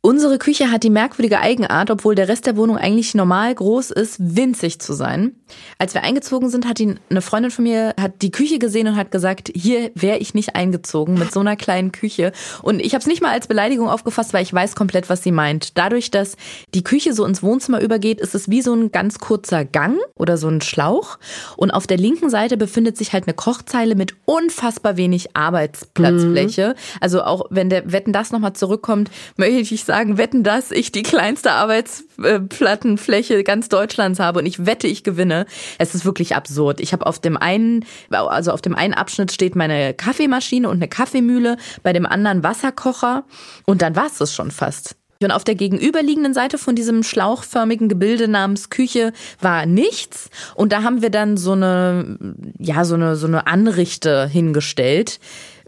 Unsere 0.00 0.38
Küche 0.38 0.70
hat 0.70 0.84
die 0.84 0.90
merkwürdige 0.90 1.40
Eigenart, 1.40 1.90
obwohl 1.90 2.14
der 2.14 2.28
Rest 2.28 2.46
der 2.46 2.56
Wohnung 2.56 2.78
eigentlich 2.78 3.16
normal 3.16 3.52
groß 3.52 3.90
ist, 3.90 4.36
winzig 4.36 4.80
zu 4.80 4.92
sein. 4.92 5.32
Als 5.76 5.92
wir 5.92 6.04
eingezogen 6.04 6.50
sind, 6.50 6.68
hat 6.68 6.78
die, 6.78 6.94
eine 7.10 7.20
Freundin 7.20 7.50
von 7.50 7.64
mir 7.64 7.94
hat 8.00 8.22
die 8.22 8.30
Küche 8.30 8.60
gesehen 8.60 8.86
und 8.86 8.96
hat 8.96 9.10
gesagt, 9.10 9.50
hier 9.52 9.90
wäre 9.96 10.18
ich 10.18 10.34
nicht 10.34 10.54
eingezogen 10.54 11.18
mit 11.18 11.32
so 11.32 11.40
einer 11.40 11.56
kleinen 11.56 11.90
Küche. 11.90 12.30
Und 12.62 12.78
ich 12.78 12.94
habe 12.94 13.00
es 13.00 13.08
nicht 13.08 13.22
mal 13.22 13.32
als 13.32 13.48
Beleidigung 13.48 13.88
aufgefasst, 13.88 14.32
weil 14.32 14.44
ich 14.44 14.54
weiß 14.54 14.76
komplett, 14.76 15.08
was 15.08 15.24
sie 15.24 15.32
meint. 15.32 15.76
Dadurch, 15.76 16.12
dass 16.12 16.36
die 16.74 16.84
Küche 16.84 17.12
so 17.12 17.24
ins 17.24 17.42
Wohnzimmer 17.42 17.80
übergeht, 17.80 18.20
ist 18.20 18.36
es 18.36 18.48
wie 18.48 18.62
so 18.62 18.74
ein 18.74 18.92
ganz 18.92 19.18
kurzer 19.18 19.64
Gang 19.64 19.98
oder 20.14 20.36
so 20.36 20.46
ein 20.48 20.60
Schlauch. 20.60 21.18
Und 21.56 21.72
auf 21.72 21.88
der 21.88 21.96
linken 21.96 22.30
Seite 22.30 22.56
befindet 22.56 22.96
sich 22.96 23.12
halt 23.12 23.24
eine 23.26 23.34
Kochzeile 23.34 23.96
mit 23.96 24.14
unfassbar 24.26 24.96
wenig 24.96 25.34
Arbeitsplatzfläche. 25.34 26.68
Mhm. 26.76 26.98
Also 27.00 27.24
auch 27.24 27.46
wenn 27.50 27.68
der 27.68 27.90
Wetten 27.90 28.12
das 28.12 28.30
nochmal 28.30 28.52
zurückkommt, 28.52 29.10
möchte 29.36 29.74
ich 29.74 29.87
sagen, 29.88 30.18
wetten, 30.18 30.44
dass 30.44 30.70
ich 30.70 30.92
die 30.92 31.02
kleinste 31.02 31.50
Arbeitsplattenfläche 31.52 33.42
ganz 33.42 33.68
Deutschlands 33.68 34.20
habe 34.20 34.38
und 34.38 34.46
ich 34.46 34.66
wette, 34.66 34.86
ich 34.86 35.02
gewinne. 35.02 35.46
Es 35.78 35.96
ist 35.96 36.04
wirklich 36.04 36.36
absurd. 36.36 36.78
Ich 36.78 36.92
habe 36.92 37.06
auf 37.06 37.18
dem 37.18 37.36
einen, 37.36 37.84
also 38.10 38.52
auf 38.52 38.62
dem 38.62 38.76
einen 38.76 38.94
Abschnitt 38.94 39.32
steht 39.32 39.56
meine 39.56 39.94
Kaffeemaschine 39.94 40.68
und 40.68 40.76
eine 40.76 40.88
Kaffeemühle, 40.88 41.56
bei 41.82 41.92
dem 41.92 42.06
anderen 42.06 42.44
Wasserkocher 42.44 43.24
und 43.66 43.82
dann 43.82 43.96
war 43.96 44.06
es 44.06 44.32
schon 44.32 44.52
fast. 44.52 44.94
Und 45.20 45.32
auf 45.32 45.42
der 45.42 45.56
gegenüberliegenden 45.56 46.32
Seite 46.32 46.58
von 46.58 46.76
diesem 46.76 47.02
schlauchförmigen 47.02 47.88
Gebilde 47.88 48.28
namens 48.28 48.70
Küche 48.70 49.12
war 49.40 49.66
nichts. 49.66 50.30
Und 50.54 50.72
da 50.72 50.84
haben 50.84 51.02
wir 51.02 51.10
dann 51.10 51.36
so 51.36 51.52
eine, 51.52 52.18
ja, 52.58 52.84
so 52.84 52.94
eine, 52.94 53.16
so 53.16 53.26
eine 53.26 53.48
Anrichte 53.48 54.28
hingestellt, 54.28 55.18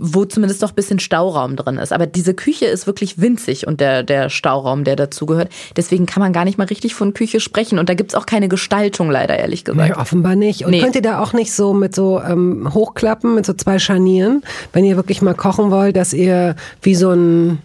wo 0.01 0.25
zumindest 0.25 0.63
noch 0.63 0.71
ein 0.71 0.75
bisschen 0.75 0.99
Stauraum 0.99 1.57
drin 1.57 1.77
ist. 1.77 1.93
Aber 1.93 2.07
diese 2.07 2.35
Küche 2.35 2.67
ist 2.67 2.87
wirklich 2.87 3.21
winzig 3.21 3.67
und 3.67 3.81
der, 3.81 4.03
der 4.03 4.31
Stauraum, 4.31 4.85
der 4.85 4.97
dazugehört. 4.97 5.51
Deswegen 5.77 6.07
kann 6.07 6.23
man 6.23 6.33
gar 6.33 6.45
nicht 6.45 6.59
mal 6.59 6.67
richtig 6.67 6.95
von 6.95 7.13
Küche 7.13 7.39
sprechen. 7.39 7.79
Und 7.79 7.89
da 7.89 7.95
gibt's 7.95 8.15
auch 8.15 8.27
keine 8.27 8.49
Gestaltung, 8.49 9.11
leider, 9.11 9.39
ehrlich 9.39 9.65
gesagt. 9.65 9.89
Nee, 9.89 9.95
offenbar 9.95 10.37
nicht. 10.37 10.65
Und 10.65 10.71
nee. 10.71 10.81
könnt 10.81 10.97
ihr 10.97 11.03
da 11.03 11.21
auch 11.21 11.35
nicht 11.35 11.53
so 11.53 11.75
mit 11.75 11.95
so 11.95 12.21
ähm, 12.21 12.73
hochklappen, 12.73 13.35
mit 13.35 13.45
so 13.45 13.53
zwei 13.53 13.79
Scharnieren, 13.79 14.43
wenn 14.73 14.85
ihr 14.85 14.97
wirklich 14.97 15.23
mal 15.23 15.35
kochen 15.35 15.71
wollt, 15.71 15.97
dass 15.97 16.13
ihr 16.13 16.57
wie 16.83 16.95
so 16.95 17.11
ein 17.11 17.59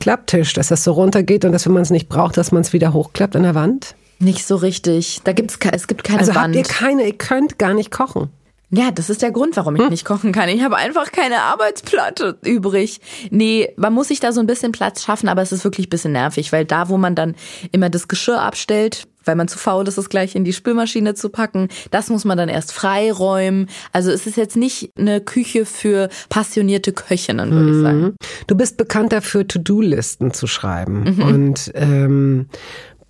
Klapptisch, 0.00 0.54
dass 0.54 0.68
das 0.68 0.82
so 0.82 0.92
runtergeht 0.92 1.44
und 1.44 1.52
dass, 1.52 1.66
wenn 1.66 1.74
man 1.74 1.82
es 1.82 1.90
nicht 1.90 2.08
braucht, 2.08 2.38
dass 2.38 2.52
man 2.52 2.62
es 2.62 2.72
wieder 2.72 2.94
hochklappt 2.94 3.36
an 3.36 3.42
der 3.42 3.54
Wand? 3.54 3.94
Nicht 4.18 4.46
so 4.46 4.56
richtig. 4.56 5.20
Da 5.24 5.32
gibt's 5.32 5.58
es 5.72 5.88
gibt 5.88 6.04
keine 6.04 6.20
also 6.20 6.34
Wand. 6.34 6.56
Also 6.56 6.58
habt 6.58 6.68
ihr 6.68 6.74
keine, 6.74 7.06
ihr 7.06 7.12
könnt 7.12 7.58
gar 7.58 7.74
nicht 7.74 7.90
kochen. 7.90 8.30
Ja, 8.72 8.92
das 8.92 9.10
ist 9.10 9.22
der 9.22 9.32
Grund, 9.32 9.56
warum 9.56 9.74
ich 9.74 9.82
hm. 9.82 9.90
nicht 9.90 10.04
kochen 10.04 10.32
kann. 10.32 10.48
Ich 10.48 10.62
habe 10.62 10.76
einfach 10.76 11.10
keine 11.10 11.42
Arbeitsplatte 11.42 12.38
übrig. 12.44 13.00
Nee, 13.30 13.72
man 13.76 13.92
muss 13.92 14.08
sich 14.08 14.20
da 14.20 14.32
so 14.32 14.40
ein 14.40 14.46
bisschen 14.46 14.70
Platz 14.70 15.02
schaffen, 15.02 15.28
aber 15.28 15.42
es 15.42 15.50
ist 15.50 15.64
wirklich 15.64 15.88
ein 15.88 15.90
bisschen 15.90 16.12
nervig, 16.12 16.52
weil 16.52 16.64
da, 16.64 16.88
wo 16.88 16.96
man 16.96 17.16
dann 17.16 17.34
immer 17.72 17.90
das 17.90 18.06
Geschirr 18.06 18.40
abstellt, 18.40 19.08
weil 19.24 19.36
man 19.36 19.48
zu 19.48 19.58
faul 19.58 19.86
ist, 19.86 19.98
es 19.98 20.08
gleich 20.08 20.34
in 20.34 20.44
die 20.44 20.52
Spülmaschine 20.52 21.14
zu 21.14 21.28
packen. 21.28 21.68
Das 21.90 22.10
muss 22.10 22.24
man 22.24 22.38
dann 22.38 22.48
erst 22.48 22.72
freiräumen. 22.72 23.68
Also 23.92 24.10
es 24.10 24.26
ist 24.26 24.36
jetzt 24.36 24.56
nicht 24.56 24.92
eine 24.96 25.20
Küche 25.20 25.66
für 25.66 26.08
passionierte 26.28 26.92
Köchinnen, 26.92 27.50
würde 27.50 27.70
mhm. 27.70 27.76
ich 27.76 27.82
sagen. 27.82 28.16
Du 28.46 28.54
bist 28.54 28.76
bekannt 28.76 29.12
dafür, 29.12 29.46
To-Do-Listen 29.46 30.32
zu 30.32 30.46
schreiben. 30.46 31.16
Mhm. 31.16 31.22
Und 31.22 31.72
ähm, 31.74 32.46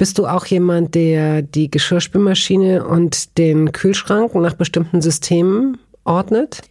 bist 0.00 0.16
du 0.16 0.26
auch 0.26 0.46
jemand, 0.46 0.94
der 0.94 1.42
die 1.42 1.70
Geschirrspülmaschine 1.70 2.86
und 2.86 3.36
den 3.36 3.70
Kühlschrank 3.72 4.34
nach 4.34 4.54
bestimmten 4.54 5.02
Systemen 5.02 5.76
ordnet? 6.04 6.62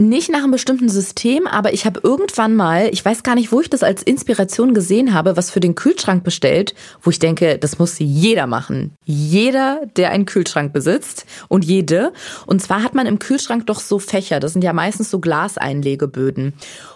nicht 0.00 0.30
nach 0.30 0.44
einem 0.44 0.52
bestimmten 0.52 0.88
System, 0.88 1.48
aber 1.48 1.72
ich 1.72 1.84
habe 1.84 1.98
irgendwann 2.04 2.54
mal, 2.54 2.88
ich 2.92 3.04
weiß 3.04 3.24
gar 3.24 3.34
nicht, 3.34 3.50
wo 3.50 3.60
ich 3.60 3.68
das 3.68 3.82
als 3.82 4.00
Inspiration 4.00 4.72
gesehen 4.72 5.12
habe, 5.12 5.36
was 5.36 5.50
für 5.50 5.58
den 5.58 5.74
Kühlschrank 5.74 6.22
bestellt, 6.22 6.72
wo 7.02 7.10
ich 7.10 7.18
denke, 7.18 7.58
das 7.58 7.80
muss 7.80 7.98
jeder 7.98 8.46
machen. 8.46 8.94
Jeder, 9.04 9.80
der 9.96 10.10
einen 10.10 10.24
Kühlschrank 10.24 10.72
besitzt 10.72 11.26
und 11.48 11.64
jede. 11.64 12.12
Und 12.46 12.62
zwar 12.62 12.84
hat 12.84 12.94
man 12.94 13.08
im 13.08 13.18
Kühlschrank 13.18 13.66
doch 13.66 13.80
so 13.80 13.98
Fächer, 13.98 14.38
das 14.38 14.52
sind 14.52 14.62
ja 14.62 14.72
meistens 14.72 15.10
so 15.10 15.18
Glaseinlegeböden. 15.18 16.52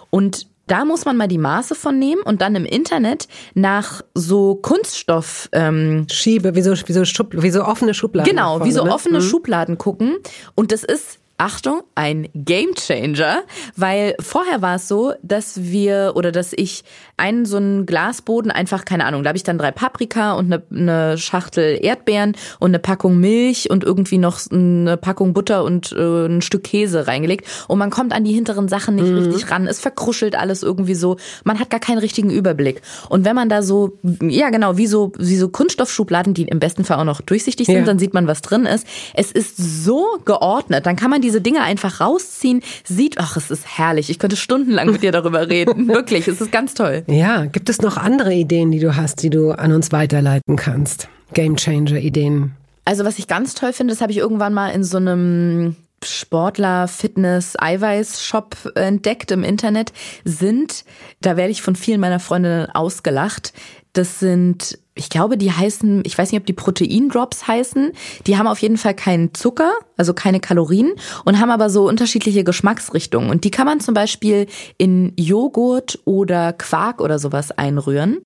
Und 0.09 0.47
da 0.67 0.85
muss 0.85 1.05
man 1.05 1.17
mal 1.17 1.27
die 1.27 1.37
Maße 1.37 1.75
von 1.75 1.99
nehmen 1.99 2.21
und 2.21 2.41
dann 2.41 2.55
im 2.55 2.65
Internet 2.65 3.27
nach 3.53 4.01
so 4.13 4.55
Kunststoff 4.55 5.49
ähm, 5.51 6.07
Schiebe, 6.09 6.55
wie 6.55 6.61
so, 6.61 6.71
wie 6.71 6.93
so, 6.93 7.05
Schub, 7.05 7.33
wie 7.33 7.51
so 7.51 7.63
offene 7.63 7.93
Schubladen. 7.93 8.29
Genau, 8.29 8.63
wie 8.63 8.71
so 8.71 8.85
ne? 8.85 8.93
offene 8.93 9.19
mhm. 9.19 9.23
Schubladen 9.23 9.77
gucken. 9.77 10.17
Und 10.55 10.71
das 10.71 10.83
ist 10.83 11.19
Achtung, 11.43 11.81
ein 11.93 12.29
Gamechanger, 12.33 13.43
weil 13.75 14.15
vorher 14.21 14.61
war 14.61 14.75
es 14.75 14.87
so, 14.87 15.11
dass 15.23 15.61
wir 15.61 16.13
oder 16.15 16.31
dass 16.31 16.53
ich 16.55 16.85
einen 17.17 17.45
so 17.45 17.57
einen 17.57 17.85
Glasboden 17.85 18.49
einfach, 18.49 18.85
keine 18.85 19.03
Ahnung, 19.03 19.23
da 19.23 19.27
habe 19.27 19.37
ich 19.37 19.43
dann 19.43 19.57
drei 19.57 19.71
Paprika 19.71 20.35
und 20.35 20.53
eine, 20.53 20.63
eine 20.71 21.17
Schachtel 21.17 21.79
Erdbeeren 21.83 22.37
und 22.59 22.71
eine 22.71 22.79
Packung 22.79 23.19
Milch 23.19 23.69
und 23.69 23.83
irgendwie 23.83 24.19
noch 24.19 24.39
eine 24.51 24.95
Packung 24.95 25.33
Butter 25.33 25.65
und 25.65 25.91
äh, 25.91 26.27
ein 26.27 26.41
Stück 26.41 26.63
Käse 26.63 27.07
reingelegt 27.07 27.45
und 27.67 27.77
man 27.77 27.89
kommt 27.89 28.13
an 28.13 28.23
die 28.23 28.31
hinteren 28.31 28.69
Sachen 28.69 28.95
nicht 28.95 29.09
mhm. 29.09 29.17
richtig 29.17 29.51
ran, 29.51 29.67
es 29.67 29.81
verkruschelt 29.81 30.35
alles 30.35 30.63
irgendwie 30.63 30.95
so, 30.95 31.17
man 31.43 31.59
hat 31.59 31.69
gar 31.69 31.81
keinen 31.81 31.97
richtigen 31.97 32.29
Überblick. 32.29 32.81
Und 33.09 33.25
wenn 33.25 33.35
man 33.35 33.49
da 33.49 33.63
so, 33.63 33.99
ja 34.21 34.49
genau, 34.49 34.77
wie 34.77 34.87
so, 34.87 35.11
wie 35.17 35.35
so 35.35 35.49
Kunststoffschubladen, 35.49 36.33
die 36.33 36.43
im 36.43 36.59
besten 36.59 36.85
Fall 36.85 36.99
auch 36.99 37.03
noch 37.03 37.19
durchsichtig 37.19 37.67
sind, 37.67 37.75
ja. 37.75 37.83
dann 37.83 37.99
sieht 37.99 38.13
man, 38.13 38.27
was 38.27 38.41
drin 38.41 38.65
ist. 38.65 38.87
Es 39.13 39.29
ist 39.29 39.57
so 39.57 40.05
geordnet, 40.23 40.85
dann 40.85 40.95
kann 40.95 41.09
man 41.09 41.21
diese 41.33 41.41
Dinge 41.41 41.63
einfach 41.63 41.99
rausziehen, 41.99 42.61
sieht, 42.83 43.17
ach, 43.17 43.37
es 43.37 43.49
ist 43.49 43.65
herrlich, 43.77 44.11
ich 44.11 44.19
könnte 44.19 44.35
stundenlang 44.35 44.91
mit 44.91 45.01
dir 45.01 45.11
darüber 45.11 45.49
reden, 45.49 45.87
wirklich, 45.87 46.27
es 46.27 46.39
ist 46.39 46.51
ganz 46.51 46.75
toll. 46.75 47.03
Ja, 47.07 47.45
gibt 47.45 47.69
es 47.69 47.81
noch 47.81 47.97
andere 47.97 48.33
Ideen, 48.33 48.69
die 48.69 48.79
du 48.79 48.95
hast, 48.95 49.23
die 49.23 49.31
du 49.31 49.51
an 49.51 49.71
uns 49.71 49.91
weiterleiten 49.91 50.57
kannst? 50.57 51.07
Gamechanger-Ideen? 51.33 52.51
Also 52.85 53.03
was 53.03 53.17
ich 53.17 53.27
ganz 53.27 53.55
toll 53.55 53.73
finde, 53.73 53.93
das 53.93 54.01
habe 54.01 54.11
ich 54.11 54.19
irgendwann 54.19 54.53
mal 54.53 54.69
in 54.69 54.83
so 54.83 54.97
einem 54.97 55.75
Sportler, 56.03 56.87
Fitness, 56.87 57.55
Eiweiß-Shop 57.57 58.73
entdeckt 58.75 59.31
im 59.31 59.43
Internet, 59.43 59.91
sind, 60.23 60.85
da 61.21 61.35
werde 61.35 61.49
ich 61.49 61.63
von 61.63 61.75
vielen 61.75 61.99
meiner 61.99 62.19
Freundinnen 62.19 62.69
ausgelacht, 62.69 63.53
das 63.93 64.19
sind, 64.19 64.77
ich 64.95 65.09
glaube, 65.09 65.37
die 65.37 65.51
heißen, 65.51 66.03
ich 66.05 66.17
weiß 66.17 66.31
nicht, 66.31 66.39
ob 66.39 66.45
die 66.45 66.53
Proteindrops 66.53 67.47
heißen. 67.47 67.91
Die 68.27 68.37
haben 68.37 68.47
auf 68.47 68.59
jeden 68.59 68.77
Fall 68.77 68.93
keinen 68.93 69.33
Zucker, 69.33 69.73
also 69.97 70.13
keine 70.13 70.39
Kalorien 70.39 70.93
und 71.25 71.39
haben 71.39 71.49
aber 71.49 71.69
so 71.69 71.87
unterschiedliche 71.87 72.43
Geschmacksrichtungen. 72.43 73.29
Und 73.29 73.43
die 73.43 73.51
kann 73.51 73.65
man 73.65 73.79
zum 73.79 73.95
Beispiel 73.95 74.47
in 74.77 75.13
Joghurt 75.17 75.99
oder 76.05 76.53
Quark 76.53 77.01
oder 77.01 77.17
sowas 77.17 77.51
einrühren. 77.51 78.21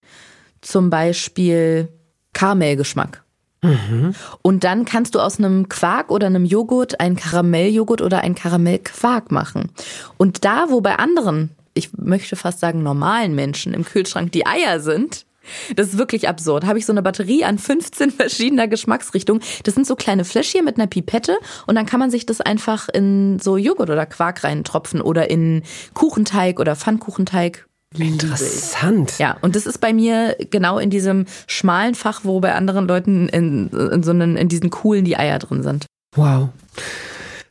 Zum 0.61 0.89
Beispiel 0.89 1.87
Karamellgeschmack. 2.33 3.23
Mhm. 3.61 4.13
Und 4.41 4.63
dann 4.63 4.83
kannst 4.83 5.15
du 5.15 5.19
aus 5.19 5.39
einem 5.39 5.69
Quark 5.69 6.11
oder 6.11 6.27
einem 6.27 6.45
Joghurt 6.45 6.99
einen 6.99 7.15
Karamelljoghurt 7.15 8.01
oder 8.01 8.21
einen 8.21 8.35
Karamellquark 8.35 9.31
machen. 9.31 9.71
Und 10.17 10.43
da, 10.43 10.65
wo 10.69 10.81
bei 10.81 10.97
anderen, 10.97 11.51
ich 11.73 11.93
möchte 11.93 12.35
fast 12.35 12.59
sagen 12.59 12.83
normalen 12.83 13.35
Menschen 13.35 13.73
im 13.73 13.85
Kühlschrank 13.85 14.33
die 14.33 14.45
Eier 14.45 14.79
sind, 14.79 15.26
das 15.75 15.87
ist 15.87 15.97
wirklich 15.97 16.27
absurd. 16.27 16.65
Habe 16.65 16.79
ich 16.79 16.85
so 16.85 16.93
eine 16.93 17.01
Batterie 17.01 17.43
an 17.43 17.57
15 17.57 18.11
verschiedener 18.17 18.67
Geschmacksrichtungen. 18.67 19.41
Das 19.63 19.75
sind 19.75 19.87
so 19.87 19.95
kleine 19.95 20.25
Fläschchen 20.25 20.65
mit 20.65 20.77
einer 20.77 20.87
Pipette 20.87 21.37
und 21.65 21.75
dann 21.75 21.85
kann 21.85 21.99
man 21.99 22.11
sich 22.11 22.25
das 22.25 22.41
einfach 22.41 22.89
in 22.89 23.39
so 23.39 23.57
Joghurt 23.57 23.89
oder 23.89 24.05
Quark 24.05 24.43
reintropfen 24.43 25.01
oder 25.01 25.29
in 25.29 25.63
Kuchenteig 25.93 26.59
oder 26.59 26.75
Pfannkuchenteig. 26.75 27.67
Interessant. 27.97 29.17
Ja, 29.17 29.37
und 29.41 29.55
das 29.55 29.65
ist 29.65 29.79
bei 29.79 29.93
mir 29.93 30.35
genau 30.51 30.77
in 30.77 30.89
diesem 30.89 31.25
schmalen 31.47 31.95
Fach, 31.95 32.21
wo 32.23 32.39
bei 32.39 32.53
anderen 32.53 32.87
Leuten 32.87 33.29
in, 33.29 33.69
in 33.69 34.03
so 34.03 34.11
einen, 34.11 34.35
in 34.35 34.49
diesen 34.49 34.69
coolen 34.69 35.05
die 35.05 35.17
Eier 35.17 35.39
drin 35.39 35.63
sind. 35.63 35.85
Wow. 36.15 36.49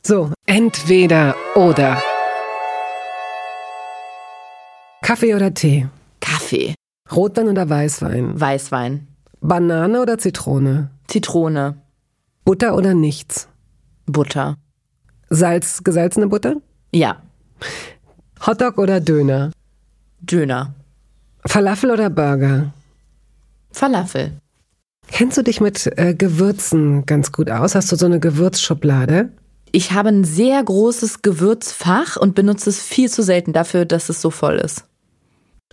So, 0.03 0.31
entweder 0.45 1.35
oder. 1.55 2.01
Kaffee 5.01 5.35
oder 5.35 5.53
Tee? 5.53 5.87
Kaffee. 6.19 6.75
Rotwein 7.11 7.47
oder 7.47 7.69
Weißwein? 7.69 8.39
Weißwein. 8.39 9.07
Banane 9.39 10.01
oder 10.01 10.17
Zitrone? 10.17 10.89
Zitrone. 11.07 11.81
Butter 12.43 12.75
oder 12.75 12.93
nichts? 12.93 13.47
Butter. 14.05 14.57
Salz, 15.29 15.83
gesalzene 15.83 16.27
Butter? 16.27 16.55
Ja. 16.93 17.21
Hotdog 18.45 18.77
oder 18.77 18.99
Döner? 18.99 19.51
Döner. 20.21 20.73
Falafel 21.45 21.91
oder 21.91 22.09
Burger? 22.09 22.73
Falafel. 23.71 24.33
Kennst 25.07 25.37
du 25.37 25.43
dich 25.43 25.61
mit 25.61 25.87
äh, 25.97 26.13
Gewürzen 26.13 27.05
ganz 27.05 27.31
gut 27.31 27.49
aus? 27.49 27.75
Hast 27.75 27.91
du 27.91 27.95
so 27.95 28.05
eine 28.05 28.19
Gewürzschublade? 28.19 29.29
Ich 29.71 29.91
habe 29.91 30.09
ein 30.09 30.23
sehr 30.23 30.63
großes 30.63 31.21
Gewürzfach 31.21 32.17
und 32.17 32.35
benutze 32.35 32.69
es 32.69 32.81
viel 32.81 33.09
zu 33.09 33.23
selten 33.23 33.53
dafür, 33.53 33.85
dass 33.85 34.09
es 34.09 34.21
so 34.21 34.29
voll 34.29 34.55
ist. 34.55 34.85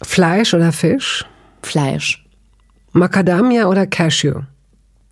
Fleisch 0.02 0.54
oder 0.54 0.72
Fisch? 0.72 1.24
Fleisch. 1.62 2.24
Macadamia 2.92 3.66
oder 3.66 3.86
Cashew? 3.86 4.42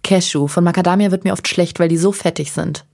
Cashew. 0.02 0.48
Von 0.48 0.64
Macadamia 0.64 1.10
wird 1.10 1.24
mir 1.24 1.32
oft 1.32 1.46
schlecht, 1.48 1.78
weil 1.78 1.88
die 1.88 1.96
so 1.96 2.12
fettig 2.12 2.52
sind. 2.52 2.84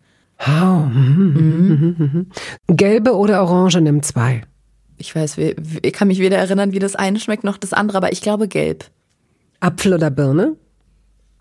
Oh. 0.47 0.86
Mhm. 0.86 2.30
Gelbe 2.68 3.16
oder 3.16 3.43
Orange 3.43 3.80
nimm 3.80 4.03
zwei. 4.03 4.43
Ich 4.99 5.14
weiß, 5.14 5.39
ich 5.39 5.93
kann 5.93 6.09
mich 6.09 6.18
weder 6.18 6.39
erinnern, 6.39 6.72
wie 6.72 6.78
das 6.78 6.97
eine 6.97 7.20
schmeckt, 7.20 7.45
noch 7.45 7.57
das 7.57 7.72
andere, 7.72 7.99
aber 7.99 8.12
ich 8.12 8.20
glaube 8.20 8.49
gelb. 8.49 8.84
Apfel 9.61 9.95
oder 9.95 10.11
Birne? 10.11 10.57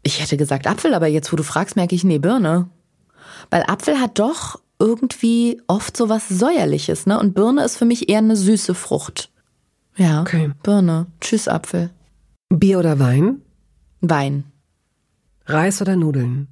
Ich 0.03 0.21
hätte 0.21 0.37
gesagt 0.37 0.67
Apfel, 0.67 0.93
aber 0.93 1.07
jetzt, 1.07 1.31
wo 1.31 1.35
du 1.35 1.43
fragst, 1.43 1.75
merke 1.75 1.95
ich, 1.95 2.03
nee, 2.03 2.19
Birne. 2.19 2.69
Weil 3.49 3.63
Apfel 3.67 3.99
hat 3.99 4.19
doch 4.19 4.59
irgendwie 4.79 5.61
oft 5.67 5.97
so 5.97 6.07
was 6.09 6.29
Säuerliches, 6.29 7.05
ne? 7.05 7.19
Und 7.19 7.33
Birne 7.33 7.63
ist 7.63 7.77
für 7.77 7.85
mich 7.85 8.09
eher 8.09 8.19
eine 8.19 8.35
süße 8.35 8.75
Frucht. 8.75 9.31
Ja. 9.97 10.21
Okay. 10.21 10.51
Birne. 10.63 11.07
Tschüss, 11.19 11.47
Apfel. 11.47 11.89
Bier 12.49 12.79
oder 12.79 12.99
Wein? 12.99 13.41
Wein. 14.01 14.45
Reis 15.45 15.81
oder 15.81 15.95
Nudeln? 15.95 16.47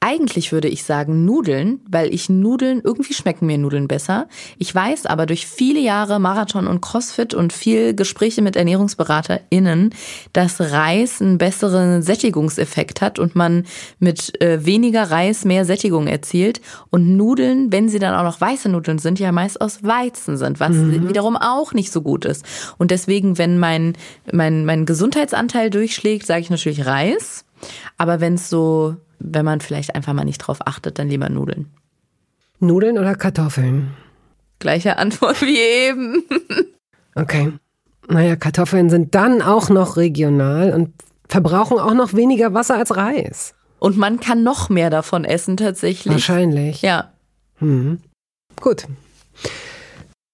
Eigentlich 0.00 0.52
würde 0.52 0.68
ich 0.68 0.84
sagen 0.84 1.24
Nudeln, 1.24 1.80
weil 1.90 2.14
ich 2.14 2.28
Nudeln, 2.28 2.80
irgendwie 2.84 3.14
schmecken 3.14 3.46
mir 3.46 3.58
Nudeln 3.58 3.88
besser. 3.88 4.28
Ich 4.56 4.72
weiß 4.72 5.06
aber 5.06 5.26
durch 5.26 5.46
viele 5.46 5.80
Jahre 5.80 6.20
Marathon 6.20 6.68
und 6.68 6.80
Crossfit 6.80 7.34
und 7.34 7.52
viel 7.52 7.94
Gespräche 7.94 8.40
mit 8.40 8.54
ErnährungsberaterInnen, 8.54 9.92
dass 10.32 10.60
Reis 10.60 11.20
einen 11.20 11.38
besseren 11.38 12.02
Sättigungseffekt 12.02 13.00
hat 13.00 13.18
und 13.18 13.34
man 13.34 13.64
mit 13.98 14.40
äh, 14.40 14.64
weniger 14.64 15.10
Reis 15.10 15.44
mehr 15.44 15.64
Sättigung 15.64 16.06
erzielt. 16.06 16.60
Und 16.90 17.16
Nudeln, 17.16 17.72
wenn 17.72 17.88
sie 17.88 17.98
dann 17.98 18.14
auch 18.14 18.22
noch 18.22 18.40
weiße 18.40 18.68
Nudeln 18.68 19.00
sind, 19.00 19.18
ja 19.18 19.32
meist 19.32 19.60
aus 19.60 19.82
Weizen 19.82 20.36
sind, 20.36 20.60
was 20.60 20.76
mhm. 20.76 21.08
wiederum 21.08 21.36
auch 21.36 21.72
nicht 21.72 21.92
so 21.92 22.02
gut 22.02 22.24
ist. 22.24 22.44
Und 22.78 22.92
deswegen, 22.92 23.36
wenn 23.36 23.58
mein, 23.58 23.94
mein, 24.30 24.64
mein 24.64 24.86
Gesundheitsanteil 24.86 25.70
durchschlägt, 25.70 26.24
sage 26.24 26.42
ich 26.42 26.50
natürlich 26.50 26.86
Reis. 26.86 27.44
Aber 27.96 28.20
wenn 28.20 28.34
es 28.34 28.48
so 28.48 28.96
wenn 29.18 29.44
man 29.44 29.60
vielleicht 29.60 29.94
einfach 29.94 30.12
mal 30.12 30.24
nicht 30.24 30.38
drauf 30.38 30.58
achtet, 30.66 30.98
dann 30.98 31.08
lieber 31.08 31.28
Nudeln. 31.28 31.66
Nudeln 32.60 32.98
oder 32.98 33.14
Kartoffeln? 33.14 33.94
Gleiche 34.58 34.96
Antwort 34.96 35.40
wie 35.42 35.58
eben. 35.58 36.22
okay. 37.14 37.52
Naja, 38.08 38.36
Kartoffeln 38.36 38.90
sind 38.90 39.14
dann 39.14 39.42
auch 39.42 39.68
noch 39.68 39.96
regional 39.96 40.72
und 40.72 40.92
verbrauchen 41.28 41.78
auch 41.78 41.94
noch 41.94 42.14
weniger 42.14 42.54
Wasser 42.54 42.76
als 42.76 42.96
Reis. 42.96 43.54
Und 43.78 43.96
man 43.96 44.18
kann 44.18 44.42
noch 44.42 44.70
mehr 44.70 44.90
davon 44.90 45.24
essen 45.24 45.56
tatsächlich. 45.56 46.14
Wahrscheinlich. 46.14 46.82
Ja. 46.82 47.12
Mhm. 47.60 48.00
Gut. 48.60 48.86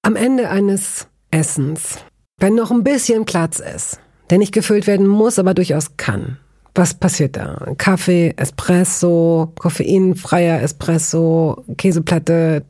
Am 0.02 0.16
Ende 0.16 0.48
eines 0.48 1.08
Essens, 1.30 1.98
wenn 2.38 2.54
noch 2.54 2.70
ein 2.70 2.84
bisschen 2.84 3.26
Platz 3.26 3.58
ist, 3.58 3.98
der 4.30 4.38
nicht 4.38 4.52
gefüllt 4.52 4.86
werden 4.86 5.06
muss, 5.06 5.38
aber 5.38 5.52
durchaus 5.52 5.96
kann, 5.98 6.38
was 6.74 6.94
passiert 6.94 7.36
da? 7.36 7.56
Kaffee, 7.78 8.34
Espresso, 8.36 9.52
koffeinfreier 9.58 10.62
Espresso, 10.62 11.64
Käseplatte, 11.76 12.64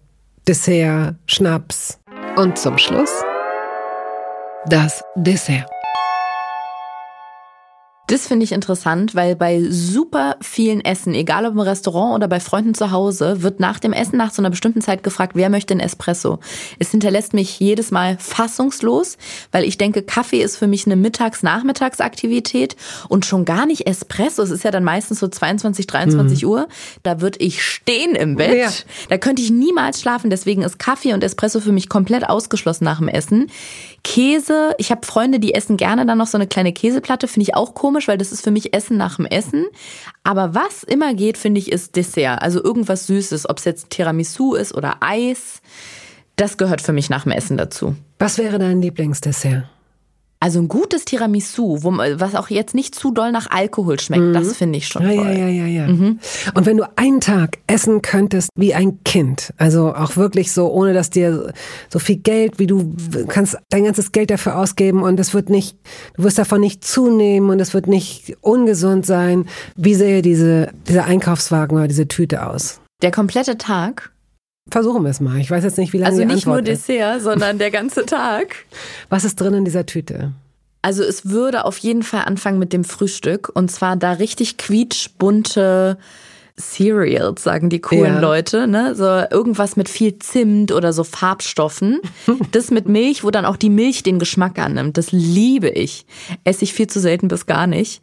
Dessert, 0.47 1.15
Schnaps. 1.27 1.99
Und 2.37 2.59
zum 2.59 2.77
Schluss 2.79 3.11
das 4.67 5.03
Dessert. 5.15 5.71
Das 8.07 8.27
finde 8.27 8.45
ich 8.45 8.53
interessant, 8.53 9.15
weil 9.15 9.35
bei 9.35 9.65
super 9.71 10.37
vielen 10.43 10.85
Essen, 10.85 11.15
egal 11.15 11.47
ob 11.47 11.55
im 11.55 11.61
Restaurant 11.61 12.15
oder 12.15 12.29
bei 12.29 12.39
Freunden 12.39 12.75
zu 12.75 12.91
Hause, 12.91 13.43
wird 13.43 13.61
nach 13.61 13.79
dem 13.79 13.95
Essen 13.95 14.19
nach 14.19 14.31
so 14.31 14.43
einer 14.43 14.51
bestimmten 14.51 14.83
Zeit 14.83 15.03
gefragt, 15.03 15.33
wer 15.35 15.49
möchte 15.49 15.73
einen 15.73 15.81
Espresso. 15.81 16.39
Es 16.79 16.91
hinterlässt 16.91 17.33
mich 17.33 17.59
jedes 17.61 17.91
Mal 17.91 18.19
fassungslos, 18.19 19.17
weil 19.53 19.65
ich 19.65 19.79
denke, 19.79 20.03
Kaffee 20.03 20.43
ist 20.43 20.59
für 20.59 20.67
mich 20.67 20.85
eine 20.85 20.97
Mittags-Nachmittagsaktivität 20.97 22.77
und 23.09 23.25
schon 23.25 23.47
gar 23.47 23.65
nicht 23.65 23.87
Espresso. 23.87 24.43
Es 24.43 24.51
ist 24.51 24.65
ja 24.65 24.71
dann 24.71 24.85
meistens 24.85 25.21
so 25.21 25.29
22, 25.29 25.87
23 25.87 26.43
mhm. 26.43 26.49
Uhr. 26.49 26.69
Da 27.05 27.23
würde 27.23 27.39
ich 27.39 27.65
stehen 27.65 28.15
im 28.15 28.37
Bett. 28.37 28.55
Ja. 28.55 28.71
Da 29.09 29.17
könnte 29.17 29.41
ich 29.41 29.51
niemals 29.51 30.03
schlafen. 30.03 30.29
Deswegen 30.29 30.61
ist 30.61 30.79
Kaffee 30.79 31.15
und 31.15 31.25
Espresso 31.25 31.59
für 31.59 31.73
mich 31.73 31.89
komplett 31.89 32.29
ausgeschlossen 32.29 32.85
nach 32.85 32.99
dem 32.99 33.09
Essen. 33.09 33.51
Käse, 34.05 34.75
ich 34.77 34.91
habe 34.91 35.07
Freunde, 35.07 35.41
die 35.41 35.55
essen 35.55 35.79
gerne 35.79 36.05
dann 36.05 36.19
noch 36.19 36.27
so 36.27 36.37
eine 36.37 36.47
kleine 36.47 36.75
Käseplatte, 36.75 37.27
finde 37.27 37.45
ich 37.45 37.55
auch 37.55 37.73
komisch, 37.73 37.94
weil 38.09 38.19
das 38.19 38.33
ist 38.33 38.43
für 38.43 38.51
mich 38.51 38.75
Essen 38.75 38.97
nach 38.97 39.17
dem 39.17 39.27
Essen. 39.27 39.67
Aber 40.23 40.55
was 40.55 40.83
immer 40.83 41.15
geht, 41.15 41.39
finde 41.39 41.61
ich, 41.61 41.73
ist 41.73 41.97
Dessert. 41.97 42.43
Also 42.43 42.63
irgendwas 42.63 43.07
Süßes, 43.07 43.49
ob 43.49 43.59
es 43.59 43.65
jetzt 43.65 43.91
Tiramisu 43.91 44.55
ist 44.55 44.75
oder 44.75 44.97
Eis. 45.01 45.63
Das 46.37 46.57
gehört 46.57 46.83
für 46.83 46.93
mich 46.93 47.11
nach 47.11 47.23
dem 47.23 47.33
Essen 47.33 47.57
dazu. 47.57 47.95
Was 48.19 48.39
wäre 48.39 48.59
dein 48.59 48.83
Lieblingsdessert? 48.83 49.65
Also 50.41 50.61
ein 50.61 50.69
gutes 50.69 51.07
Tiramisu, 51.07 51.79
wo, 51.83 51.93
was 51.93 52.35
auch 52.35 52.51
jetzt 52.51 52.75
nicht 52.75 52.95
zu 52.95 53.13
doll 53.13 53.33
nach 53.33 53.51
Alkohol 53.51 53.99
schmeckt, 53.99 54.25
mhm. 54.25 54.35
das 54.35 54.55
finde 54.55 54.77
ich 54.77 54.89
schon 54.89 55.03
ja, 55.03 55.15
toll. 55.15 55.27
Ja, 55.27 55.33
ja, 55.33 55.49
ja, 55.49 55.67
ja. 55.67 55.87
Mhm. 55.87 56.19
Und 56.55 56.67
wenn 56.67 56.77
du 56.77 56.85
einen 56.97 57.21
Tag 57.21 57.59
essen 57.67 58.03
könntest 58.03 58.51
wie 58.55 58.75
ein 58.75 59.03
Kind, 59.05 59.55
also 59.57 59.95
auch 59.95 60.17
wirklich 60.17 60.53
so, 60.53 60.71
ohne 60.71 60.93
dass 60.93 61.09
dir 61.09 61.55
so 61.91 61.99
viel 61.99 62.17
Geld, 62.17 62.59
wie 62.59 62.67
du 62.67 62.95
kannst 63.29 63.57
dein 63.71 63.85
ganzes 63.85 64.13
Geld 64.13 64.31
dafür 64.31 64.59
ausgeben 64.59 65.03
und 65.03 65.19
es 65.19 65.33
wird 65.33 65.49
nicht, 65.49 65.79
du 66.17 66.25
wirst 66.25 66.39
davon 66.39 66.61
nicht 66.61 66.85
zunehmen 66.85 67.49
und 67.49 67.59
es 67.61 67.73
wird 67.73 67.87
nicht 67.87 68.37
ungesund 68.43 69.07
sein. 69.07 69.47
Wie 69.77 69.95
sähe 69.95 70.21
diese, 70.21 70.73
dieser 70.87 71.07
Einkaufswagen 71.07 71.77
oder 71.79 71.89
diese 71.89 72.07
Tüte 72.07 72.47
aus? 72.47 72.81
Der 73.03 73.11
komplette 73.11 73.57
Tag? 73.57 74.14
Versuchen 74.71 75.03
wir 75.03 75.11
es 75.11 75.21
mal. 75.21 75.39
Ich 75.39 75.51
weiß 75.51 75.63
jetzt 75.65 75.79
nicht, 75.79 75.93
wie 75.93 75.99
lange 75.99 76.13
Also 76.13 76.25
nicht 76.25 76.47
nur 76.47 76.63
Dessert, 76.63 77.19
ist. 77.19 77.25
sondern 77.25 77.59
der 77.59 77.71
ganze 77.71 78.07
Tag. 78.07 78.65
Was 79.09 79.25
ist 79.25 79.41
drin 79.41 79.55
in 79.55 79.65
dieser 79.65 79.87
Tüte? 79.87 80.33
Also 80.83 81.03
es 81.03 81.31
würde 81.31 81.65
auf 81.65 81.79
jeden 81.79 82.03
Fall 82.03 82.25
anfangen 82.27 82.59
mit 82.59 82.73
dem 82.73 82.85
Frühstück 82.85 83.51
und 83.55 83.71
zwar 83.71 83.97
da 83.97 84.13
richtig 84.13 84.59
quietschbunte 84.59 85.99
Cereals, 86.59 87.43
sagen 87.43 87.69
die 87.69 87.81
coolen 87.81 88.15
ja. 88.15 88.21
Leute, 88.21 88.69
ne? 88.69 88.95
So 88.95 89.05
irgendwas 89.05 89.77
mit 89.77 89.89
viel 89.89 90.19
Zimt 90.19 90.71
oder 90.73 90.93
so 90.93 91.03
Farbstoffen. 91.03 92.01
Das 92.53 92.71
mit 92.71 92.89
Milch, 92.89 93.25
wo 93.25 93.31
dann 93.31 93.45
auch 93.45 93.57
die 93.57 93.71
Milch 93.71 94.03
den 94.03 94.19
Geschmack 94.19 94.59
annimmt. 94.59 94.97
Das 94.97 95.11
liebe 95.11 95.69
ich. 95.69 96.07
Esse 96.45 96.65
ich 96.65 96.73
viel 96.75 96.87
zu 96.87 97.01
selten 97.01 97.29
bis 97.29 97.47
gar 97.47 97.67
nicht. 97.67 98.03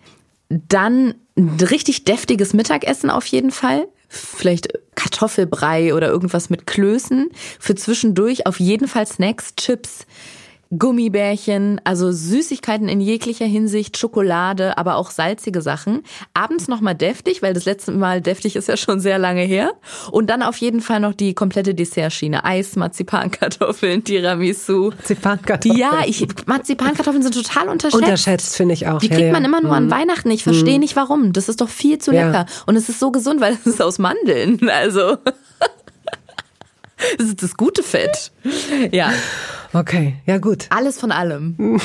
Dann 0.49 1.16
ein 1.38 1.57
richtig 1.62 2.03
deftiges 2.03 2.53
Mittagessen 2.53 3.09
auf 3.09 3.26
jeden 3.28 3.51
Fall 3.51 3.88
vielleicht 4.12 4.68
Kartoffelbrei 4.95 5.93
oder 5.93 6.09
irgendwas 6.09 6.49
mit 6.49 6.68
Klößen. 6.68 7.30
Für 7.59 7.76
zwischendurch 7.76 8.45
auf 8.45 8.59
jeden 8.59 8.88
Fall 8.88 9.07
Snacks, 9.07 9.55
Chips, 9.55 10.05
Gummibärchen, 10.78 11.82
also 11.84 12.11
Süßigkeiten 12.11 12.88
in 12.88 13.01
jeglicher 13.01 13.45
Hinsicht, 13.45 13.97
Schokolade, 13.97 14.78
aber 14.78 14.95
auch 14.95 15.11
salzige 15.11 15.61
Sachen. 15.61 16.03
Abends 16.34 16.67
nochmal 16.67 16.95
deftig, 16.95 17.41
weil 17.41 17.53
das 17.53 17.65
letzte 17.65 17.91
Mal 17.91 18.22
deftig 18.22 18.55
ist 18.55 18.67
ja 18.69 18.78
schon 18.78 18.99
sehr 19.01 19.19
lange 19.19 19.41
her. 19.41 19.74
Und 20.11 20.30
dann 20.30 20.41
auf 20.41 20.57
jeden 20.57 20.82
Fall 20.82 21.01
noch 21.01 21.13
die 21.13 21.34
komplette 21.34 21.76
Dessertschiene. 21.76 22.45
Eis, 22.45 22.76
Marzipankartoffeln, 22.78 24.03
Tiramisu. 24.03 24.91
Marzipankartoffeln. 24.91 25.78
Ja, 25.78 26.03
ich, 26.05 26.26
Marzipankartoffeln 26.45 27.22
sind 27.22 27.36
total 27.36 27.67
unterschätzt. 27.67 28.01
Unterschätzt, 28.01 28.55
finde 28.55 28.74
ich 28.74 28.88
auch. 28.88 28.99
Die 28.99 29.09
kriegt 29.09 29.22
ja, 29.22 29.32
man 29.32 29.43
immer 29.43 29.61
nur 29.61 29.74
an 29.74 29.88
mhm. 29.88 29.91
Weihnachten. 29.91 30.32
Ich 30.32 30.43
verstehe 30.43 30.76
mhm. 30.76 30.80
nicht 30.80 30.95
warum. 30.95 31.34
Das 31.34 31.49
ist 31.49 31.59
doch 31.59 31.69
viel 31.69 31.97
zu 31.97 32.11
lecker. 32.11 32.32
Ja. 32.32 32.63
Und 32.65 32.78
es 32.78 32.88
ist 32.88 32.99
so 32.99 33.11
gesund, 33.11 33.41
weil 33.41 33.53
es 33.53 33.65
ist 33.65 33.82
aus 33.82 33.99
Mandeln. 33.99 34.59
Also. 34.69 35.17
Das 37.18 37.28
ist 37.28 37.43
das 37.43 37.58
gute 37.58 37.84
Fett. 37.84 38.32
Ja. 38.91 39.12
Okay, 39.74 40.16
ja 40.26 40.38
gut. 40.38 40.66
Alles 40.70 40.99
von 40.99 41.12
allem. 41.12 41.80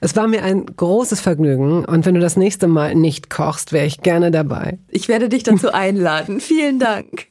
Es 0.00 0.14
war 0.14 0.28
mir 0.28 0.44
ein 0.44 0.66
großes 0.66 1.20
Vergnügen 1.20 1.84
und 1.84 2.06
wenn 2.06 2.14
du 2.14 2.20
das 2.20 2.36
nächste 2.36 2.68
Mal 2.68 2.94
nicht 2.94 3.30
kochst, 3.30 3.72
wäre 3.72 3.86
ich 3.86 4.02
gerne 4.02 4.30
dabei. 4.30 4.78
Ich 4.88 5.08
werde 5.08 5.28
dich 5.28 5.42
dazu 5.42 5.72
einladen. 5.72 6.40
Vielen 6.40 6.78
Dank. 6.78 7.28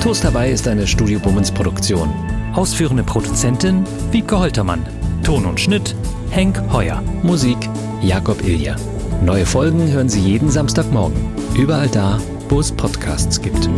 Toast 0.00 0.22
dabei 0.22 0.50
ist 0.50 0.68
eine 0.68 0.86
Studio 0.86 1.18
Bummens 1.18 1.50
Produktion. 1.50 2.08
Ausführende 2.54 3.02
Produzentin 3.02 3.84
Wiebke 4.12 4.38
Holtermann. 4.38 4.86
Ton 5.24 5.44
und 5.44 5.60
Schnitt 5.60 5.96
Henk 6.30 6.62
Heuer. 6.72 7.02
Musik 7.24 7.58
Jakob 8.02 8.46
Ilja. 8.46 8.76
Neue 9.22 9.46
Folgen 9.46 9.90
hören 9.90 10.08
Sie 10.08 10.20
jeden 10.20 10.50
Samstagmorgen. 10.50 11.16
Überall 11.56 11.88
da, 11.88 12.18
wo 12.48 12.60
es 12.60 12.70
Podcasts 12.70 13.40
gibt. 13.40 13.68